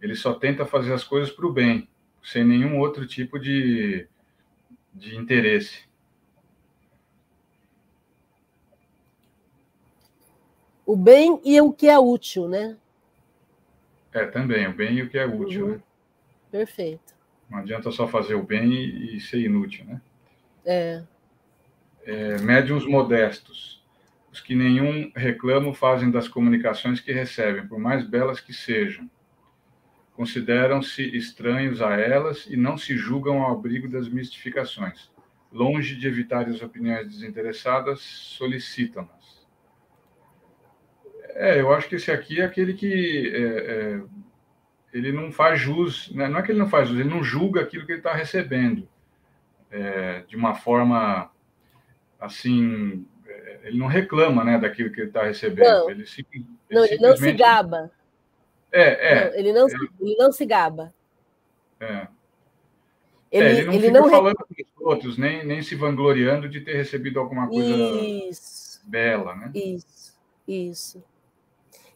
ele 0.01 0.15
só 0.15 0.33
tenta 0.33 0.65
fazer 0.65 0.93
as 0.93 1.03
coisas 1.03 1.29
para 1.29 1.45
o 1.45 1.51
bem, 1.51 1.87
sem 2.23 2.45
nenhum 2.45 2.79
outro 2.79 3.05
tipo 3.05 3.37
de, 3.37 4.07
de 4.93 5.15
interesse. 5.17 5.85
O 10.85 10.95
bem 10.95 11.41
e 11.43 11.59
o 11.59 11.73
que 11.73 11.89
é 11.89 11.99
útil, 11.99 12.47
né? 12.47 12.77
É, 14.13 14.25
também, 14.25 14.65
o 14.67 14.73
bem 14.73 14.95
e 14.95 15.01
o 15.03 15.09
que 15.09 15.17
é 15.17 15.25
útil, 15.25 15.65
uhum. 15.65 15.71
né? 15.73 15.83
Perfeito. 16.49 17.13
Não 17.49 17.59
adianta 17.59 17.91
só 17.91 18.07
fazer 18.07 18.35
o 18.35 18.43
bem 18.43 18.71
e, 18.73 19.17
e 19.17 19.19
ser 19.19 19.39
inútil, 19.39 19.85
né? 19.85 20.01
É. 20.67 21.01
é. 22.05 22.37
Médiums 22.39 22.85
modestos. 22.85 23.81
Os 24.29 24.41
que 24.41 24.53
nenhum 24.53 25.09
reclamo 25.15 25.73
fazem 25.73 26.11
das 26.11 26.27
comunicações 26.27 26.99
que 26.99 27.13
recebem, 27.13 27.65
por 27.65 27.79
mais 27.79 28.05
belas 28.05 28.41
que 28.41 28.51
sejam. 28.51 29.09
Consideram-se 30.11 31.03
estranhos 31.15 31.81
a 31.81 31.93
elas 31.93 32.45
e 32.47 32.57
não 32.57 32.77
se 32.77 32.97
julgam 32.97 33.41
ao 33.41 33.53
abrigo 33.53 33.87
das 33.87 34.09
mistificações. 34.09 35.09
Longe 35.51 35.95
de 35.95 36.05
evitar 36.05 36.49
as 36.49 36.61
opiniões 36.61 37.07
desinteressadas, 37.07 38.01
solicitam-nas. 38.01 39.47
É, 41.29 41.61
eu 41.61 41.71
acho 41.71 41.87
que 41.87 41.95
esse 41.95 42.11
aqui 42.11 42.41
é 42.41 42.43
aquele 42.45 42.73
que 42.73 43.31
é, 43.33 43.39
é, 43.39 44.01
ele 44.91 45.13
não 45.13 45.31
faz 45.31 45.61
jus, 45.61 46.11
né? 46.13 46.27
não 46.27 46.39
é 46.39 46.41
que 46.41 46.51
ele 46.51 46.59
não 46.59 46.67
faz 46.67 46.89
jus, 46.89 46.99
ele 46.99 47.09
não 47.09 47.23
julga 47.23 47.61
aquilo 47.61 47.85
que 47.85 47.93
ele 47.93 47.99
está 47.99 48.13
recebendo 48.13 48.89
é, 49.71 50.21
de 50.27 50.35
uma 50.35 50.55
forma 50.55 51.31
assim, 52.19 53.05
é, 53.27 53.59
ele 53.63 53.77
não 53.77 53.87
reclama, 53.87 54.43
né, 54.43 54.57
daquilo 54.57 54.91
que 54.91 55.01
ele 55.01 55.07
está 55.07 55.23
recebendo. 55.23 55.67
Não, 55.67 55.89
ele, 55.89 56.05
se, 56.05 56.25
ele, 56.31 56.45
não, 56.69 56.85
ele 56.85 56.97
não 56.97 57.17
se 57.17 57.31
gaba. 57.33 57.91
É, 58.71 59.11
é. 59.11 59.29
Não, 59.29 59.37
ele, 59.37 59.53
não, 59.53 59.67
ele... 59.67 59.89
ele 60.01 60.15
não 60.17 60.31
se 60.31 60.45
gaba. 60.45 60.93
É. 61.79 62.07
Ele, 63.31 63.45
é, 63.45 63.51
ele 63.51 63.65
não 63.65 63.73
ele 63.73 63.87
fica 63.87 63.99
não 63.99 64.09
falando 64.09 64.35
com 64.35 64.45
os 64.53 64.85
outros, 64.85 65.17
nem, 65.17 65.45
nem 65.45 65.61
se 65.61 65.75
vangloriando 65.75 66.47
de 66.47 66.61
ter 66.61 66.75
recebido 66.75 67.19
alguma 67.19 67.47
coisa 67.47 67.69
isso, 67.69 68.81
bela, 68.85 69.35
né? 69.35 69.51
Isso, 69.53 70.13
isso. 70.47 71.03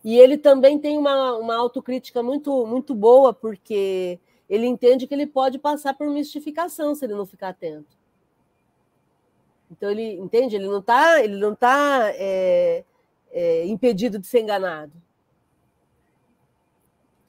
E 0.03 0.17
ele 0.17 0.38
também 0.38 0.80
tem 0.80 0.97
uma, 0.97 1.38
uma 1.38 1.55
autocrítica 1.55 2.22
muito, 2.22 2.65
muito 2.65 2.93
boa, 2.93 3.34
porque 3.34 4.19
ele 4.52 4.68
entende 4.68 5.08
que 5.08 5.14
ele 5.14 5.26
pode 5.26 5.58
passar 5.58 5.93
por 5.93 6.10
mistificação 6.10 6.93
se 6.93 7.06
ele 7.06 7.16
não 7.16 7.26
ficar 7.26 7.49
atento. 7.49 7.97
Então 9.72 9.89
ele 9.89 10.16
entende, 10.16 10.58
ele 10.58 10.68
não 10.68 10.80
está, 10.80 11.24
ele 11.24 11.38
não 11.38 11.56
tá 11.56 12.12
é, 12.16 12.84
é, 13.32 13.66
impedido 13.66 14.20
de 14.20 14.28
ser 14.28 14.41
enganado, 14.41 14.91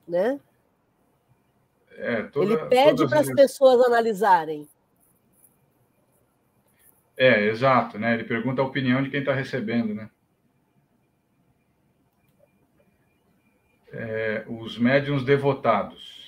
né? 0.07 0.41
É, 1.93 2.25
toda, 2.25 2.55
ele 2.55 2.67
pede 2.67 3.07
para 3.07 3.21
as 3.21 3.29
as... 3.29 3.37
pessoas 3.37 3.87
analisarem. 3.87 4.69
É, 7.17 7.47
exato, 7.47 8.01
né? 8.01 8.15
Ele 8.15 8.25
pergunta 8.25 8.61
a 8.61 8.65
opinião 8.65 9.01
de 9.01 9.11
quem 9.11 9.21
está 9.21 9.33
recebendo, 9.33 9.95
né? 9.95 10.11
É, 13.93 14.45
os 14.49 14.77
médiums 14.77 15.25
devotados 15.25 16.22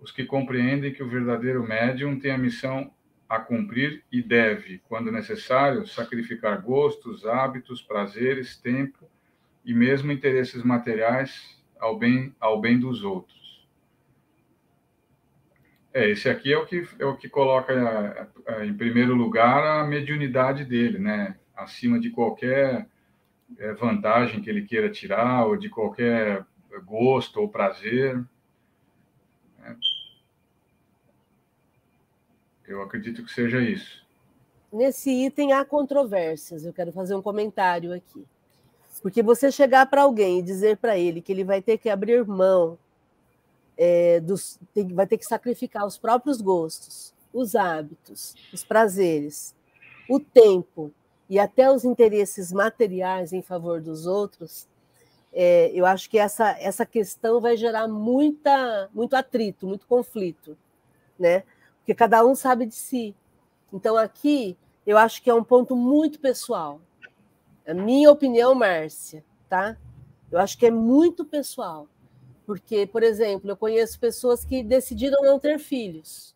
os 0.00 0.10
que 0.10 0.24
compreendem 0.24 0.92
que 0.92 1.02
o 1.02 1.08
verdadeiro 1.08 1.66
médium 1.66 2.18
tem 2.18 2.30
a 2.30 2.38
missão 2.38 2.90
a 3.28 3.38
cumprir 3.38 4.02
e 4.10 4.20
deve, 4.20 4.78
quando 4.88 5.12
necessário, 5.12 5.86
sacrificar 5.86 6.60
gostos, 6.60 7.24
hábitos, 7.24 7.80
prazeres, 7.80 8.56
tempo 8.56 9.08
e 9.64 9.72
mesmo 9.72 10.10
interesses 10.10 10.64
materiais 10.64 11.62
ao 11.78 11.96
bem, 11.96 12.34
ao 12.40 12.60
bem 12.60 12.78
dos 12.78 13.04
outros. 13.04 13.68
É, 15.92 16.08
esse 16.08 16.28
aqui 16.28 16.52
é 16.52 16.58
o 16.58 16.66
que, 16.66 16.86
é 16.98 17.04
o 17.04 17.16
que 17.16 17.28
coloca 17.28 17.72
é, 17.72 18.52
é, 18.52 18.66
em 18.66 18.74
primeiro 18.74 19.14
lugar 19.14 19.80
a 19.80 19.84
mediunidade 19.84 20.64
dele, 20.64 20.98
né? 20.98 21.36
Acima 21.54 21.98
de 21.98 22.10
qualquer 22.10 22.86
é, 23.58 23.72
vantagem 23.74 24.40
que 24.40 24.48
ele 24.48 24.62
queira 24.62 24.88
tirar 24.88 25.46
ou 25.46 25.56
de 25.56 25.68
qualquer 25.68 26.44
gosto 26.84 27.40
ou 27.40 27.48
prazer. 27.48 28.22
Eu 32.70 32.82
acredito 32.82 33.24
que 33.24 33.32
seja 33.32 33.60
isso. 33.60 34.06
Nesse 34.72 35.10
item 35.10 35.52
há 35.52 35.64
controvérsias. 35.64 36.64
Eu 36.64 36.72
quero 36.72 36.92
fazer 36.92 37.16
um 37.16 37.22
comentário 37.22 37.92
aqui. 37.92 38.24
Porque 39.02 39.22
você 39.22 39.50
chegar 39.50 39.86
para 39.86 40.02
alguém 40.02 40.38
e 40.38 40.42
dizer 40.42 40.76
para 40.76 40.96
ele 40.96 41.20
que 41.20 41.32
ele 41.32 41.42
vai 41.42 41.60
ter 41.60 41.78
que 41.78 41.90
abrir 41.90 42.24
mão, 42.24 42.78
é, 43.76 44.20
dos, 44.20 44.60
tem, 44.72 44.86
vai 44.94 45.06
ter 45.06 45.18
que 45.18 45.24
sacrificar 45.24 45.84
os 45.84 45.98
próprios 45.98 46.40
gostos, 46.40 47.12
os 47.32 47.56
hábitos, 47.56 48.36
os 48.52 48.62
prazeres, 48.62 49.54
o 50.08 50.20
tempo 50.20 50.92
e 51.28 51.38
até 51.38 51.70
os 51.72 51.84
interesses 51.84 52.52
materiais 52.52 53.32
em 53.32 53.42
favor 53.42 53.80
dos 53.80 54.06
outros, 54.06 54.68
é, 55.32 55.70
eu 55.72 55.86
acho 55.86 56.10
que 56.10 56.18
essa, 56.18 56.50
essa 56.60 56.84
questão 56.84 57.40
vai 57.40 57.56
gerar 57.56 57.88
muita, 57.88 58.88
muito 58.92 59.14
atrito, 59.14 59.66
muito 59.66 59.86
conflito, 59.86 60.56
né? 61.18 61.42
Porque 61.80 61.94
cada 61.94 62.24
um 62.24 62.34
sabe 62.34 62.66
de 62.66 62.74
si. 62.74 63.14
Então, 63.72 63.96
aqui, 63.96 64.56
eu 64.86 64.96
acho 64.96 65.22
que 65.22 65.30
é 65.30 65.34
um 65.34 65.44
ponto 65.44 65.74
muito 65.74 66.20
pessoal. 66.20 66.80
A 67.66 67.74
minha 67.74 68.10
opinião, 68.10 68.54
Márcia, 68.54 69.24
tá? 69.48 69.76
Eu 70.30 70.38
acho 70.38 70.56
que 70.58 70.66
é 70.66 70.70
muito 70.70 71.24
pessoal. 71.24 71.88
Porque, 72.46 72.86
por 72.86 73.02
exemplo, 73.02 73.50
eu 73.50 73.56
conheço 73.56 73.98
pessoas 73.98 74.44
que 74.44 74.62
decidiram 74.62 75.22
não 75.22 75.38
ter 75.38 75.58
filhos. 75.58 76.34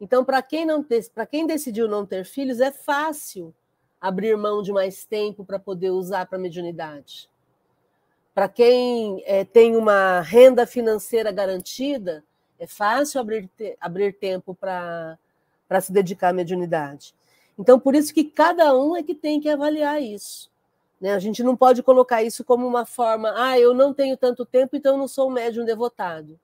Então, 0.00 0.24
para 0.24 0.42
quem 0.42 0.64
não 0.66 0.84
quem 1.30 1.46
decidiu 1.46 1.88
não 1.88 2.04
ter 2.04 2.24
filhos, 2.24 2.60
é 2.60 2.70
fácil 2.70 3.54
abrir 4.00 4.36
mão 4.36 4.62
de 4.62 4.72
mais 4.72 5.04
tempo 5.04 5.44
para 5.44 5.58
poder 5.58 5.90
usar 5.90 6.26
para 6.26 6.38
mediunidade. 6.38 7.30
Para 8.34 8.48
quem 8.48 9.22
é, 9.24 9.44
tem 9.44 9.74
uma 9.74 10.20
renda 10.20 10.66
financeira 10.66 11.32
garantida, 11.32 12.22
é 12.58 12.66
fácil 12.66 13.20
abrir, 13.20 13.48
abrir 13.80 14.12
tempo 14.14 14.54
para 14.54 15.18
se 15.80 15.92
dedicar 15.92 16.30
à 16.30 16.32
mediunidade. 16.32 17.14
Então, 17.58 17.78
por 17.80 17.94
isso 17.94 18.12
que 18.12 18.24
cada 18.24 18.76
um 18.76 18.96
é 18.96 19.02
que 19.02 19.14
tem 19.14 19.40
que 19.40 19.48
avaliar 19.48 20.02
isso. 20.02 20.50
Né? 21.00 21.12
A 21.12 21.18
gente 21.18 21.42
não 21.42 21.56
pode 21.56 21.82
colocar 21.82 22.22
isso 22.22 22.44
como 22.44 22.66
uma 22.66 22.86
forma, 22.86 23.32
ah, 23.36 23.58
eu 23.58 23.74
não 23.74 23.92
tenho 23.92 24.16
tanto 24.16 24.44
tempo, 24.44 24.76
então 24.76 24.94
eu 24.94 24.98
não 24.98 25.08
sou 25.08 25.28
um 25.28 25.32
médium 25.32 25.64
devotado. 25.64 26.38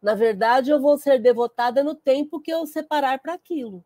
Na 0.00 0.14
verdade, 0.14 0.70
eu 0.70 0.80
vou 0.80 0.98
ser 0.98 1.20
devotada 1.20 1.82
no 1.84 1.94
tempo 1.94 2.40
que 2.40 2.50
eu 2.50 2.66
separar 2.66 3.18
para 3.20 3.34
aquilo. 3.34 3.84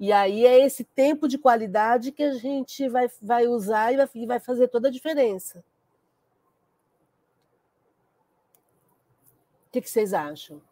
E 0.00 0.12
aí 0.12 0.44
é 0.44 0.64
esse 0.64 0.82
tempo 0.82 1.28
de 1.28 1.38
qualidade 1.38 2.10
que 2.10 2.22
a 2.22 2.32
gente 2.32 2.88
vai, 2.88 3.08
vai 3.22 3.46
usar 3.46 3.92
e 3.92 3.96
vai, 3.96 4.08
e 4.14 4.26
vai 4.26 4.40
fazer 4.40 4.68
toda 4.68 4.88
a 4.88 4.90
diferença. 4.90 5.62
Que, 9.74 9.80
que 9.80 9.90
vocês 9.90 10.14
acham? 10.14 10.62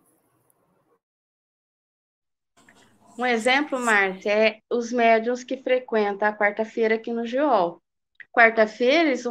Um 3.18 3.26
exemplo, 3.26 3.78
Márcia, 3.78 4.30
é 4.30 4.61
os 4.70 4.92
médiums 4.92 5.42
que 5.42 5.57
frequentam 5.57 6.28
a 6.28 6.32
quarta-feira 6.32 6.94
aqui 6.94 7.12
no 7.12 7.26
Geol. 7.26 7.82
Quarta-feira, 8.30 9.09
eles 9.09 9.24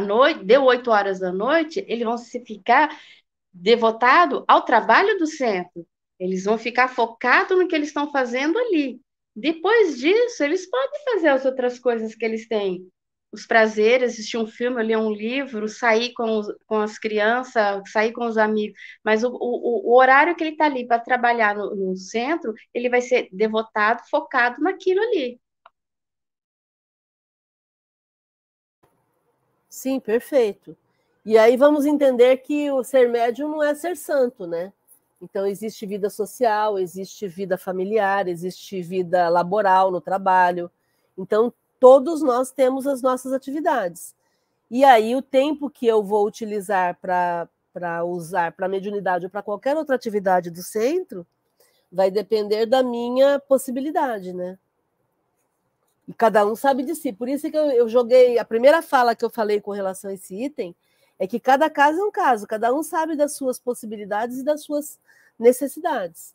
noite, 0.00 0.44
deu 0.44 0.64
8 0.64 0.90
horas 0.90 1.20
da 1.20 1.32
noite, 1.32 1.84
eles 1.88 2.04
vão 2.04 2.18
se 2.18 2.44
ficar 2.44 2.90
devotados 3.52 4.44
ao 4.48 4.62
trabalho 4.62 5.16
do 5.16 5.26
centro. 5.26 5.86
Eles 6.18 6.44
vão 6.44 6.58
ficar 6.58 6.88
focados 6.88 7.56
no 7.56 7.68
que 7.68 7.76
eles 7.76 7.88
estão 7.88 8.10
fazendo 8.10 8.58
ali. 8.58 9.00
Depois 9.34 9.96
disso, 9.96 10.42
eles 10.42 10.68
podem 10.68 11.04
fazer 11.04 11.28
as 11.28 11.44
outras 11.44 11.78
coisas 11.78 12.14
que 12.14 12.24
eles 12.24 12.48
têm 12.48 12.90
os 13.30 13.46
prazeres, 13.46 14.14
assistir 14.14 14.38
um 14.38 14.46
filme, 14.46 14.82
ler 14.82 14.96
um 14.96 15.10
livro, 15.12 15.68
sair 15.68 16.12
com, 16.14 16.38
os, 16.38 16.46
com 16.66 16.76
as 16.80 16.98
crianças, 16.98 17.82
sair 17.90 18.12
com 18.12 18.26
os 18.26 18.38
amigos, 18.38 18.78
mas 19.04 19.22
o, 19.22 19.28
o, 19.30 19.90
o 19.92 19.96
horário 19.96 20.34
que 20.34 20.42
ele 20.42 20.52
está 20.52 20.64
ali 20.64 20.86
para 20.86 20.98
trabalhar 20.98 21.54
no, 21.54 21.74
no, 21.74 21.96
centro, 21.96 22.54
ele 22.72 22.88
vai 22.88 23.00
ser 23.00 23.28
devotado, 23.32 24.02
focado 24.10 24.62
naquilo 24.62 25.00
ali. 25.02 25.38
Sim, 29.68 30.00
perfeito. 30.00 30.76
E 31.24 31.36
aí 31.36 31.56
vamos 31.56 31.84
entender 31.84 32.38
que 32.38 32.70
o 32.70 32.82
ser 32.82 33.08
médium 33.08 33.48
não 33.50 33.62
é 33.62 33.74
ser 33.74 33.96
santo, 33.96 34.46
né? 34.46 34.72
Então 35.20 35.46
existe 35.46 35.84
vida 35.84 36.08
social, 36.08 36.78
existe 36.78 37.28
vida 37.28 37.58
familiar, 37.58 38.28
existe 38.28 38.80
vida 38.80 39.28
laboral 39.28 39.90
no 39.90 40.00
trabalho. 40.00 40.70
Então 41.16 41.52
todos 41.78 42.22
nós 42.22 42.50
temos 42.50 42.86
as 42.86 43.02
nossas 43.02 43.32
atividades. 43.32 44.14
E 44.70 44.84
aí, 44.84 45.16
o 45.16 45.22
tempo 45.22 45.70
que 45.70 45.86
eu 45.86 46.02
vou 46.02 46.26
utilizar 46.26 46.98
para 47.00 47.48
usar 48.04 48.52
para 48.52 48.68
mediunidade 48.68 49.24
ou 49.26 49.30
para 49.30 49.42
qualquer 49.42 49.76
outra 49.76 49.94
atividade 49.94 50.50
do 50.50 50.62
centro 50.62 51.26
vai 51.90 52.10
depender 52.10 52.66
da 52.66 52.82
minha 52.82 53.38
possibilidade, 53.38 54.32
né? 54.32 54.58
E 56.06 56.12
cada 56.14 56.46
um 56.46 56.56
sabe 56.56 56.82
de 56.82 56.94
si. 56.94 57.12
Por 57.12 57.28
isso 57.28 57.50
que 57.50 57.56
eu, 57.56 57.70
eu 57.70 57.88
joguei. 57.88 58.38
A 58.38 58.44
primeira 58.44 58.82
fala 58.82 59.14
que 59.14 59.24
eu 59.24 59.30
falei 59.30 59.60
com 59.60 59.72
relação 59.72 60.10
a 60.10 60.14
esse 60.14 60.34
item 60.34 60.74
é 61.18 61.26
que 61.26 61.40
cada 61.40 61.68
caso 61.68 62.00
é 62.00 62.04
um 62.04 62.10
caso, 62.10 62.46
cada 62.46 62.72
um 62.72 62.82
sabe 62.82 63.16
das 63.16 63.32
suas 63.32 63.58
possibilidades 63.58 64.38
e 64.38 64.44
das 64.44 64.62
suas 64.62 64.98
necessidades. 65.38 66.34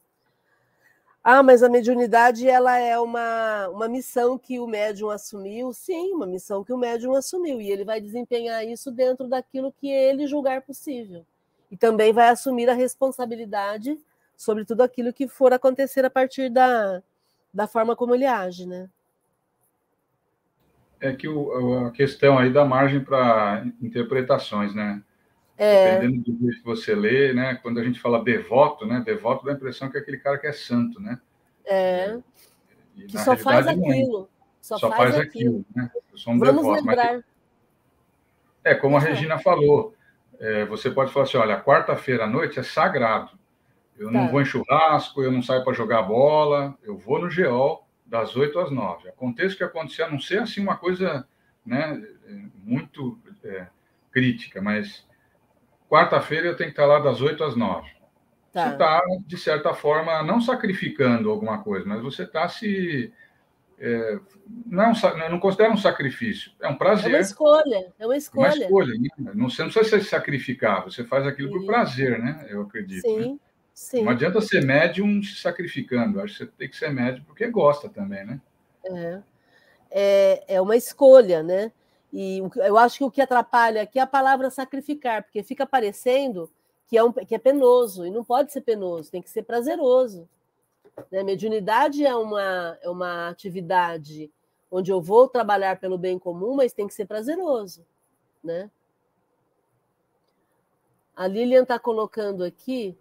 Ah, 1.24 1.42
mas 1.42 1.64
a 1.64 1.70
mediunidade 1.70 2.50
ela 2.50 2.78
é 2.78 3.00
uma, 3.00 3.70
uma 3.70 3.88
missão 3.88 4.38
que 4.38 4.60
o 4.60 4.68
médium 4.68 5.10
assumiu. 5.10 5.72
Sim, 5.72 6.14
uma 6.14 6.26
missão 6.26 6.66
que 6.66 6.74
o 6.74 6.78
médium 6.78 7.16
assumiu. 7.16 7.62
E 7.62 7.72
ele 7.72 7.86
vai 7.86 8.02
desempenhar 8.02 8.66
isso 8.66 8.92
dentro 8.92 9.30
daquilo 9.30 9.72
que 9.72 9.90
ele 9.90 10.28
julgar 10.28 10.62
possível. 10.64 11.26
E 11.72 11.78
também 11.78 12.12
vai 12.12 12.28
assumir 12.28 12.70
a 12.70 12.74
responsabilidade 12.74 13.98
sobre 14.36 14.66
tudo 14.66 14.82
aquilo 14.82 15.14
que 15.14 15.28
for 15.28 15.54
acontecer 15.54 16.04
a 16.04 16.10
partir 16.10 16.50
da, 16.50 17.02
da 17.54 17.68
forma 17.68 17.96
como 17.96 18.14
ele 18.14 18.26
age, 18.26 18.66
né? 18.66 18.90
É 21.00 21.14
que 21.14 21.28
o, 21.28 21.88
a 21.88 21.92
questão 21.92 22.38
aí 22.38 22.52
dá 22.52 22.66
margem 22.66 23.02
para 23.02 23.66
interpretações, 23.82 24.76
né? 24.76 25.02
É. 25.58 26.00
Dependendo 26.00 26.32
do 26.32 26.52
que 26.52 26.64
você 26.64 26.96
lê, 26.96 27.34
né? 27.34 27.56
Quando 27.62 27.80
a 27.80 27.84
gente 27.84 28.00
fala 28.00 28.24
devoto, 28.24 28.86
né? 28.86 29.02
Devoto 29.06 29.46
dá 29.46 29.52
a 29.52 29.56
impressão 29.56 29.90
que 29.90 29.98
é 29.98 30.02
aquele 30.02 30.18
cara 30.18 30.38
que 30.38 30.48
é 30.48 30.52
santo, 30.52 31.00
né? 31.00 31.20
É. 31.66 32.18
E, 32.96 33.04
que 33.04 33.18
só 33.18 33.38
faz 33.38 33.68
é. 33.68 33.72
aquilo. 33.72 34.30
Só, 34.62 34.78
só 34.78 34.90
faz, 34.90 35.16
faz, 35.16 35.20
aquilo, 35.20 35.66
né? 35.76 35.92
Eu 36.12 36.18
sou 36.18 36.34
um 36.34 36.40
Vamos 36.40 36.56
devoto. 36.56 36.86
Lembrar. 36.86 37.14
Mas... 37.14 37.24
É, 38.64 38.74
como 38.74 38.96
a 38.96 39.00
Regina 39.00 39.38
falou, 39.38 39.94
é, 40.40 40.66
você 40.66 40.90
pode 40.90 41.12
falar 41.12 41.26
assim: 41.26 41.38
olha, 41.38 41.62
quarta-feira 41.62 42.24
à 42.24 42.28
noite 42.28 42.60
é 42.60 42.64
sagrado. 42.64 43.32
Eu 43.98 44.08
tá. 44.08 44.14
não 44.14 44.30
vou 44.30 44.42
em 44.42 44.46
churrasco, 44.46 45.22
eu 45.22 45.32
não 45.32 45.42
saio 45.42 45.64
para 45.64 45.74
jogar 45.74 46.02
bola, 46.02 46.76
eu 46.82 46.98
vou 46.98 47.20
no 47.20 47.30
geol 47.30 47.88
das 48.06 48.36
8 48.36 48.58
às 48.60 48.72
9. 48.72 49.10
Aconteça 49.10 49.56
o 49.56 49.58
que 49.58 49.64
acontecer, 49.64 50.04
a 50.04 50.10
não 50.10 50.20
ser 50.20 50.40
assim 50.40 50.62
uma 50.62 50.78
coisa 50.78 51.28
né, 51.66 52.02
muito 52.64 53.20
é, 53.44 53.68
crítica, 54.12 54.62
mas 54.62 55.06
quarta-feira 55.94 56.48
eu 56.48 56.56
tenho 56.56 56.72
que 56.72 56.74
estar 56.74 56.88
lá 56.88 56.98
das 56.98 57.22
8 57.22 57.44
às 57.44 57.56
9. 57.56 57.88
Tá. 58.52 58.66
Você 58.66 58.74
está, 58.74 59.02
de 59.28 59.38
certa 59.38 59.74
forma, 59.76 60.24
não 60.24 60.42
sacrificando 60.42 61.30
alguma 61.30 61.62
coisa, 61.62 61.86
mas 61.86 62.02
você 62.02 62.24
está 62.24 62.48
se. 62.48 63.14
É, 63.80 64.20
não, 64.66 64.94
não 65.30 65.40
considero 65.40 65.74
um 65.74 65.78
sacrifício, 65.78 66.52
é 66.62 66.68
um 66.68 66.76
prazer. 66.76 67.12
É 67.12 67.16
uma 67.16 67.22
escolha, 67.22 67.94
é 68.00 68.06
uma 68.06 68.18
escolha. 68.18 68.54
Uma 68.54 68.64
escolha, 68.64 68.94
né? 68.94 69.34
não, 69.36 69.50
você 69.50 69.64
não 69.64 69.70
precisa 69.70 70.00
se 70.00 70.06
sacrificar, 70.06 70.84
você 70.84 71.04
faz 71.04 71.28
aquilo 71.28 71.50
sim. 71.50 71.58
por 71.58 71.66
prazer, 71.66 72.20
né? 72.20 72.46
Eu 72.50 72.62
acredito. 72.62 73.02
Sim, 73.02 73.34
né? 73.34 73.40
sim. 73.74 74.04
Não 74.04 74.12
adianta 74.12 74.42
ser 74.42 74.64
médium 74.64 75.22
se 75.22 75.36
sacrificando, 75.36 76.22
acho 76.22 76.34
que 76.34 76.40
você 76.40 76.52
tem 76.58 76.70
que 76.70 76.78
ser 76.78 76.92
médium 76.92 77.24
porque 77.26 77.48
gosta 77.48 77.90
também, 77.90 78.26
né? 78.26 78.42
É, 78.86 79.20
é, 79.90 80.56
é 80.56 80.62
uma 80.62 80.78
escolha, 80.78 81.44
né? 81.44 81.72
E 82.14 82.44
eu 82.58 82.78
acho 82.78 83.00
que 83.00 83.04
o 83.04 83.10
que 83.10 83.22
atrapalha 83.22 83.82
aqui 83.82 83.98
é 83.98 84.02
a 84.04 84.08
palavra 84.08 84.52
sacrificar, 84.52 85.24
porque 85.24 85.42
fica 85.42 85.66
parecendo 85.66 86.48
que 86.88 86.96
é, 86.96 87.04
um, 87.04 87.12
que 87.12 87.34
é 87.34 87.40
penoso, 87.40 88.06
e 88.06 88.12
não 88.12 88.24
pode 88.24 88.54
ser 88.54 88.62
penoso, 88.62 89.10
tem 89.10 89.22
que 89.22 89.32
ser 89.32 89.42
prazeroso. 89.42 90.30
Né? 91.12 91.24
Mediunidade 91.24 92.06
é 92.06 92.16
uma, 92.16 92.78
é 92.84 92.88
uma 92.88 93.30
atividade 93.30 94.32
onde 94.70 94.92
eu 94.92 95.02
vou 95.02 95.28
trabalhar 95.28 95.80
pelo 95.80 95.98
bem 95.98 96.20
comum, 96.20 96.54
mas 96.56 96.72
tem 96.72 96.88
que 96.88 96.94
ser 96.94 97.06
prazeroso. 97.06 97.84
Né? 98.44 98.70
A 101.16 101.26
Lilian 101.26 101.64
está 101.64 101.80
colocando 101.80 102.44
aqui, 102.44 102.96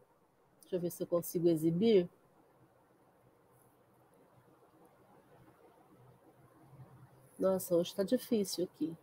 deixa 0.63 0.77
eu 0.77 0.81
ver 0.81 0.91
se 0.91 1.03
eu 1.03 1.07
consigo 1.07 1.49
exibir. 1.49 2.09
Nossa, 7.43 7.75
hoje 7.75 7.91
está 7.91 8.05
difícil 8.05 8.63
aqui. 8.73 8.97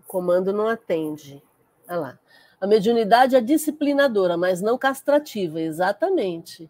O 0.00 0.02
comando 0.08 0.52
não 0.52 0.66
atende. 0.66 1.40
Olha 1.88 1.96
lá. 1.96 2.18
A 2.60 2.66
mediunidade 2.66 3.36
é 3.36 3.40
disciplinadora, 3.40 4.36
mas 4.36 4.60
não 4.60 4.76
castrativa. 4.76 5.60
Exatamente. 5.60 6.68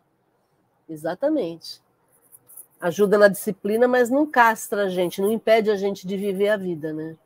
Exatamente. 0.86 1.80
Ajuda 2.78 3.16
na 3.16 3.28
disciplina, 3.28 3.88
mas 3.88 4.10
não 4.10 4.30
castra 4.30 4.84
a 4.84 4.88
gente, 4.90 5.22
não 5.22 5.32
impede 5.32 5.70
a 5.70 5.76
gente 5.76 6.06
de 6.06 6.14
viver 6.14 6.50
a 6.50 6.58
vida, 6.58 6.92
né? 6.92 7.16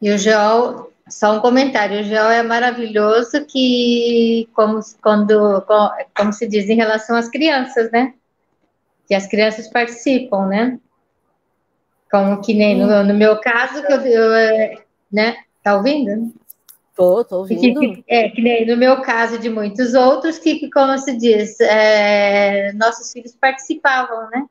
E 0.00 0.10
o 0.10 0.16
Joel, 0.16 0.90
só 1.10 1.36
um 1.36 1.40
comentário, 1.40 2.00
o 2.00 2.04
Joel 2.04 2.30
é 2.30 2.42
maravilhoso 2.42 3.44
que, 3.44 4.48
como, 4.54 4.80
quando, 5.02 5.62
como 6.16 6.32
se 6.32 6.48
diz 6.48 6.70
em 6.70 6.76
relação 6.76 7.16
às 7.16 7.28
crianças, 7.28 7.90
né? 7.90 8.14
Que 9.06 9.14
as 9.14 9.26
crianças 9.26 9.68
participam, 9.68 10.46
né? 10.46 10.80
Como 12.10 12.40
que 12.40 12.54
nem 12.54 12.76
no, 12.76 13.04
no 13.04 13.14
meu 13.14 13.40
caso, 13.40 13.84
que 13.84 13.92
eu, 13.92 14.00
eu, 14.00 14.78
né? 15.12 15.36
Tá 15.62 15.76
ouvindo? 15.76 16.32
Tô, 16.94 17.24
tô 17.24 17.38
ouvindo. 17.38 17.80
Que, 17.80 18.04
é, 18.08 18.28
que 18.30 18.40
nem 18.40 18.66
no 18.66 18.76
meu 18.76 19.02
caso 19.02 19.38
de 19.38 19.50
muitos 19.50 19.92
outros, 19.94 20.38
que, 20.38 20.70
como 20.70 20.96
se 20.96 21.16
diz, 21.16 21.60
é, 21.60 22.72
nossos 22.72 23.12
filhos 23.12 23.36
participavam, 23.38 24.30
né? 24.30 24.46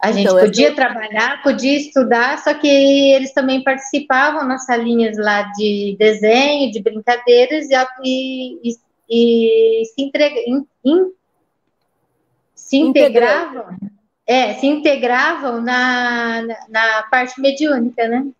A 0.00 0.12
gente 0.12 0.26
então, 0.26 0.38
podia 0.38 0.68
eu... 0.68 0.74
trabalhar, 0.74 1.42
podia 1.42 1.78
estudar, 1.78 2.38
só 2.38 2.52
que 2.52 2.68
eles 2.68 3.32
também 3.32 3.64
participavam 3.64 4.46
nas 4.46 4.66
salinhas 4.66 5.16
lá 5.16 5.42
de 5.56 5.96
desenho, 5.98 6.70
de 6.70 6.82
brincadeiras, 6.82 7.66
e, 8.04 8.58
e, 8.62 8.76
e 9.08 9.84
se, 9.86 10.02
entrega, 10.02 10.38
in, 10.46 10.66
in, 10.84 11.10
se 12.54 12.76
integravam, 12.76 13.76
é, 14.26 14.54
se 14.54 14.66
integravam 14.66 15.60
na, 15.60 16.42
na, 16.68 17.02
parte 17.10 17.40
mediúnica, 17.40 18.08
né? 18.08 18.32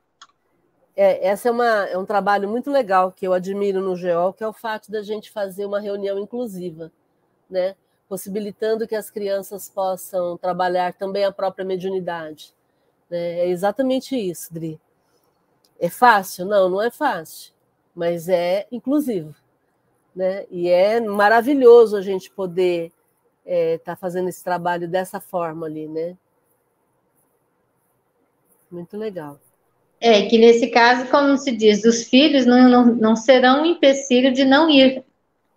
É, 0.97 1.29
essa 1.29 1.49
é, 1.49 1.53
uma, 1.53 1.85
é 1.87 1.99
um 1.99 2.07
trabalho 2.07 2.49
muito 2.49 2.71
legal 2.71 3.11
que 3.11 3.27
eu 3.27 3.33
admiro 3.33 3.81
no 3.81 3.97
GEOL, 3.97 4.33
que 4.33 4.45
é 4.45 4.49
o 4.49 4.53
fato 4.53 4.91
da 4.91 5.03
gente 5.03 5.31
fazer 5.31 5.67
uma 5.67 5.81
reunião 5.81 6.19
inclusiva, 6.19 6.91
né? 7.51 7.75
possibilitando 8.09 8.87
que 8.87 8.95
as 8.95 9.11
crianças 9.11 9.69
possam 9.69 10.37
trabalhar 10.37 10.93
também 10.93 11.25
a 11.25 11.33
própria 11.33 11.65
mediunidade. 11.65 12.55
Né? 13.11 13.41
É 13.41 13.49
exatamente 13.49 14.17
isso, 14.17 14.53
Dri. 14.53 14.81
É 15.81 15.89
fácil? 15.91 16.47
Não, 16.47 16.69
não 16.69 16.83
é 16.83 16.91
fácil, 16.91 17.53
mas 17.95 18.29
é 18.29 18.67
inclusivo. 18.71 19.35
Né? 20.15 20.47
E 20.51 20.69
é 20.69 21.01
maravilhoso 21.01 21.97
a 21.97 22.03
gente 22.03 22.31
poder 22.31 22.93
estar 23.45 23.53
é, 23.53 23.79
tá 23.79 23.97
fazendo 23.97 24.29
esse 24.29 24.43
trabalho 24.43 24.89
dessa 24.89 25.21
forma 25.21 25.67
ali, 25.67 25.87
né? 25.87 26.17
Muito 28.71 28.97
legal. 28.97 29.39
É, 30.01 30.27
que 30.27 30.37
nesse 30.37 30.69
caso, 30.69 31.11
como 31.11 31.37
se 31.39 31.53
diz, 31.53 31.85
os 31.85 32.05
filhos 32.05 32.45
não, 32.45 32.69
não, 32.69 32.87
não 32.87 33.17
serão 33.17 33.63
um 33.63 33.67
empecilho 33.67 34.33
de 34.33 34.45
não 34.45 34.69
ir 34.69 35.05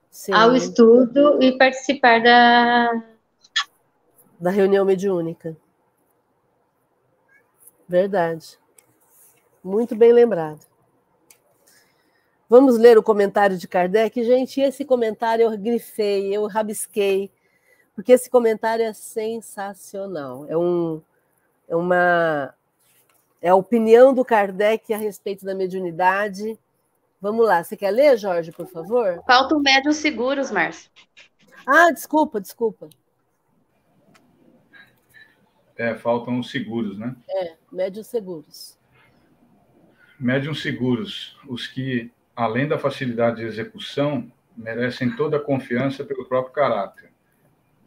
Sim. 0.09 0.33
ao 0.33 0.55
estudo 0.55 1.41
e 1.41 1.57
participar 1.57 2.21
da... 2.21 3.03
Da 4.39 4.51
reunião 4.51 4.85
mediúnica. 4.85 5.57
Verdade. 7.89 8.59
Muito 9.63 9.95
bem 9.95 10.13
lembrado. 10.13 10.59
Vamos 12.49 12.77
ler 12.77 12.97
o 12.97 13.03
comentário 13.03 13.57
de 13.57 13.67
Kardec. 13.67 14.23
Gente, 14.23 14.61
esse 14.61 14.85
comentário 14.85 15.43
eu 15.43 15.57
grifei, 15.57 16.33
eu 16.33 16.47
rabisquei, 16.47 17.29
porque 17.97 18.11
esse 18.11 18.29
comentário 18.29 18.85
é 18.85 18.93
sensacional. 18.93 20.45
É, 20.47 20.55
um, 20.55 21.01
é 21.67 21.75
uma 21.75 22.53
é 23.41 23.49
a 23.49 23.55
opinião 23.55 24.13
do 24.13 24.23
Kardec 24.23 24.93
a 24.93 24.97
respeito 24.97 25.43
da 25.43 25.55
mediunidade. 25.55 26.59
Vamos 27.19 27.47
lá, 27.47 27.63
você 27.63 27.75
quer 27.75 27.89
ler, 27.89 28.15
Jorge, 28.15 28.51
por 28.51 28.67
favor? 28.67 29.23
Faltam 29.25 29.59
médios 29.59 29.95
seguros, 29.95 30.51
Márcio. 30.51 30.91
Ah, 31.65 31.89
desculpa, 31.89 32.39
desculpa. 32.39 32.87
É, 35.75 35.95
faltam 35.95 36.39
os 36.39 36.51
seguros, 36.51 36.99
né? 36.99 37.15
É, 37.27 37.55
médios 37.71 38.05
seguros. 38.05 38.77
Médios 40.19 40.61
seguros, 40.61 41.35
os 41.49 41.65
que, 41.65 42.11
além 42.35 42.67
da 42.67 42.77
facilidade 42.77 43.37
de 43.37 43.45
execução, 43.45 44.31
merecem 44.55 45.15
toda 45.15 45.37
a 45.37 45.43
confiança 45.43 46.05
pelo 46.05 46.25
próprio 46.25 46.53
caráter, 46.53 47.16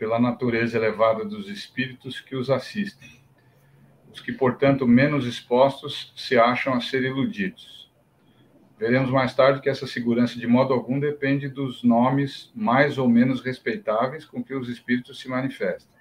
pela 0.00 0.18
natureza 0.18 0.78
elevada 0.78 1.24
dos 1.24 1.46
espíritos 1.48 2.18
que 2.18 2.34
os 2.34 2.48
assistem 2.50 3.20
os 4.12 4.20
que, 4.20 4.32
portanto, 4.32 4.86
menos 4.86 5.26
expostos 5.26 6.12
se 6.16 6.36
acham 6.36 6.74
a 6.74 6.80
ser 6.80 7.04
iludidos. 7.04 7.90
Veremos 8.78 9.10
mais 9.10 9.34
tarde 9.34 9.60
que 9.60 9.68
essa 9.68 9.86
segurança, 9.86 10.38
de 10.38 10.46
modo 10.46 10.72
algum, 10.72 10.98
depende 10.98 11.48
dos 11.48 11.84
nomes 11.84 12.50
mais 12.54 12.98
ou 12.98 13.08
menos 13.08 13.40
respeitáveis 13.40 14.24
com 14.24 14.42
que 14.42 14.54
os 14.54 14.68
espíritos 14.68 15.20
se 15.20 15.28
manifestam. 15.28 15.92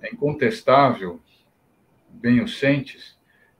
É 0.00 0.12
incontestável, 0.12 1.20
bem 2.08 2.40
os 2.40 2.58
sentes, 2.58 3.16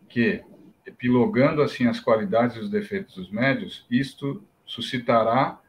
que, 0.09 0.43
epilogando 0.87 1.62
assim 1.62 1.87
as 1.87 2.01
qualidades 2.01 2.57
e 2.57 2.61
os 2.61 2.70
defeitos 2.70 3.14
dos 3.14 3.31
médios, 3.31 3.87
isto 3.91 4.43
suscitará 4.64 5.61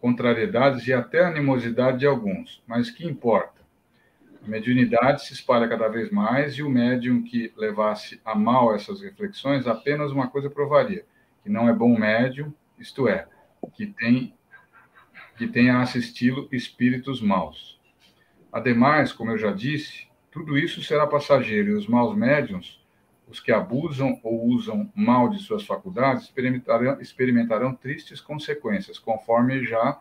contrariedades 0.00 0.86
e 0.86 0.92
até 0.92 1.24
animosidade 1.24 1.98
de 1.98 2.06
alguns. 2.06 2.62
Mas 2.66 2.90
que 2.90 3.06
importa? 3.06 3.58
A 4.44 4.48
mediunidade 4.48 5.24
se 5.24 5.32
espalha 5.32 5.68
cada 5.68 5.88
vez 5.88 6.10
mais 6.10 6.54
e 6.54 6.62
o 6.62 6.70
médium 6.70 7.22
que 7.22 7.52
levasse 7.56 8.20
a 8.24 8.34
mal 8.34 8.74
essas 8.74 9.00
reflexões 9.02 9.66
apenas 9.66 10.12
uma 10.12 10.28
coisa 10.28 10.48
provaria, 10.48 11.04
que 11.42 11.50
não 11.50 11.68
é 11.68 11.72
bom 11.72 11.98
médium, 11.98 12.52
isto 12.78 13.08
é, 13.08 13.26
que 13.74 13.86
tem 13.86 14.34
que 15.36 15.46
tenha 15.46 15.80
assisti-lo 15.80 16.48
espíritos 16.50 17.22
maus. 17.22 17.78
Ademais, 18.52 19.12
como 19.12 19.30
eu 19.30 19.38
já 19.38 19.52
disse, 19.52 20.08
tudo 20.32 20.58
isso 20.58 20.82
será 20.82 21.06
passageiro 21.06 21.70
e 21.70 21.74
os 21.74 21.86
maus 21.86 22.16
médiums, 22.16 22.84
os 23.28 23.40
que 23.40 23.52
abusam 23.52 24.18
ou 24.22 24.46
usam 24.46 24.90
mal 24.94 25.28
de 25.28 25.38
suas 25.40 25.64
faculdades, 25.64 26.24
experimentarão, 26.24 27.00
experimentarão 27.00 27.74
tristes 27.74 28.20
consequências, 28.20 28.98
conforme 28.98 29.64
já 29.64 29.98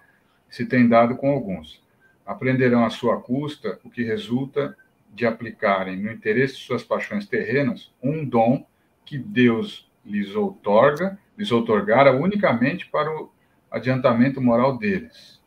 se 0.50 0.66
tem 0.66 0.88
dado 0.88 1.16
com 1.18 1.30
alguns 1.30 1.86
aprenderão 2.28 2.84
à 2.86 2.90
sua 2.90 3.22
custa 3.22 3.80
o 3.86 3.90
que 3.90 4.04
resulta 4.04 4.78
de 5.14 5.26
aplicarem, 5.26 5.96
no 5.96 6.12
interesse 6.12 6.58
de 6.58 6.64
suas 6.64 6.84
paixões 6.84 7.26
terrenas, 7.26 7.92
um 8.04 8.26
dom 8.26 8.68
que 9.06 9.18
Deus 9.18 9.90
lhes 10.06 10.36
outorga, 10.36 11.18
lhes 11.38 11.52
outorgara 11.52 12.14
unicamente 12.14 12.86
para 12.88 13.10
o 13.10 13.32
adiantamento 13.72 14.42
moral 14.42 14.78
deles. 14.78 15.42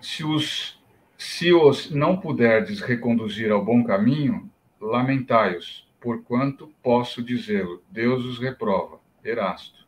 Se 0.00 0.24
os, 0.24 0.82
se 1.16 1.52
os 1.52 1.90
não 1.90 2.18
puderdes 2.18 2.80
reconduzir 2.80 3.50
ao 3.52 3.64
bom 3.64 3.84
caminho, 3.84 4.50
lamentai-os, 4.84 5.88
porquanto 5.98 6.72
posso 6.82 7.22
dizê-lo, 7.22 7.82
Deus 7.90 8.24
os 8.24 8.38
reprova. 8.38 9.00
Erasto. 9.24 9.84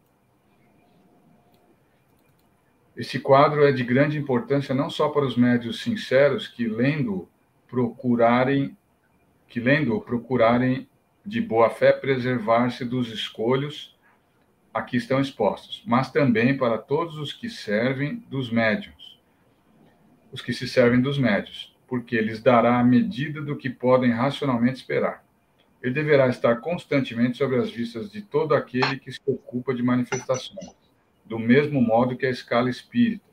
Esse 2.97 3.21
quadro 3.21 3.63
é 3.67 3.73
de 3.73 3.85
grande 3.85 4.17
importância 4.17 4.75
não 4.75 4.89
só 4.89 5.11
para 5.11 5.27
os 5.27 5.37
médios 5.37 5.83
sinceros 5.83 6.49
que 6.49 6.67
lendo 6.67 7.29
procurarem 7.69 8.75
que 9.47 9.61
lendo 9.61 10.01
procurarem 10.01 10.89
de 11.25 11.41
boa 11.41 11.69
fé 11.69 11.93
preservar-se 11.93 12.85
dos 12.85 13.13
escolhos 13.13 13.95
a 14.73 14.83
que 14.83 14.97
estão 14.97 15.21
expostos, 15.21 15.83
mas 15.87 16.11
também 16.11 16.57
para 16.57 16.79
todos 16.79 17.19
os 17.19 17.33
que 17.33 17.51
servem 17.51 18.17
dos 18.29 18.51
médios, 18.51 19.21
os 20.33 20.41
que 20.41 20.53
se 20.53 20.67
servem 20.67 21.01
dos 21.01 21.19
médios, 21.19 21.76
porque 21.87 22.21
lhes 22.21 22.43
dará 22.43 22.79
a 22.79 22.85
medida 22.85 23.41
do 23.41 23.57
que 23.57 23.71
podem 23.71 24.11
racionalmente 24.11 24.77
esperar. 24.77 25.25
Ele 25.83 25.95
deverá 25.95 26.29
estar 26.29 26.57
constantemente 26.57 27.39
sobre 27.39 27.57
as 27.57 27.71
vistas 27.71 28.11
de 28.11 28.23
todo 28.23 28.55
aquele 28.55 28.99
que 28.99 29.13
se 29.13 29.21
ocupa 29.27 29.75
de 29.75 29.83
manifestações 29.83 30.75
do 31.27 31.39
mesmo 31.39 31.81
modo 31.83 32.17
que 32.17 32.25
a 32.25 32.31
escala 32.31 32.71
espírita, 32.71 33.25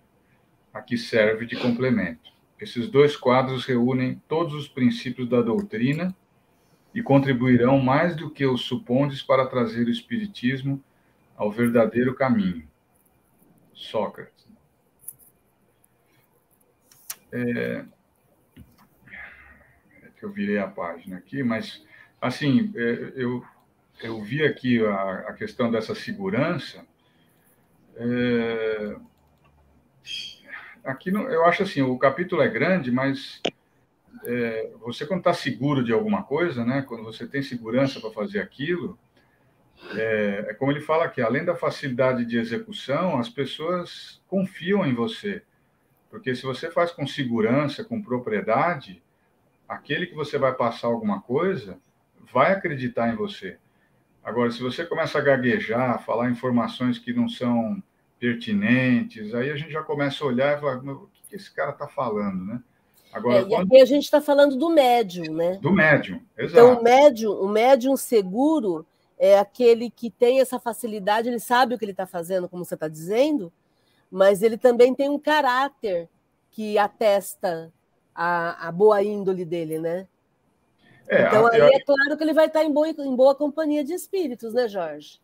a 0.74 0.82
que 0.82 0.97
serve 0.97 1.45
de 1.45 1.56
complemento. 1.56 2.32
Esses 2.60 2.89
dois 2.89 3.16
quadros 3.16 3.66
reúnem 3.66 4.22
todos 4.28 4.54
os 4.54 4.68
princípios 4.68 5.30
da 5.30 5.41
doutrina 5.41 6.16
e 6.93 7.01
contribuirão 7.01 7.80
mais 7.80 8.16
do 8.16 8.30
que 8.30 8.45
os 8.45 8.62
supondes 8.62 9.22
para 9.22 9.45
trazer 9.45 9.88
o 9.88 9.91
espiritismo 9.91 10.84
ao 11.36 11.51
verdadeiro 11.51 12.16
caminho. 12.16 12.68
Sócrates. 13.74 14.47
É, 17.32 17.86
que 20.24 20.26
eu 20.26 20.32
virei 20.32 20.57
a 20.57 20.67
página 20.67 21.17
aqui, 21.17 21.43
mas 21.43 21.84
assim 22.21 22.71
é, 22.76 23.13
eu 23.15 23.43
eu 24.01 24.21
vi 24.21 24.43
aqui 24.43 24.84
a, 24.86 25.26
a 25.28 25.34
questão 25.34 25.69
dessa 25.69 25.93
segurança 25.93 26.86
é... 27.97 28.95
Aqui 30.84 31.11
eu 31.11 31.45
acho 31.45 31.63
assim, 31.63 31.82
o 31.82 31.97
capítulo 31.97 32.41
é 32.41 32.47
grande, 32.49 32.91
mas 32.91 33.41
é, 34.26 34.71
você 34.82 35.05
quando 35.05 35.19
está 35.19 35.34
seguro 35.34 35.84
de 35.84 35.93
alguma 35.93 36.24
coisa, 36.24 36.65
né? 36.65 36.82
Quando 36.82 37.03
você 37.03 37.28
tem 37.28 37.41
segurança 37.41 38.01
para 38.01 38.11
fazer 38.11 38.39
aquilo, 38.39 38.97
é, 39.95 40.45
é, 40.49 40.53
como 40.55 40.71
ele 40.71 40.82
fala 40.82 41.05
aqui, 41.05 41.21
além 41.21 41.45
da 41.45 41.55
facilidade 41.55 42.26
de 42.26 42.38
execução, 42.38 43.17
as 43.17 43.30
pessoas 43.30 44.21
confiam 44.28 44.86
em 44.86 44.93
você. 44.93 45.43
Porque 46.09 46.36
se 46.36 46.43
você 46.43 46.69
faz 46.69 46.91
com 46.91 47.07
segurança, 47.07 47.84
com 47.84 48.01
propriedade, 48.01 49.03
aquele 49.74 50.07
que 50.07 50.15
você 50.15 50.38
vai 50.38 50.53
passar 50.53 50.88
alguma 50.88 51.21
coisa 51.21 51.78
vai 52.32 52.51
acreditar 52.51 53.09
em 53.11 53.15
você. 53.15 53.57
Agora, 54.24 54.51
se 54.51 54.61
você 54.61 54.86
começa 54.86 55.17
a 55.17 55.21
gaguejar, 55.21 56.03
falar 56.03 56.32
informações 56.32 56.97
que 56.97 57.13
não 57.13 57.28
são 57.28 57.82
pertinentes, 58.19 59.34
aí 59.34 59.51
a 59.51 59.55
gente 59.55 59.71
já 59.71 59.84
começa 59.84 60.24
a 60.24 60.28
olhar 60.28 60.57
e 60.57 60.61
falar, 60.61 60.78
o 60.78 61.09
que 61.30 61.36
esse 61.36 61.53
cara 61.53 61.71
está 61.71 61.88
falando, 61.88 62.45
né? 62.45 62.61
Agora, 63.11 63.39
é, 63.39 63.45
quando... 63.45 63.74
E 63.74 63.82
a 63.82 63.86
gente 63.86 64.05
está 64.05 64.21
falando 64.21 64.55
do 64.55 64.69
médium, 64.69 65.34
né? 65.34 65.59
Do 65.61 65.71
médium, 65.71 66.21
exato. 66.38 66.53
Então, 66.53 66.80
o 66.80 66.84
médium, 66.84 67.32
o 67.34 67.49
médium 67.49 67.97
seguro 67.97 68.86
é 69.19 69.38
aquele 69.38 69.89
que 69.89 70.09
tem 70.09 70.39
essa 70.39 70.59
facilidade, 70.59 71.28
ele 71.28 71.39
sabe 71.39 71.76
o 71.76 71.78
que 71.78 71.86
ele 71.86 71.91
está 71.91 72.07
fazendo, 72.07 72.49
como 72.49 72.65
você 72.65 72.74
está 72.74 72.88
dizendo, 72.88 73.51
mas 74.09 74.41
ele 74.41 74.57
também 74.57 74.95
tem 74.95 75.09
um 75.09 75.19
caráter 75.19 76.09
que 76.49 76.78
atesta 76.78 77.71
a, 78.14 78.68
a 78.68 78.72
boa 78.72 79.01
índole 79.03 79.45
dele, 79.45 79.80
né? 79.80 80.07
É, 81.07 81.28
então, 81.28 81.47
aí 81.47 81.61
é 81.61 81.80
claro 81.82 82.18
que 82.18 82.24
ele 82.24 82.34
vai 82.34 82.47
estar 82.47 82.64
em 82.64 82.72
boa, 82.72 82.89
em 82.89 83.16
boa 83.16 83.36
companhia 83.36 83.84
de 83.84 83.93
espíritos, 83.93 84.53
né, 84.53 84.68
Jorge? 84.68 85.20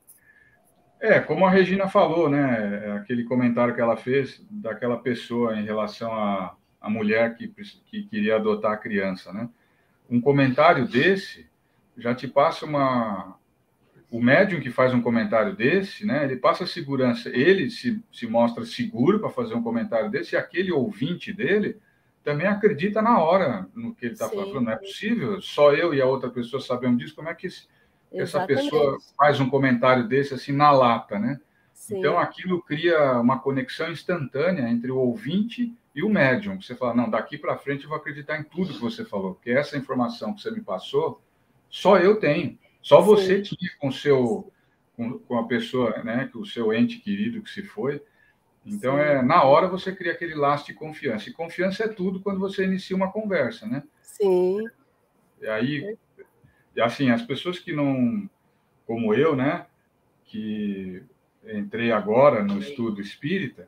É, 0.99 1.19
como 1.19 1.45
a 1.45 1.49
Regina 1.49 1.87
falou, 1.87 2.29
né? 2.29 2.97
Aquele 2.97 3.23
comentário 3.23 3.73
que 3.73 3.79
ela 3.79 3.95
fez 3.95 4.43
daquela 4.49 4.97
pessoa 4.97 5.57
em 5.57 5.63
relação 5.63 6.13
à, 6.13 6.55
à 6.81 6.89
mulher 6.89 7.35
que, 7.35 7.47
que 7.85 8.03
queria 8.03 8.35
adotar 8.35 8.73
a 8.73 8.77
criança, 8.77 9.31
né? 9.31 9.49
Um 10.09 10.19
comentário 10.19 10.85
desse 10.87 11.47
já 11.97 12.13
te 12.13 12.27
passa 12.27 12.65
uma. 12.65 13.37
O 14.11 14.19
médium 14.19 14.59
que 14.59 14.71
faz 14.71 14.91
um 14.91 15.01
comentário 15.01 15.55
desse, 15.55 16.05
né? 16.05 16.23
Ele 16.23 16.35
passa 16.35 16.65
segurança, 16.65 17.29
ele 17.29 17.69
se, 17.69 18.03
se 18.11 18.25
mostra 18.25 18.65
seguro 18.65 19.19
para 19.19 19.29
fazer 19.29 19.53
um 19.53 19.61
comentário 19.61 20.09
desse, 20.09 20.33
e 20.33 20.37
aquele 20.37 20.71
ouvinte 20.71 21.31
dele 21.31 21.77
também 22.23 22.47
acredita 22.47 23.01
na 23.01 23.19
hora 23.19 23.67
no 23.73 23.93
que 23.93 24.05
ele 24.05 24.13
está 24.13 24.29
falando. 24.29 24.61
Não 24.61 24.71
é 24.71 24.75
possível, 24.75 25.41
só 25.41 25.73
eu 25.73 25.93
e 25.93 26.01
a 26.01 26.05
outra 26.05 26.29
pessoa 26.29 26.61
sabemos 26.61 26.97
disso. 26.97 27.15
Como 27.15 27.29
é 27.29 27.33
que 27.33 27.47
essa 28.13 28.45
pessoa 28.45 28.97
faz 29.17 29.39
um 29.39 29.49
comentário 29.49 30.07
desse 30.07 30.33
assim 30.33 30.51
na 30.51 30.71
lata, 30.71 31.17
né? 31.17 31.39
Sim. 31.73 31.99
Então 31.99 32.19
aquilo 32.19 32.61
cria 32.61 33.19
uma 33.19 33.39
conexão 33.39 33.91
instantânea 33.91 34.69
entre 34.69 34.91
o 34.91 34.97
ouvinte 34.97 35.73
e 35.95 36.03
o 36.03 36.09
médium. 36.09 36.61
Você 36.61 36.75
fala, 36.75 36.93
não, 36.93 37.09
daqui 37.09 37.37
para 37.37 37.57
frente 37.57 37.83
eu 37.83 37.89
vou 37.89 37.97
acreditar 37.97 38.37
em 38.39 38.43
tudo 38.43 38.73
que 38.73 38.81
você 38.81 39.05
falou, 39.05 39.35
porque 39.35 39.51
essa 39.51 39.77
informação 39.77 40.33
que 40.33 40.41
você 40.41 40.51
me 40.51 40.61
passou, 40.61 41.21
só 41.69 41.97
eu 41.97 42.19
tenho, 42.19 42.57
só 42.81 43.01
você 43.01 43.43
Sim. 43.43 43.55
tinha 43.55 43.71
com 43.79 43.91
seu 43.91 44.51
com, 44.95 45.17
com 45.19 45.37
a 45.37 45.47
pessoa, 45.47 46.03
né, 46.03 46.27
que 46.29 46.37
o 46.37 46.45
seu 46.45 46.73
ente 46.73 46.99
querido 46.99 47.41
que 47.41 47.49
se 47.49 47.63
foi. 47.63 48.03
Então, 48.65 48.95
Sim. 48.95 49.01
é 49.01 49.21
na 49.21 49.43
hora 49.43 49.67
você 49.67 49.95
cria 49.95 50.11
aquele 50.11 50.35
laço 50.35 50.65
de 50.67 50.73
confiança. 50.73 51.29
E 51.29 51.33
confiança 51.33 51.85
é 51.85 51.87
tudo 51.87 52.19
quando 52.19 52.39
você 52.39 52.65
inicia 52.65 52.95
uma 52.95 53.11
conversa, 53.11 53.65
né? 53.65 53.83
Sim. 54.01 54.67
E 55.41 55.47
aí, 55.47 55.97
assim, 56.79 57.09
as 57.09 57.21
pessoas 57.21 57.59
que 57.59 57.71
não, 57.71 58.29
como 58.85 59.13
eu, 59.13 59.35
né, 59.35 59.65
que 60.25 61.01
entrei 61.45 61.91
agora 61.91 62.43
no 62.43 62.59
estudo 62.59 63.01
espírita, 63.01 63.67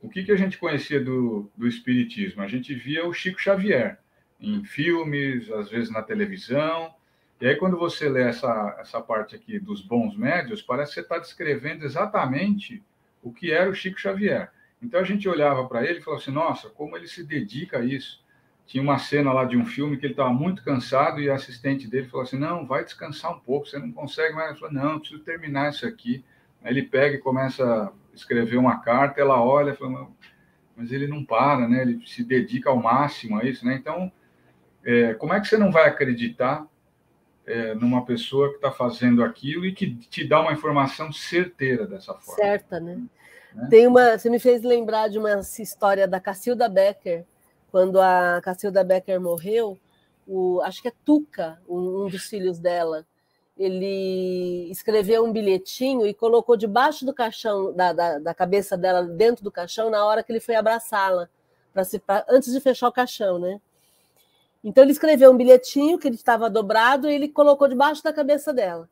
o 0.00 0.08
que, 0.08 0.22
que 0.22 0.32
a 0.32 0.36
gente 0.36 0.58
conhecia 0.58 1.02
do, 1.02 1.50
do 1.56 1.66
espiritismo? 1.66 2.42
A 2.42 2.46
gente 2.46 2.74
via 2.74 3.06
o 3.06 3.12
Chico 3.12 3.40
Xavier 3.40 3.98
em 4.40 4.62
filmes, 4.64 5.50
às 5.50 5.68
vezes 5.68 5.90
na 5.90 6.02
televisão. 6.02 6.94
E 7.40 7.46
aí, 7.46 7.56
quando 7.56 7.76
você 7.76 8.08
lê 8.08 8.22
essa, 8.22 8.76
essa 8.78 9.00
parte 9.00 9.34
aqui 9.34 9.58
dos 9.58 9.80
bons 9.80 10.16
médios, 10.16 10.62
parece 10.62 10.90
que 10.90 10.94
você 10.94 11.00
está 11.00 11.18
descrevendo 11.18 11.84
exatamente 11.84 12.82
o 13.22 13.32
que 13.32 13.52
era 13.52 13.68
o 13.70 13.74
Chico 13.74 14.00
Xavier. 14.00 14.50
Então 14.82 15.00
a 15.00 15.04
gente 15.04 15.28
olhava 15.28 15.66
para 15.66 15.84
ele 15.84 15.98
e 15.98 16.02
falava 16.02 16.22
assim: 16.22 16.30
nossa, 16.30 16.68
como 16.70 16.96
ele 16.96 17.08
se 17.08 17.24
dedica 17.24 17.78
a 17.78 17.84
isso. 17.84 18.26
Tinha 18.66 18.82
uma 18.82 18.98
cena 18.98 19.32
lá 19.32 19.44
de 19.44 19.56
um 19.56 19.64
filme 19.64 19.96
que 19.96 20.04
ele 20.04 20.12
estava 20.12 20.30
muito 20.30 20.62
cansado 20.62 21.20
e 21.20 21.30
a 21.30 21.34
assistente 21.34 21.88
dele 21.88 22.08
falou 22.08 22.24
assim: 22.24 22.38
não, 22.38 22.66
vai 22.66 22.84
descansar 22.84 23.34
um 23.34 23.40
pouco, 23.40 23.66
você 23.66 23.78
não 23.78 23.90
consegue 23.92 24.34
mais. 24.34 24.50
Ele 24.50 24.60
falou: 24.60 24.74
não, 24.74 24.98
preciso 25.00 25.22
terminar 25.22 25.70
isso 25.70 25.86
aqui. 25.86 26.24
Aí 26.62 26.72
ele 26.72 26.82
pega 26.82 27.16
e 27.16 27.20
começa 27.20 27.64
a 27.64 27.92
escrever 28.14 28.56
uma 28.56 28.80
carta, 28.80 29.20
ela 29.20 29.42
olha 29.42 29.74
fala: 29.74 30.08
mas 30.76 30.92
ele 30.92 31.08
não 31.08 31.24
para, 31.24 31.66
né? 31.66 31.82
Ele 31.82 32.06
se 32.06 32.22
dedica 32.22 32.70
ao 32.70 32.80
máximo 32.80 33.38
a 33.38 33.44
isso, 33.44 33.66
né? 33.66 33.74
Então, 33.74 34.12
é, 34.84 35.14
como 35.14 35.32
é 35.32 35.40
que 35.40 35.48
você 35.48 35.56
não 35.56 35.72
vai 35.72 35.88
acreditar 35.88 36.64
é, 37.48 37.74
numa 37.74 38.04
pessoa 38.04 38.50
que 38.50 38.56
está 38.56 38.70
fazendo 38.70 39.24
aquilo 39.24 39.64
e 39.64 39.72
que 39.72 39.94
te 39.94 40.26
dá 40.26 40.40
uma 40.40 40.52
informação 40.52 41.10
certeira 41.12 41.86
dessa 41.86 42.12
forma. 42.14 42.42
Certa, 42.42 42.78
né? 42.78 43.02
né? 43.54 43.66
Tem 43.70 43.86
uma, 43.86 44.18
você 44.18 44.28
me 44.28 44.38
fez 44.38 44.62
lembrar 44.62 45.08
de 45.08 45.18
uma 45.18 45.40
história 45.58 46.06
da 46.06 46.20
Cacilda 46.20 46.68
Becker, 46.68 47.24
quando 47.72 47.98
a 47.98 48.40
Cacilda 48.42 48.84
Becker 48.84 49.20
morreu, 49.20 49.78
o, 50.26 50.60
acho 50.62 50.82
que 50.82 50.88
é 50.88 50.92
Tuca, 51.04 51.58
um, 51.66 52.04
um 52.04 52.08
dos 52.08 52.24
filhos 52.24 52.58
dela, 52.58 53.06
ele 53.56 54.70
escreveu 54.70 55.24
um 55.24 55.32
bilhetinho 55.32 56.06
e 56.06 56.14
colocou 56.14 56.56
debaixo 56.56 57.04
do 57.04 57.14
caixão, 57.14 57.72
da, 57.72 57.92
da, 57.92 58.18
da 58.18 58.34
cabeça 58.34 58.76
dela, 58.76 59.02
dentro 59.02 59.42
do 59.42 59.50
caixão, 59.50 59.90
na 59.90 60.04
hora 60.04 60.22
que 60.22 60.30
ele 60.30 60.38
foi 60.38 60.54
abraçá-la, 60.54 61.28
antes 62.28 62.52
de 62.52 62.60
fechar 62.60 62.88
o 62.88 62.92
caixão, 62.92 63.38
né? 63.38 63.60
Então 64.62 64.82
ele 64.84 64.92
escreveu 64.92 65.30
um 65.30 65.36
bilhetinho 65.36 65.98
que 65.98 66.08
ele 66.08 66.16
estava 66.16 66.50
dobrado 66.50 67.08
e 67.08 67.14
ele 67.14 67.28
colocou 67.28 67.68
debaixo 67.68 68.02
da 68.02 68.12
cabeça 68.12 68.52
dela. 68.52 68.88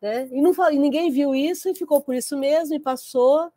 Né? 0.00 0.28
E, 0.32 0.40
não, 0.40 0.52
e 0.70 0.78
ninguém 0.78 1.10
viu 1.10 1.34
isso 1.34 1.68
e 1.68 1.74
ficou 1.74 2.00
por 2.00 2.14
isso 2.14 2.36
mesmo 2.36 2.74
e 2.74 2.80
passou. 2.80 3.52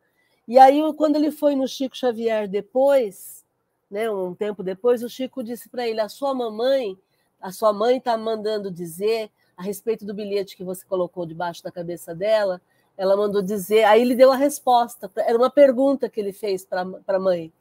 E 0.48 0.60
aí, 0.60 0.82
quando 0.96 1.16
ele 1.16 1.32
foi 1.32 1.56
no 1.56 1.68
Chico 1.68 1.96
Xavier 1.96 2.50
depois, 2.50 3.46
né, 3.90 4.10
um 4.12 4.36
tempo 4.36 4.62
depois, 4.62 5.02
o 5.04 5.10
Chico 5.10 5.44
disse 5.44 5.70
para 5.70 5.88
ele: 5.88 6.02
a 6.02 6.10
sua 6.10 6.34
mamãe, 6.34 6.98
a 7.42 7.52
sua 7.52 7.72
mãe 7.72 7.98
está 7.98 8.18
mandando 8.18 8.70
dizer 8.70 9.32
a 9.56 9.64
respeito 9.64 10.06
do 10.06 10.14
bilhete 10.14 10.58
que 10.58 10.64
você 10.64 10.86
colocou 10.86 11.26
debaixo 11.26 11.64
da 11.64 11.72
cabeça 11.72 12.14
dela. 12.14 12.62
Ela 12.98 13.16
mandou 13.16 13.42
dizer, 13.42 13.86
aí 13.86 14.02
ele 14.02 14.16
deu 14.16 14.32
a 14.32 14.36
resposta. 14.36 15.10
Era 15.18 15.38
uma 15.38 15.50
pergunta 15.50 16.10
que 16.10 16.20
ele 16.20 16.32
fez 16.32 16.66
para 16.66 16.82
a 16.82 17.20
mãe. 17.20 17.52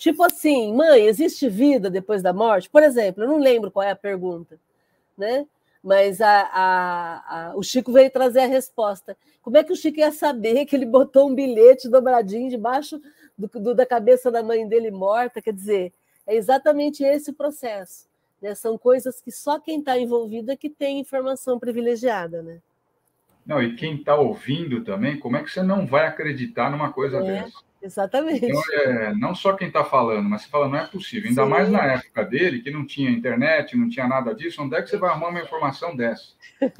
Tipo 0.00 0.22
assim, 0.22 0.74
mãe, 0.74 1.04
existe 1.04 1.46
vida 1.46 1.90
depois 1.90 2.22
da 2.22 2.32
morte? 2.32 2.70
Por 2.70 2.82
exemplo, 2.82 3.22
eu 3.22 3.28
não 3.28 3.38
lembro 3.38 3.70
qual 3.70 3.82
é 3.86 3.90
a 3.90 3.94
pergunta, 3.96 4.58
né? 5.16 5.46
Mas 5.84 6.22
a, 6.22 6.40
a, 6.40 7.50
a, 7.50 7.54
o 7.54 7.62
Chico 7.62 7.92
veio 7.92 8.10
trazer 8.10 8.40
a 8.40 8.46
resposta. 8.46 9.14
Como 9.42 9.58
é 9.58 9.62
que 9.62 9.74
o 9.74 9.76
Chico 9.76 9.98
ia 9.98 10.10
saber 10.10 10.64
que 10.64 10.74
ele 10.74 10.86
botou 10.86 11.28
um 11.28 11.34
bilhete 11.34 11.86
dobradinho 11.86 12.48
debaixo 12.48 12.98
do, 13.36 13.46
do, 13.46 13.74
da 13.74 13.84
cabeça 13.84 14.30
da 14.30 14.42
mãe 14.42 14.66
dele 14.66 14.90
morta? 14.90 15.42
Quer 15.42 15.52
dizer, 15.52 15.92
é 16.26 16.34
exatamente 16.34 17.04
esse 17.04 17.30
o 17.30 17.34
processo. 17.34 18.08
Né? 18.40 18.54
São 18.54 18.78
coisas 18.78 19.20
que 19.20 19.30
só 19.30 19.60
quem 19.60 19.80
está 19.80 19.98
envolvido 19.98 20.50
é 20.50 20.56
que 20.56 20.70
tem 20.70 20.98
informação 20.98 21.58
privilegiada, 21.58 22.40
né? 22.40 22.58
Não, 23.44 23.62
e 23.62 23.76
quem 23.76 23.96
está 23.96 24.16
ouvindo 24.16 24.82
também, 24.82 25.18
como 25.18 25.36
é 25.36 25.42
que 25.42 25.50
você 25.50 25.62
não 25.62 25.86
vai 25.86 26.06
acreditar 26.06 26.70
numa 26.70 26.90
coisa 26.90 27.18
é. 27.18 27.22
dessa? 27.22 27.69
Exatamente. 27.82 28.44
Então, 28.44 28.62
é, 28.74 29.14
não 29.14 29.34
só 29.34 29.54
quem 29.54 29.68
está 29.68 29.82
falando, 29.82 30.28
mas 30.28 30.42
você 30.42 30.48
fala, 30.48 30.68
não 30.68 30.76
é 30.76 30.86
possível. 30.86 31.28
Ainda 31.28 31.44
Sim. 31.44 31.48
mais 31.48 31.70
na 31.70 31.84
época 31.84 32.24
dele, 32.24 32.60
que 32.60 32.70
não 32.70 32.84
tinha 32.84 33.10
internet, 33.10 33.76
não 33.76 33.88
tinha 33.88 34.06
nada 34.06 34.34
disso, 34.34 34.62
onde 34.62 34.76
é 34.76 34.82
que 34.82 34.90
você 34.90 34.98
vai 34.98 35.10
arrumar 35.10 35.28
uma 35.28 35.40
informação 35.40 35.96
dessa? 35.96 36.34
Né? 36.60 36.70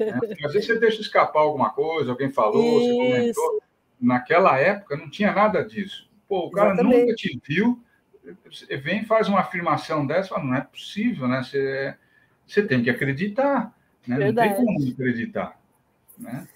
Às 0.45 0.53
vezes 0.53 0.67
você 0.67 0.79
deixa 0.79 1.01
escapar 1.01 1.39
alguma 1.39 1.71
coisa, 1.71 2.11
alguém 2.11 2.31
falou, 2.31 2.79
Isso. 2.79 2.87
você 2.87 2.93
comentou. 2.93 3.63
Naquela 3.99 4.57
época 4.59 4.95
não 4.95 5.09
tinha 5.09 5.31
nada 5.31 5.63
disso. 5.63 6.09
Pô, 6.27 6.47
o 6.47 6.51
cara 6.51 6.73
Exatamente. 6.73 6.99
nunca 7.01 7.15
te 7.15 7.41
viu, 7.43 7.83
vem 8.81 9.01
e 9.01 9.05
faz 9.05 9.27
uma 9.27 9.39
afirmação 9.39 10.05
dessa, 10.05 10.29
fala, 10.29 10.43
não 10.43 10.55
é 10.55 10.61
possível, 10.61 11.27
né? 11.27 11.41
Você, 11.43 11.95
você 12.45 12.63
tem 12.63 12.83
que 12.83 12.89
acreditar, 12.89 13.75
né? 14.07 14.17
Não 14.17 14.33
tem 14.33 14.55
como 14.55 14.91
acreditar, 14.91 15.59
né? 16.17 16.47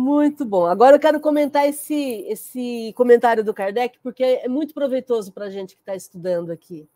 Muito 0.00 0.44
bom. 0.44 0.64
Agora 0.64 0.94
eu 0.94 1.00
quero 1.00 1.20
comentar 1.20 1.68
esse, 1.68 2.24
esse 2.28 2.92
comentário 2.96 3.42
do 3.42 3.52
Kardec, 3.52 3.98
porque 3.98 4.22
é 4.22 4.46
muito 4.46 4.72
proveitoso 4.72 5.32
para 5.32 5.46
a 5.46 5.50
gente 5.50 5.74
que 5.74 5.82
está 5.82 5.92
estudando 5.96 6.52
aqui. 6.52 6.88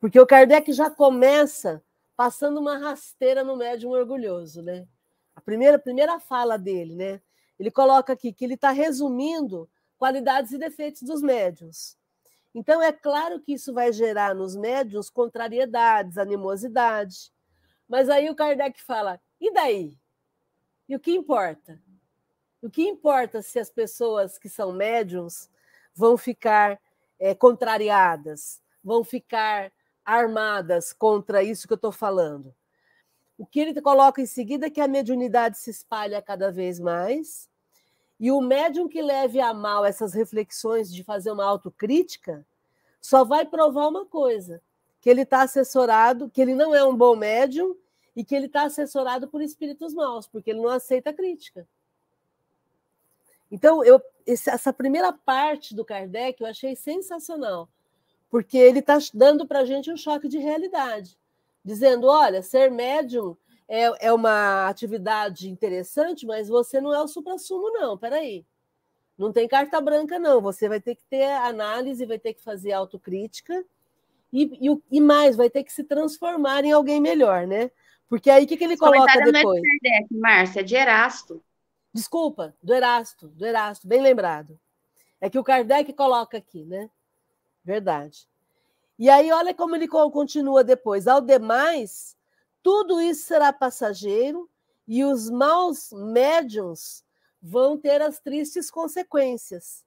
Porque 0.00 0.18
o 0.18 0.26
Kardec 0.26 0.72
já 0.72 0.90
começa 0.90 1.80
passando 2.16 2.58
uma 2.58 2.76
rasteira 2.76 3.44
no 3.44 3.56
médium 3.56 3.92
orgulhoso, 3.92 4.62
né? 4.62 4.84
A 5.36 5.40
primeira, 5.40 5.78
primeira 5.78 6.18
fala 6.18 6.58
dele, 6.58 6.96
né? 6.96 7.20
Ele 7.56 7.70
coloca 7.70 8.14
aqui 8.14 8.32
que 8.32 8.44
ele 8.44 8.54
está 8.54 8.72
resumindo 8.72 9.70
qualidades 9.96 10.50
e 10.50 10.58
defeitos 10.58 11.02
dos 11.02 11.22
médiums. 11.22 11.96
Então, 12.52 12.82
é 12.82 12.90
claro 12.90 13.40
que 13.40 13.52
isso 13.52 13.72
vai 13.72 13.92
gerar 13.92 14.34
nos 14.34 14.56
médiums 14.56 15.08
contrariedades, 15.08 16.18
animosidade. 16.18 17.32
Mas 17.88 18.10
aí 18.10 18.28
o 18.28 18.34
Kardec 18.34 18.82
fala: 18.82 19.20
e 19.40 19.52
daí? 19.52 19.96
E 20.88 20.96
o 20.96 21.00
que 21.00 21.12
importa? 21.12 21.80
O 22.64 22.70
que 22.70 22.80
importa 22.88 23.42
se 23.42 23.58
as 23.58 23.68
pessoas 23.68 24.38
que 24.38 24.48
são 24.48 24.72
médiums 24.72 25.50
vão 25.94 26.16
ficar 26.16 26.80
é, 27.20 27.34
contrariadas, 27.34 28.58
vão 28.82 29.04
ficar 29.04 29.70
armadas 30.02 30.90
contra 30.90 31.42
isso 31.42 31.66
que 31.66 31.74
eu 31.74 31.76
estou 31.76 31.92
falando. 31.92 32.54
O 33.36 33.44
que 33.44 33.60
ele 33.60 33.78
coloca 33.82 34.22
em 34.22 34.24
seguida 34.24 34.68
é 34.68 34.70
que 34.70 34.80
a 34.80 34.88
mediunidade 34.88 35.58
se 35.58 35.68
espalha 35.68 36.22
cada 36.22 36.50
vez 36.50 36.80
mais, 36.80 37.50
e 38.18 38.32
o 38.32 38.40
médium 38.40 38.88
que 38.88 39.02
leve 39.02 39.42
a 39.42 39.52
mal 39.52 39.84
essas 39.84 40.14
reflexões 40.14 40.90
de 40.90 41.04
fazer 41.04 41.32
uma 41.32 41.44
autocrítica 41.44 42.46
só 42.98 43.26
vai 43.26 43.44
provar 43.44 43.88
uma 43.88 44.06
coisa: 44.06 44.62
que 45.02 45.10
ele 45.10 45.20
está 45.20 45.42
assessorado, 45.42 46.30
que 46.30 46.40
ele 46.40 46.54
não 46.54 46.74
é 46.74 46.82
um 46.82 46.96
bom 46.96 47.14
médium 47.14 47.76
e 48.16 48.24
que 48.24 48.34
ele 48.34 48.46
está 48.46 48.62
assessorado 48.62 49.28
por 49.28 49.42
espíritos 49.42 49.92
maus, 49.92 50.26
porque 50.26 50.48
ele 50.48 50.62
não 50.62 50.70
aceita 50.70 51.12
crítica. 51.12 51.68
Então, 53.50 53.84
eu, 53.84 54.00
essa 54.26 54.72
primeira 54.72 55.12
parte 55.12 55.74
do 55.74 55.84
Kardec 55.84 56.40
eu 56.40 56.46
achei 56.46 56.74
sensacional, 56.74 57.68
porque 58.30 58.58
ele 58.58 58.80
está 58.80 58.98
dando 59.12 59.46
para 59.46 59.60
a 59.60 59.64
gente 59.64 59.90
um 59.92 59.96
choque 59.96 60.28
de 60.28 60.38
realidade, 60.38 61.16
dizendo: 61.64 62.06
olha, 62.06 62.42
ser 62.42 62.70
médium 62.70 63.36
é, 63.68 64.06
é 64.06 64.12
uma 64.12 64.68
atividade 64.68 65.48
interessante, 65.48 66.26
mas 66.26 66.48
você 66.48 66.80
não 66.80 66.94
é 66.94 67.02
o 67.02 67.08
supra-sumo, 67.08 67.70
não, 67.70 67.96
peraí. 67.96 68.44
Não 69.16 69.32
tem 69.32 69.46
carta 69.46 69.80
branca, 69.80 70.18
não. 70.18 70.40
Você 70.40 70.68
vai 70.68 70.80
ter 70.80 70.96
que 70.96 71.04
ter 71.04 71.22
análise, 71.22 72.04
vai 72.04 72.18
ter 72.18 72.34
que 72.34 72.42
fazer 72.42 72.72
autocrítica 72.72 73.64
e, 74.32 74.68
e, 74.68 74.82
e 74.90 75.00
mais, 75.00 75.36
vai 75.36 75.48
ter 75.48 75.62
que 75.62 75.72
se 75.72 75.84
transformar 75.84 76.64
em 76.64 76.72
alguém 76.72 77.00
melhor, 77.00 77.46
né? 77.46 77.70
Porque 78.08 78.28
aí 78.28 78.44
o 78.44 78.46
que, 78.46 78.56
que 78.56 78.64
ele 78.64 78.76
coloca 78.76 79.12
depois? 79.20 79.32
Não 79.32 79.52
é 79.52 79.60
de 79.60 79.80
Kardec, 79.80 80.14
Márcia, 80.18 80.60
é 80.60 80.62
de 80.62 80.74
Erasto. 80.74 81.42
Desculpa, 81.94 82.56
do 82.60 82.74
Erasto, 82.74 83.28
do 83.28 83.46
Erasto, 83.46 83.86
bem 83.86 84.02
lembrado. 84.02 84.58
É 85.20 85.30
que 85.30 85.38
o 85.38 85.44
Kardec 85.44 85.92
coloca 85.92 86.36
aqui, 86.36 86.64
né? 86.64 86.90
Verdade. 87.64 88.28
E 88.98 89.08
aí, 89.08 89.30
olha 89.30 89.54
como 89.54 89.76
ele 89.76 89.86
continua 89.86 90.64
depois. 90.64 91.06
Ao 91.06 91.20
demais, 91.20 92.16
tudo 92.64 93.00
isso 93.00 93.26
será 93.26 93.52
passageiro 93.52 94.50
e 94.88 95.04
os 95.04 95.30
maus 95.30 95.92
médiums 95.92 97.04
vão 97.40 97.78
ter 97.78 98.02
as 98.02 98.18
tristes 98.18 98.72
consequências. 98.72 99.84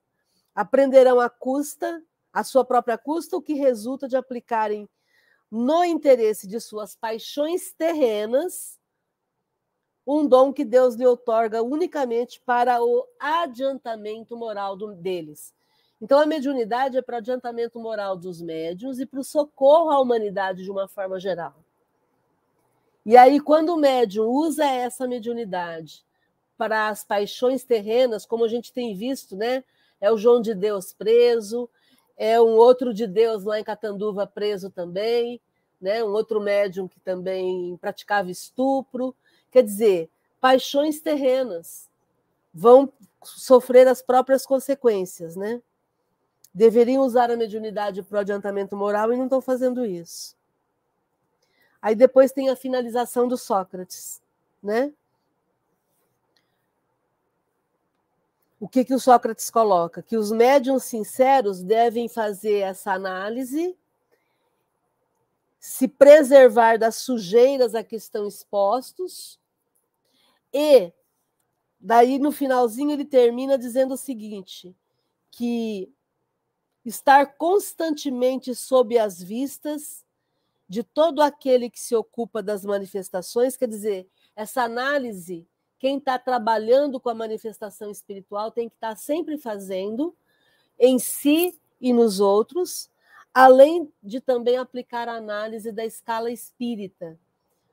Aprenderão 0.56 1.20
à 1.20 1.30
custa, 1.30 2.02
à 2.32 2.42
sua 2.42 2.64
própria 2.64 2.98
custa, 2.98 3.36
o 3.36 3.42
que 3.42 3.54
resulta 3.54 4.08
de 4.08 4.16
aplicarem 4.16 4.90
no 5.52 5.84
interesse 5.84 6.48
de 6.48 6.60
suas 6.62 6.96
paixões 6.96 7.74
terrenas 7.74 8.77
um 10.08 10.26
dom 10.26 10.54
que 10.54 10.64
Deus 10.64 10.96
lhe 10.96 11.06
outorga 11.06 11.62
unicamente 11.62 12.42
para 12.46 12.82
o 12.82 13.06
adiantamento 13.20 14.38
moral 14.38 14.78
do, 14.78 14.94
deles. 14.94 15.54
Então, 16.02 16.20
a 16.20 16.26
mediunidade 16.26 16.98
é 16.98 17.02
para 17.02 17.16
o 17.16 17.18
adiantamento 17.18 17.78
moral 17.78 18.16
dos 18.16 18.42
médiuns 18.42 19.00
e 19.00 19.06
para 19.06 19.20
o 19.20 19.24
socorro 19.24 19.90
à 19.90 20.00
humanidade 20.00 20.64
de 20.64 20.72
uma 20.72 20.88
forma 20.88 21.20
geral. 21.20 21.56
E 23.06 23.18
aí, 23.18 23.42
quando 23.42 23.74
o 23.74 23.78
médium 23.78 24.28
usa 24.28 24.66
essa 24.66 25.06
mediunidade 25.06 26.06
para 26.58 26.88
as 26.88 27.04
paixões 27.04 27.64
terrenas, 27.64 28.26
como 28.26 28.46
a 28.46 28.48
gente 28.48 28.72
tem 28.72 28.96
visto, 28.96 29.36
né? 29.36 29.64
É 30.00 30.12
o 30.12 30.18
João 30.18 30.40
de 30.40 30.54
Deus 30.54 30.94
preso, 30.94 31.70
é 32.16 32.40
um 32.40 32.56
outro 32.56 32.94
de 32.94 33.08
Deus 33.08 33.44
lá 33.44 33.60
em 33.60 33.64
Catanduva 33.64 34.26
preso 34.26 34.70
também, 34.70 35.42
né? 35.82 36.04
Um 36.04 36.12
outro 36.12 36.40
médium 36.40 36.88
que 36.88 37.00
também 37.00 37.76
praticava 37.78 38.32
estupro. 38.32 39.16
Quer 39.52 39.64
dizer, 39.64 40.10
paixões 40.40 41.00
terrenas 41.00 41.90
vão 42.54 42.92
sofrer 43.24 43.88
as 43.88 44.02
próprias 44.02 44.46
consequências, 44.46 45.36
né? 45.36 45.62
Deveriam 46.54 47.04
usar 47.04 47.30
a 47.30 47.38
mediunidade 47.38 48.02
para 48.02 48.18
o 48.18 48.20
adiantamento 48.20 48.76
moral 48.76 49.14
e 49.14 49.18
não 49.18 49.26
estão 49.26 49.42
fazendo 49.42 49.86
isso. 49.86 50.36
Aí 51.82 51.96
depois 51.96 52.32
tem 52.32 52.50
a 52.50 52.56
finalização 52.56 53.28
do 53.28 53.38
Sócrates, 53.38 54.22
né? 54.62 54.92
O 58.60 58.68
que, 58.68 58.84
que 58.84 58.94
o 58.94 59.00
Sócrates 59.00 59.52
coloca? 59.52 60.02
Que 60.02 60.18
os 60.18 60.32
médiums 60.32 60.84
sinceros 60.84 61.62
devem 61.62 62.10
fazer 62.10 62.60
essa 62.60 62.92
análise, 62.92 63.78
se 65.60 65.88
preservar 65.88 66.78
das 66.78 66.96
sujeiras 66.98 67.76
a 67.76 67.84
que 67.84 67.96
estão 67.96 68.28
expostos, 68.28 69.40
e 70.54 70.92
daí 71.80 72.20
no 72.20 72.32
finalzinho 72.32 72.92
ele 72.92 73.06
termina 73.06 73.58
dizendo 73.58 73.94
o 73.94 73.98
seguinte: 73.98 74.76
que 75.32 75.92
estar 76.86 77.38
constantemente 77.38 78.56
sob 78.56 78.98
as 78.98 79.22
vistas 79.22 80.06
de 80.70 80.84
todo 80.84 81.22
aquele 81.22 81.70
que 81.70 81.80
se 81.80 81.96
ocupa 81.96 82.44
das 82.44 82.66
manifestações, 82.66 83.56
quer 83.56 83.68
dizer, 83.68 84.08
essa 84.36 84.64
análise, 84.64 85.48
quem 85.80 85.98
está 85.98 86.20
trabalhando 86.20 87.00
com 87.00 87.10
a 87.10 87.14
manifestação 87.14 87.90
espiritual 87.90 88.52
tem 88.52 88.68
que 88.68 88.76
estar 88.76 88.90
tá 88.90 88.96
sempre 88.96 89.38
fazendo 89.38 90.16
em 90.80 91.00
si 91.00 91.60
e 91.80 91.94
nos 91.94 92.20
outros, 92.20 92.90
além 93.38 93.94
de 94.02 94.20
também 94.20 94.58
aplicar 94.58 95.08
a 95.08 95.14
análise 95.14 95.72
da 95.72 95.86
escala 95.86 96.32
espírita, 96.32 97.16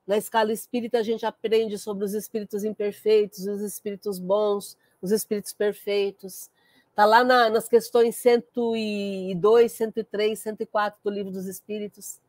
na 0.07 0.19
escala 0.19 0.53
espírita, 0.53 0.99
a 0.99 1.03
gente 1.03 1.25
aprende 1.25 1.79
sobre 1.79 2.05
os 2.05 2.13
espíritos 2.13 2.65
imperfeitos, 2.65 3.47
os 3.47 3.63
espíritos 3.63 4.19
bons, 4.19 4.77
os 5.01 5.11
espíritos 5.11 5.55
perfeitos. 5.55 6.51
Está 6.91 7.07
lá 7.07 7.25
na, 7.25 7.49
nas 7.49 7.67
questões 7.67 8.15
102, 8.17 9.73
103, 9.73 10.39
104 10.39 11.01
do 11.03 11.11
Livro 11.11 11.33
dos 11.33 11.47
Espíritos. 11.47 12.21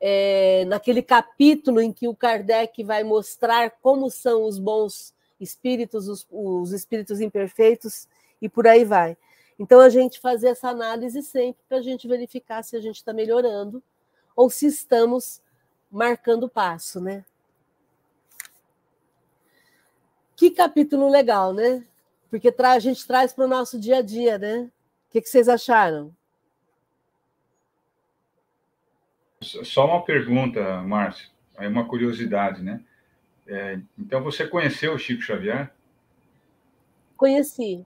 É, 0.00 0.64
naquele 0.64 1.00
capítulo 1.00 1.80
em 1.80 1.92
que 1.92 2.08
o 2.08 2.14
Kardec 2.14 2.82
vai 2.82 3.04
mostrar 3.04 3.70
como 3.80 4.10
são 4.10 4.42
os 4.42 4.58
bons 4.58 5.14
espíritos, 5.40 6.08
os, 6.08 6.26
os 6.28 6.72
espíritos 6.72 7.20
imperfeitos, 7.20 8.08
e 8.42 8.48
por 8.48 8.66
aí 8.66 8.84
vai. 8.84 9.16
Então, 9.58 9.80
a 9.80 9.88
gente 9.88 10.20
fazer 10.20 10.48
essa 10.48 10.68
análise 10.68 11.22
sempre 11.22 11.60
para 11.68 11.78
a 11.78 11.82
gente 11.82 12.06
verificar 12.06 12.62
se 12.62 12.76
a 12.76 12.80
gente 12.80 12.96
está 12.96 13.12
melhorando 13.12 13.82
ou 14.36 14.48
se 14.48 14.66
estamos 14.66 15.42
marcando 15.90 16.48
passo, 16.48 17.00
né? 17.00 17.24
Que 20.36 20.52
capítulo 20.52 21.10
legal, 21.10 21.52
né? 21.52 21.84
Porque 22.30 22.54
a 22.56 22.78
gente 22.78 23.04
traz 23.04 23.32
para 23.32 23.46
o 23.46 23.48
nosso 23.48 23.80
dia 23.80 23.98
a 23.98 24.02
dia, 24.02 24.38
né? 24.38 24.70
O 25.08 25.10
que, 25.10 25.20
que 25.20 25.28
vocês 25.28 25.48
acharam? 25.48 26.14
Só 29.40 29.86
uma 29.86 30.04
pergunta, 30.04 30.82
Márcio, 30.82 31.28
é 31.56 31.66
uma 31.66 31.88
curiosidade, 31.88 32.62
né? 32.62 32.80
É, 33.46 33.80
então, 33.98 34.22
você 34.22 34.46
conheceu 34.46 34.94
o 34.94 34.98
Chico 34.98 35.22
Xavier? 35.22 35.72
Conheci. 37.16 37.84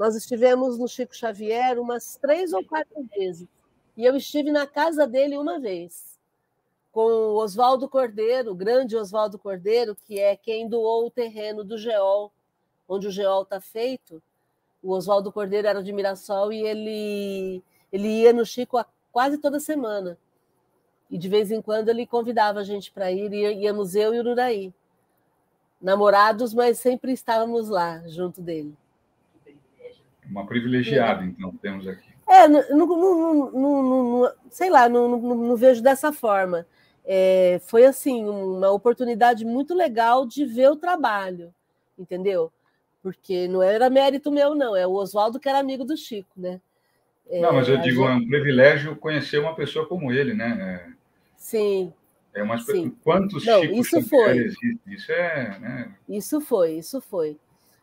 Nós 0.00 0.16
estivemos 0.16 0.78
no 0.78 0.88
Chico 0.88 1.14
Xavier 1.14 1.78
umas 1.78 2.16
três 2.16 2.54
ou 2.54 2.64
quatro 2.64 3.06
vezes. 3.14 3.46
E 3.94 4.02
eu 4.02 4.16
estive 4.16 4.50
na 4.50 4.66
casa 4.66 5.06
dele 5.06 5.36
uma 5.36 5.60
vez 5.60 6.18
com 6.90 7.02
o 7.02 7.36
Oswaldo 7.36 7.86
Cordeiro, 7.86 8.52
o 8.52 8.54
grande 8.54 8.96
Oswaldo 8.96 9.38
Cordeiro, 9.38 9.94
que 9.94 10.18
é 10.18 10.34
quem 10.34 10.66
doou 10.66 11.06
o 11.06 11.10
terreno 11.10 11.62
do 11.62 11.76
Geol, 11.76 12.32
onde 12.88 13.08
o 13.08 13.10
Geol 13.10 13.42
está 13.42 13.60
feito. 13.60 14.22
O 14.82 14.92
Oswaldo 14.92 15.30
Cordeiro 15.30 15.68
era 15.68 15.82
de 15.82 15.92
Mirassol 15.92 16.50
e 16.50 16.62
ele, 16.62 17.62
ele 17.92 18.08
ia 18.22 18.32
no 18.32 18.46
Chico 18.46 18.82
quase 19.12 19.36
toda 19.36 19.60
semana. 19.60 20.16
E 21.10 21.18
de 21.18 21.28
vez 21.28 21.50
em 21.50 21.60
quando 21.60 21.90
ele 21.90 22.06
convidava 22.06 22.60
a 22.60 22.64
gente 22.64 22.90
para 22.90 23.12
ir, 23.12 23.30
e 23.34 23.64
íamos 23.64 23.94
eu 23.94 24.14
e 24.14 24.20
o. 24.20 24.72
Namorados, 25.78 26.54
mas 26.54 26.78
sempre 26.78 27.12
estávamos 27.12 27.68
lá, 27.68 28.02
junto 28.08 28.40
dele. 28.40 28.74
Uma 30.30 30.46
privilegiada, 30.46 31.24
então, 31.24 31.52
temos 31.56 31.86
aqui. 31.88 32.08
É, 32.28 32.46
não, 32.46 32.62
não, 32.70 33.52
não, 33.52 34.32
sei 34.48 34.70
lá, 34.70 34.88
não, 34.88 35.56
vejo 35.56 35.82
dessa 35.82 36.12
forma 36.12 36.64
é, 37.04 37.60
foi 37.66 37.84
assim 37.84 38.24
uma 38.24 38.70
oportunidade 38.70 39.44
muito 39.44 39.74
legal 39.74 40.26
de 40.26 40.44
ver 40.44 40.70
o 40.70 40.76
trabalho, 40.76 41.52
entendeu? 41.98 42.52
Porque 43.02 43.48
não 43.48 43.62
era 43.62 43.90
mérito 43.90 44.30
meu, 44.30 44.54
não, 44.54 44.76
é 44.76 44.86
o 44.86 44.92
Oswaldo 44.92 45.40
que 45.40 45.48
era 45.48 45.58
amigo 45.58 45.84
do 45.84 45.96
Chico, 45.96 46.30
né? 46.36 46.60
É, 47.28 47.40
não, 47.40 47.52
mas 47.52 47.68
eu 47.68 47.78
digo, 47.78 48.02
gente... 48.02 48.10
é 48.10 48.14
um 48.14 48.28
privilégio 48.28 48.96
conhecer 48.96 49.38
uma 49.38 49.54
pessoa 49.54 49.86
como 49.86 50.12
ele, 50.12 50.34
né? 50.34 50.86
É, 50.86 50.92
sim. 51.36 51.92
É 52.32 52.42
uma 52.44 52.58
sim. 52.58 52.90
quantos 53.02 53.44
não, 53.44 53.64
isso 53.64 54.00
foi. 54.02 54.38
Existem? 54.38 54.80
Isso 54.86 55.10
é, 55.10 55.58
né? 55.58 55.94
Isso 56.08 56.40
foi, 56.40 56.74
isso 56.74 57.00
foi. 57.00 57.36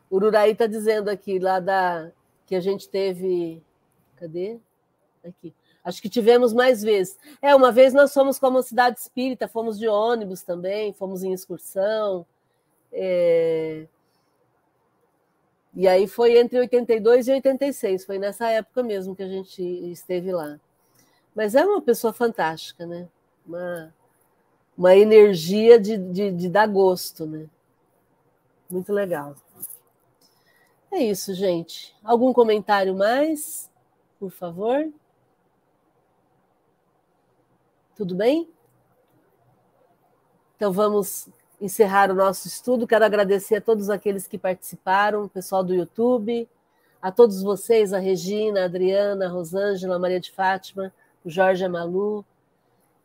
O 0.08 0.16
Ururaí 0.16 0.52
está 0.52 0.66
dizendo 0.66 1.10
aqui 1.10 1.38
lá 1.38 1.60
da 1.60 2.10
que 2.48 2.56
a 2.56 2.60
gente 2.60 2.88
teve, 2.88 3.62
cadê? 4.16 4.58
Aqui 5.22 5.54
Acho 5.84 6.02
que 6.02 6.08
tivemos 6.10 6.52
mais 6.52 6.82
vezes. 6.82 7.18
É, 7.40 7.54
uma 7.54 7.72
vez 7.72 7.94
nós 7.94 8.12
fomos 8.12 8.38
como 8.38 8.62
cidade 8.62 8.98
espírita, 8.98 9.48
fomos 9.48 9.78
de 9.78 9.88
ônibus 9.88 10.42
também, 10.42 10.92
fomos 10.92 11.22
em 11.22 11.32
excursão. 11.32 12.26
É... 12.92 13.86
E 15.74 15.88
aí 15.88 16.06
foi 16.06 16.36
entre 16.38 16.58
82 16.58 17.28
e 17.28 17.32
86, 17.32 18.04
foi 18.04 18.18
nessa 18.18 18.50
época 18.50 18.82
mesmo 18.82 19.16
que 19.16 19.22
a 19.22 19.28
gente 19.28 19.62
esteve 19.62 20.30
lá. 20.30 20.60
Mas 21.34 21.54
é 21.54 21.64
uma 21.64 21.80
pessoa 21.80 22.12
fantástica, 22.12 22.84
né? 22.84 23.08
Uma, 23.46 23.94
uma 24.76 24.94
energia 24.94 25.78
de, 25.78 25.96
de, 25.96 26.32
de 26.32 26.48
dar 26.48 26.66
gosto, 26.66 27.24
né? 27.24 27.46
Muito 28.68 28.92
legal. 28.92 29.34
É 30.90 31.02
isso, 31.02 31.34
gente. 31.34 31.94
Algum 32.02 32.32
comentário 32.32 32.94
mais, 32.94 33.70
por 34.18 34.30
favor? 34.30 34.90
Tudo 37.94 38.14
bem? 38.14 38.48
Então 40.56 40.72
vamos 40.72 41.28
encerrar 41.60 42.10
o 42.10 42.14
nosso 42.14 42.48
estudo. 42.48 42.86
Quero 42.86 43.04
agradecer 43.04 43.56
a 43.56 43.60
todos 43.60 43.90
aqueles 43.90 44.26
que 44.26 44.38
participaram, 44.38 45.24
o 45.24 45.28
pessoal 45.28 45.62
do 45.62 45.74
YouTube, 45.74 46.48
a 47.02 47.12
todos 47.12 47.42
vocês, 47.42 47.92
a 47.92 47.98
Regina, 47.98 48.62
a 48.62 48.64
Adriana, 48.64 49.26
a 49.26 49.28
Rosângela, 49.28 49.96
a 49.96 49.98
Maria 49.98 50.20
de 50.20 50.32
Fátima, 50.32 50.92
o 51.24 51.28
Jorge 51.28 51.64
Amalu, 51.64 52.24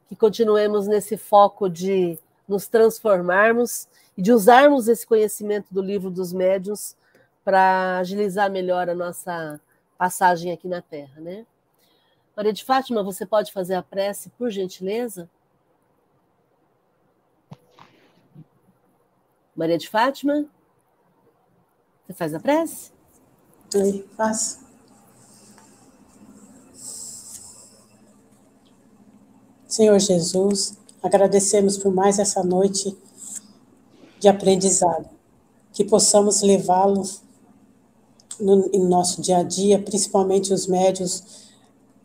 que 0.07 0.15
continuemos 0.15 0.87
nesse 0.87 1.17
foco 1.17 1.69
de 1.69 2.17
nos 2.47 2.67
transformarmos 2.67 3.87
e 4.17 4.21
de 4.21 4.31
usarmos 4.31 4.87
esse 4.87 5.05
conhecimento 5.05 5.67
do 5.71 5.81
livro 5.81 6.09
dos 6.09 6.31
médiuns 6.31 6.95
para 7.43 7.99
agilizar 7.99 8.49
melhor 8.49 8.89
a 8.89 8.95
nossa 8.95 9.59
passagem 9.97 10.51
aqui 10.51 10.67
na 10.67 10.81
Terra, 10.81 11.19
né? 11.19 11.45
Maria 12.35 12.53
de 12.53 12.63
Fátima, 12.63 13.03
você 13.03 13.25
pode 13.25 13.51
fazer 13.51 13.75
a 13.75 13.83
prece, 13.83 14.29
por 14.31 14.49
gentileza? 14.49 15.29
Maria 19.55 19.77
de 19.77 19.87
Fátima? 19.87 20.45
Você 22.05 22.13
faz 22.13 22.33
a 22.33 22.39
prece? 22.39 22.91
Oi, 23.75 24.07
faço. 24.17 24.63
Senhor 29.67 29.97
Jesus, 29.99 30.77
agradecemos 31.01 31.77
por 31.77 31.93
mais 31.93 32.19
essa 32.19 32.43
noite 32.43 32.95
de 34.19 34.27
aprendizado, 34.27 35.09
que 35.71 35.83
possamos 35.83 36.41
levá-lo 36.41 37.03
no, 38.39 38.67
no, 38.67 38.89
nosso 38.89 39.21
dia 39.21 39.37
a 39.37 39.43
dia, 39.43 39.79
principalmente 39.79 40.53
os 40.53 40.67
médios 40.67 41.23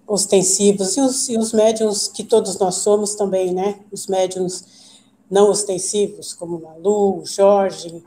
ostensivos 0.07 0.97
e 0.97 1.01
os, 1.01 1.29
e 1.29 1.37
os 1.37 1.53
médios 1.53 2.09
que 2.09 2.24
todos 2.24 2.59
nós 2.59 2.76
somos 2.76 3.14
também, 3.14 3.53
né? 3.53 3.81
Os 3.93 4.07
médios 4.07 4.64
não 5.31 5.51
ostensivos, 5.51 6.33
como 6.33 6.61
Malu, 6.61 7.22
Jorge, 7.24 8.03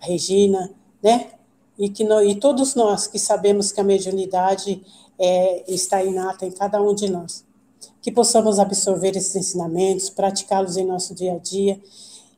a 0.00 0.06
Regina, 0.06 0.70
né? 1.02 1.32
E, 1.78 1.88
que 1.88 2.04
no, 2.04 2.22
e 2.22 2.34
todos 2.34 2.74
nós 2.74 3.06
que 3.06 3.18
sabemos 3.18 3.72
que 3.72 3.80
a 3.80 3.84
mediunidade 3.84 4.82
é, 5.18 5.64
está 5.66 6.02
inata 6.02 6.46
em 6.46 6.50
cada 6.50 6.80
um 6.80 6.94
de 6.94 7.08
nós. 7.10 7.44
Que 8.00 8.10
possamos 8.12 8.58
absorver 8.58 9.16
esses 9.16 9.34
ensinamentos, 9.34 10.08
praticá-los 10.08 10.76
em 10.76 10.86
nosso 10.86 11.14
dia 11.14 11.34
a 11.34 11.38
dia 11.38 11.80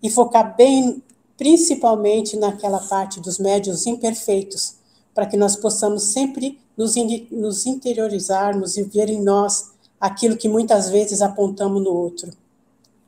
e 0.03 0.11
focar 0.11 0.57
bem, 0.57 1.03
principalmente 1.37 2.37
naquela 2.37 2.81
parte 2.81 3.21
dos 3.21 3.39
médios 3.39 3.87
imperfeitos, 3.87 4.75
para 5.15 5.27
que 5.27 5.37
nós 5.37 5.57
possamos 5.57 6.05
sempre 6.05 6.59
nos, 6.77 6.95
nos 7.31 7.67
interiorizarmos 7.67 8.77
e 8.77 8.83
ver 8.83 9.09
em 9.11 9.23
nós 9.23 9.73
aquilo 10.01 10.37
que 10.37 10.49
muitas 10.49 10.91
vezes 10.91 11.23
apontamos 11.23 11.83
no 11.83 11.91
outro 11.91 12.33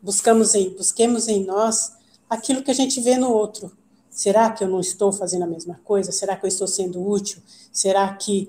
buscamos 0.04 0.54
em, 0.54 0.68
busquemos 0.68 1.28
em 1.28 1.42
nós 1.44 1.92
aquilo 2.28 2.62
que 2.62 2.70
a 2.70 2.74
gente 2.74 3.00
vê 3.00 3.16
no 3.16 3.32
outro. 3.32 3.72
Será 4.10 4.50
que 4.50 4.62
eu 4.62 4.68
não 4.68 4.78
estou 4.80 5.10
fazendo 5.10 5.44
a 5.44 5.46
mesma 5.46 5.80
coisa? 5.82 6.12
Será 6.12 6.36
que 6.36 6.44
eu 6.44 6.48
estou 6.48 6.68
sendo 6.68 7.04
útil? 7.04 7.38
Será 7.72 8.12
que 8.14 8.48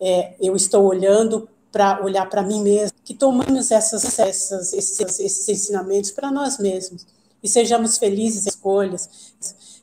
é, 0.00 0.34
eu 0.40 0.56
estou 0.56 0.82
olhando 0.82 1.46
para 1.70 2.02
olhar 2.02 2.28
para 2.30 2.42
mim 2.42 2.62
mesmo? 2.62 2.96
Que 3.04 3.12
tomamos 3.12 3.70
essas, 3.70 4.18
essas, 4.18 4.72
esses, 4.72 5.20
esses 5.20 5.48
ensinamentos 5.48 6.10
para 6.10 6.30
nós 6.30 6.58
mesmos 6.58 7.06
e 7.42 7.48
sejamos 7.48 7.98
felizes 7.98 8.46
em 8.46 8.48
escolhas, 8.48 9.08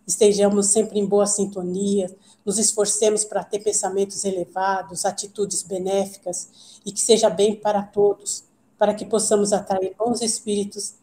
estejamos 0.07 0.65
sempre 0.67 0.99
em 0.99 1.05
boa 1.05 1.27
sintonia, 1.27 2.09
nos 2.45 2.57
esforcemos 2.57 3.23
para 3.23 3.43
ter 3.43 3.59
pensamentos 3.59 4.23
elevados, 4.25 5.05
atitudes 5.05 5.63
benéficas 5.63 6.79
e 6.85 6.91
que 6.91 7.01
seja 7.01 7.29
bem 7.29 7.55
para 7.55 7.83
todos, 7.83 8.43
para 8.77 8.93
que 8.93 9.05
possamos 9.05 9.53
atrair 9.53 9.93
bons 9.97 10.21
espíritos 10.21 10.95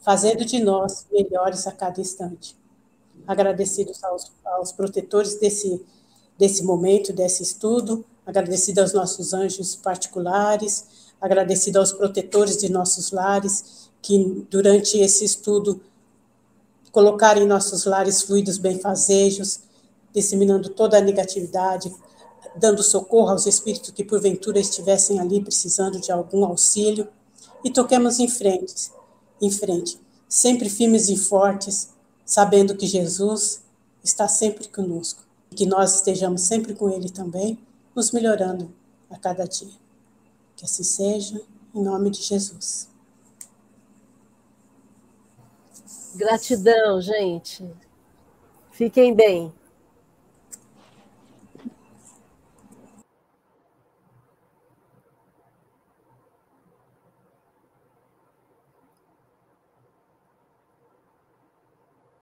fazendo 0.00 0.44
de 0.44 0.60
nós 0.60 1.04
melhores 1.12 1.66
a 1.66 1.72
cada 1.72 2.00
instante. 2.00 2.56
Agradecidos 3.26 4.02
aos, 4.04 4.32
aos 4.44 4.72
protetores 4.72 5.34
desse, 5.34 5.84
desse 6.38 6.62
momento, 6.62 7.12
desse 7.12 7.42
estudo, 7.42 8.04
agradecido 8.24 8.80
aos 8.80 8.92
nossos 8.92 9.34
anjos 9.34 9.74
particulares, 9.74 11.12
agradecido 11.20 11.78
aos 11.78 11.92
protetores 11.92 12.56
de 12.58 12.68
nossos 12.68 13.10
lares, 13.10 13.90
que 14.00 14.46
durante 14.48 14.98
esse 14.98 15.24
estudo 15.24 15.80
colocaram 16.92 17.42
em 17.42 17.46
nossos 17.46 17.84
lares 17.84 18.22
fluidos 18.22 18.58
benfazejos, 18.58 19.60
disseminando 20.16 20.70
toda 20.70 20.96
a 20.96 21.00
negatividade, 21.02 21.94
dando 22.56 22.82
socorro 22.82 23.32
aos 23.32 23.44
espíritos 23.44 23.90
que 23.90 24.02
porventura 24.02 24.58
estivessem 24.58 25.20
ali 25.20 25.42
precisando 25.42 26.00
de 26.00 26.10
algum 26.10 26.42
auxílio, 26.46 27.06
e 27.62 27.70
toquemos 27.70 28.18
em 28.18 28.28
frente, 28.28 28.90
em 29.42 29.50
frente, 29.50 30.00
sempre 30.26 30.70
firmes 30.70 31.10
e 31.10 31.16
fortes, 31.18 31.90
sabendo 32.24 32.74
que 32.74 32.86
Jesus 32.86 33.62
está 34.02 34.26
sempre 34.26 34.68
conosco, 34.68 35.22
que 35.54 35.66
nós 35.66 35.96
estejamos 35.96 36.42
sempre 36.42 36.74
com 36.74 36.88
Ele 36.88 37.10
também, 37.10 37.58
nos 37.94 38.10
melhorando 38.10 38.72
a 39.10 39.18
cada 39.18 39.44
dia. 39.44 39.74
Que 40.56 40.64
assim 40.64 40.82
seja, 40.82 41.40
em 41.74 41.82
nome 41.82 42.08
de 42.10 42.22
Jesus. 42.22 42.88
Gratidão, 46.14 47.00
gente. 47.02 47.68
Fiquem 48.70 49.14
bem. 49.14 49.52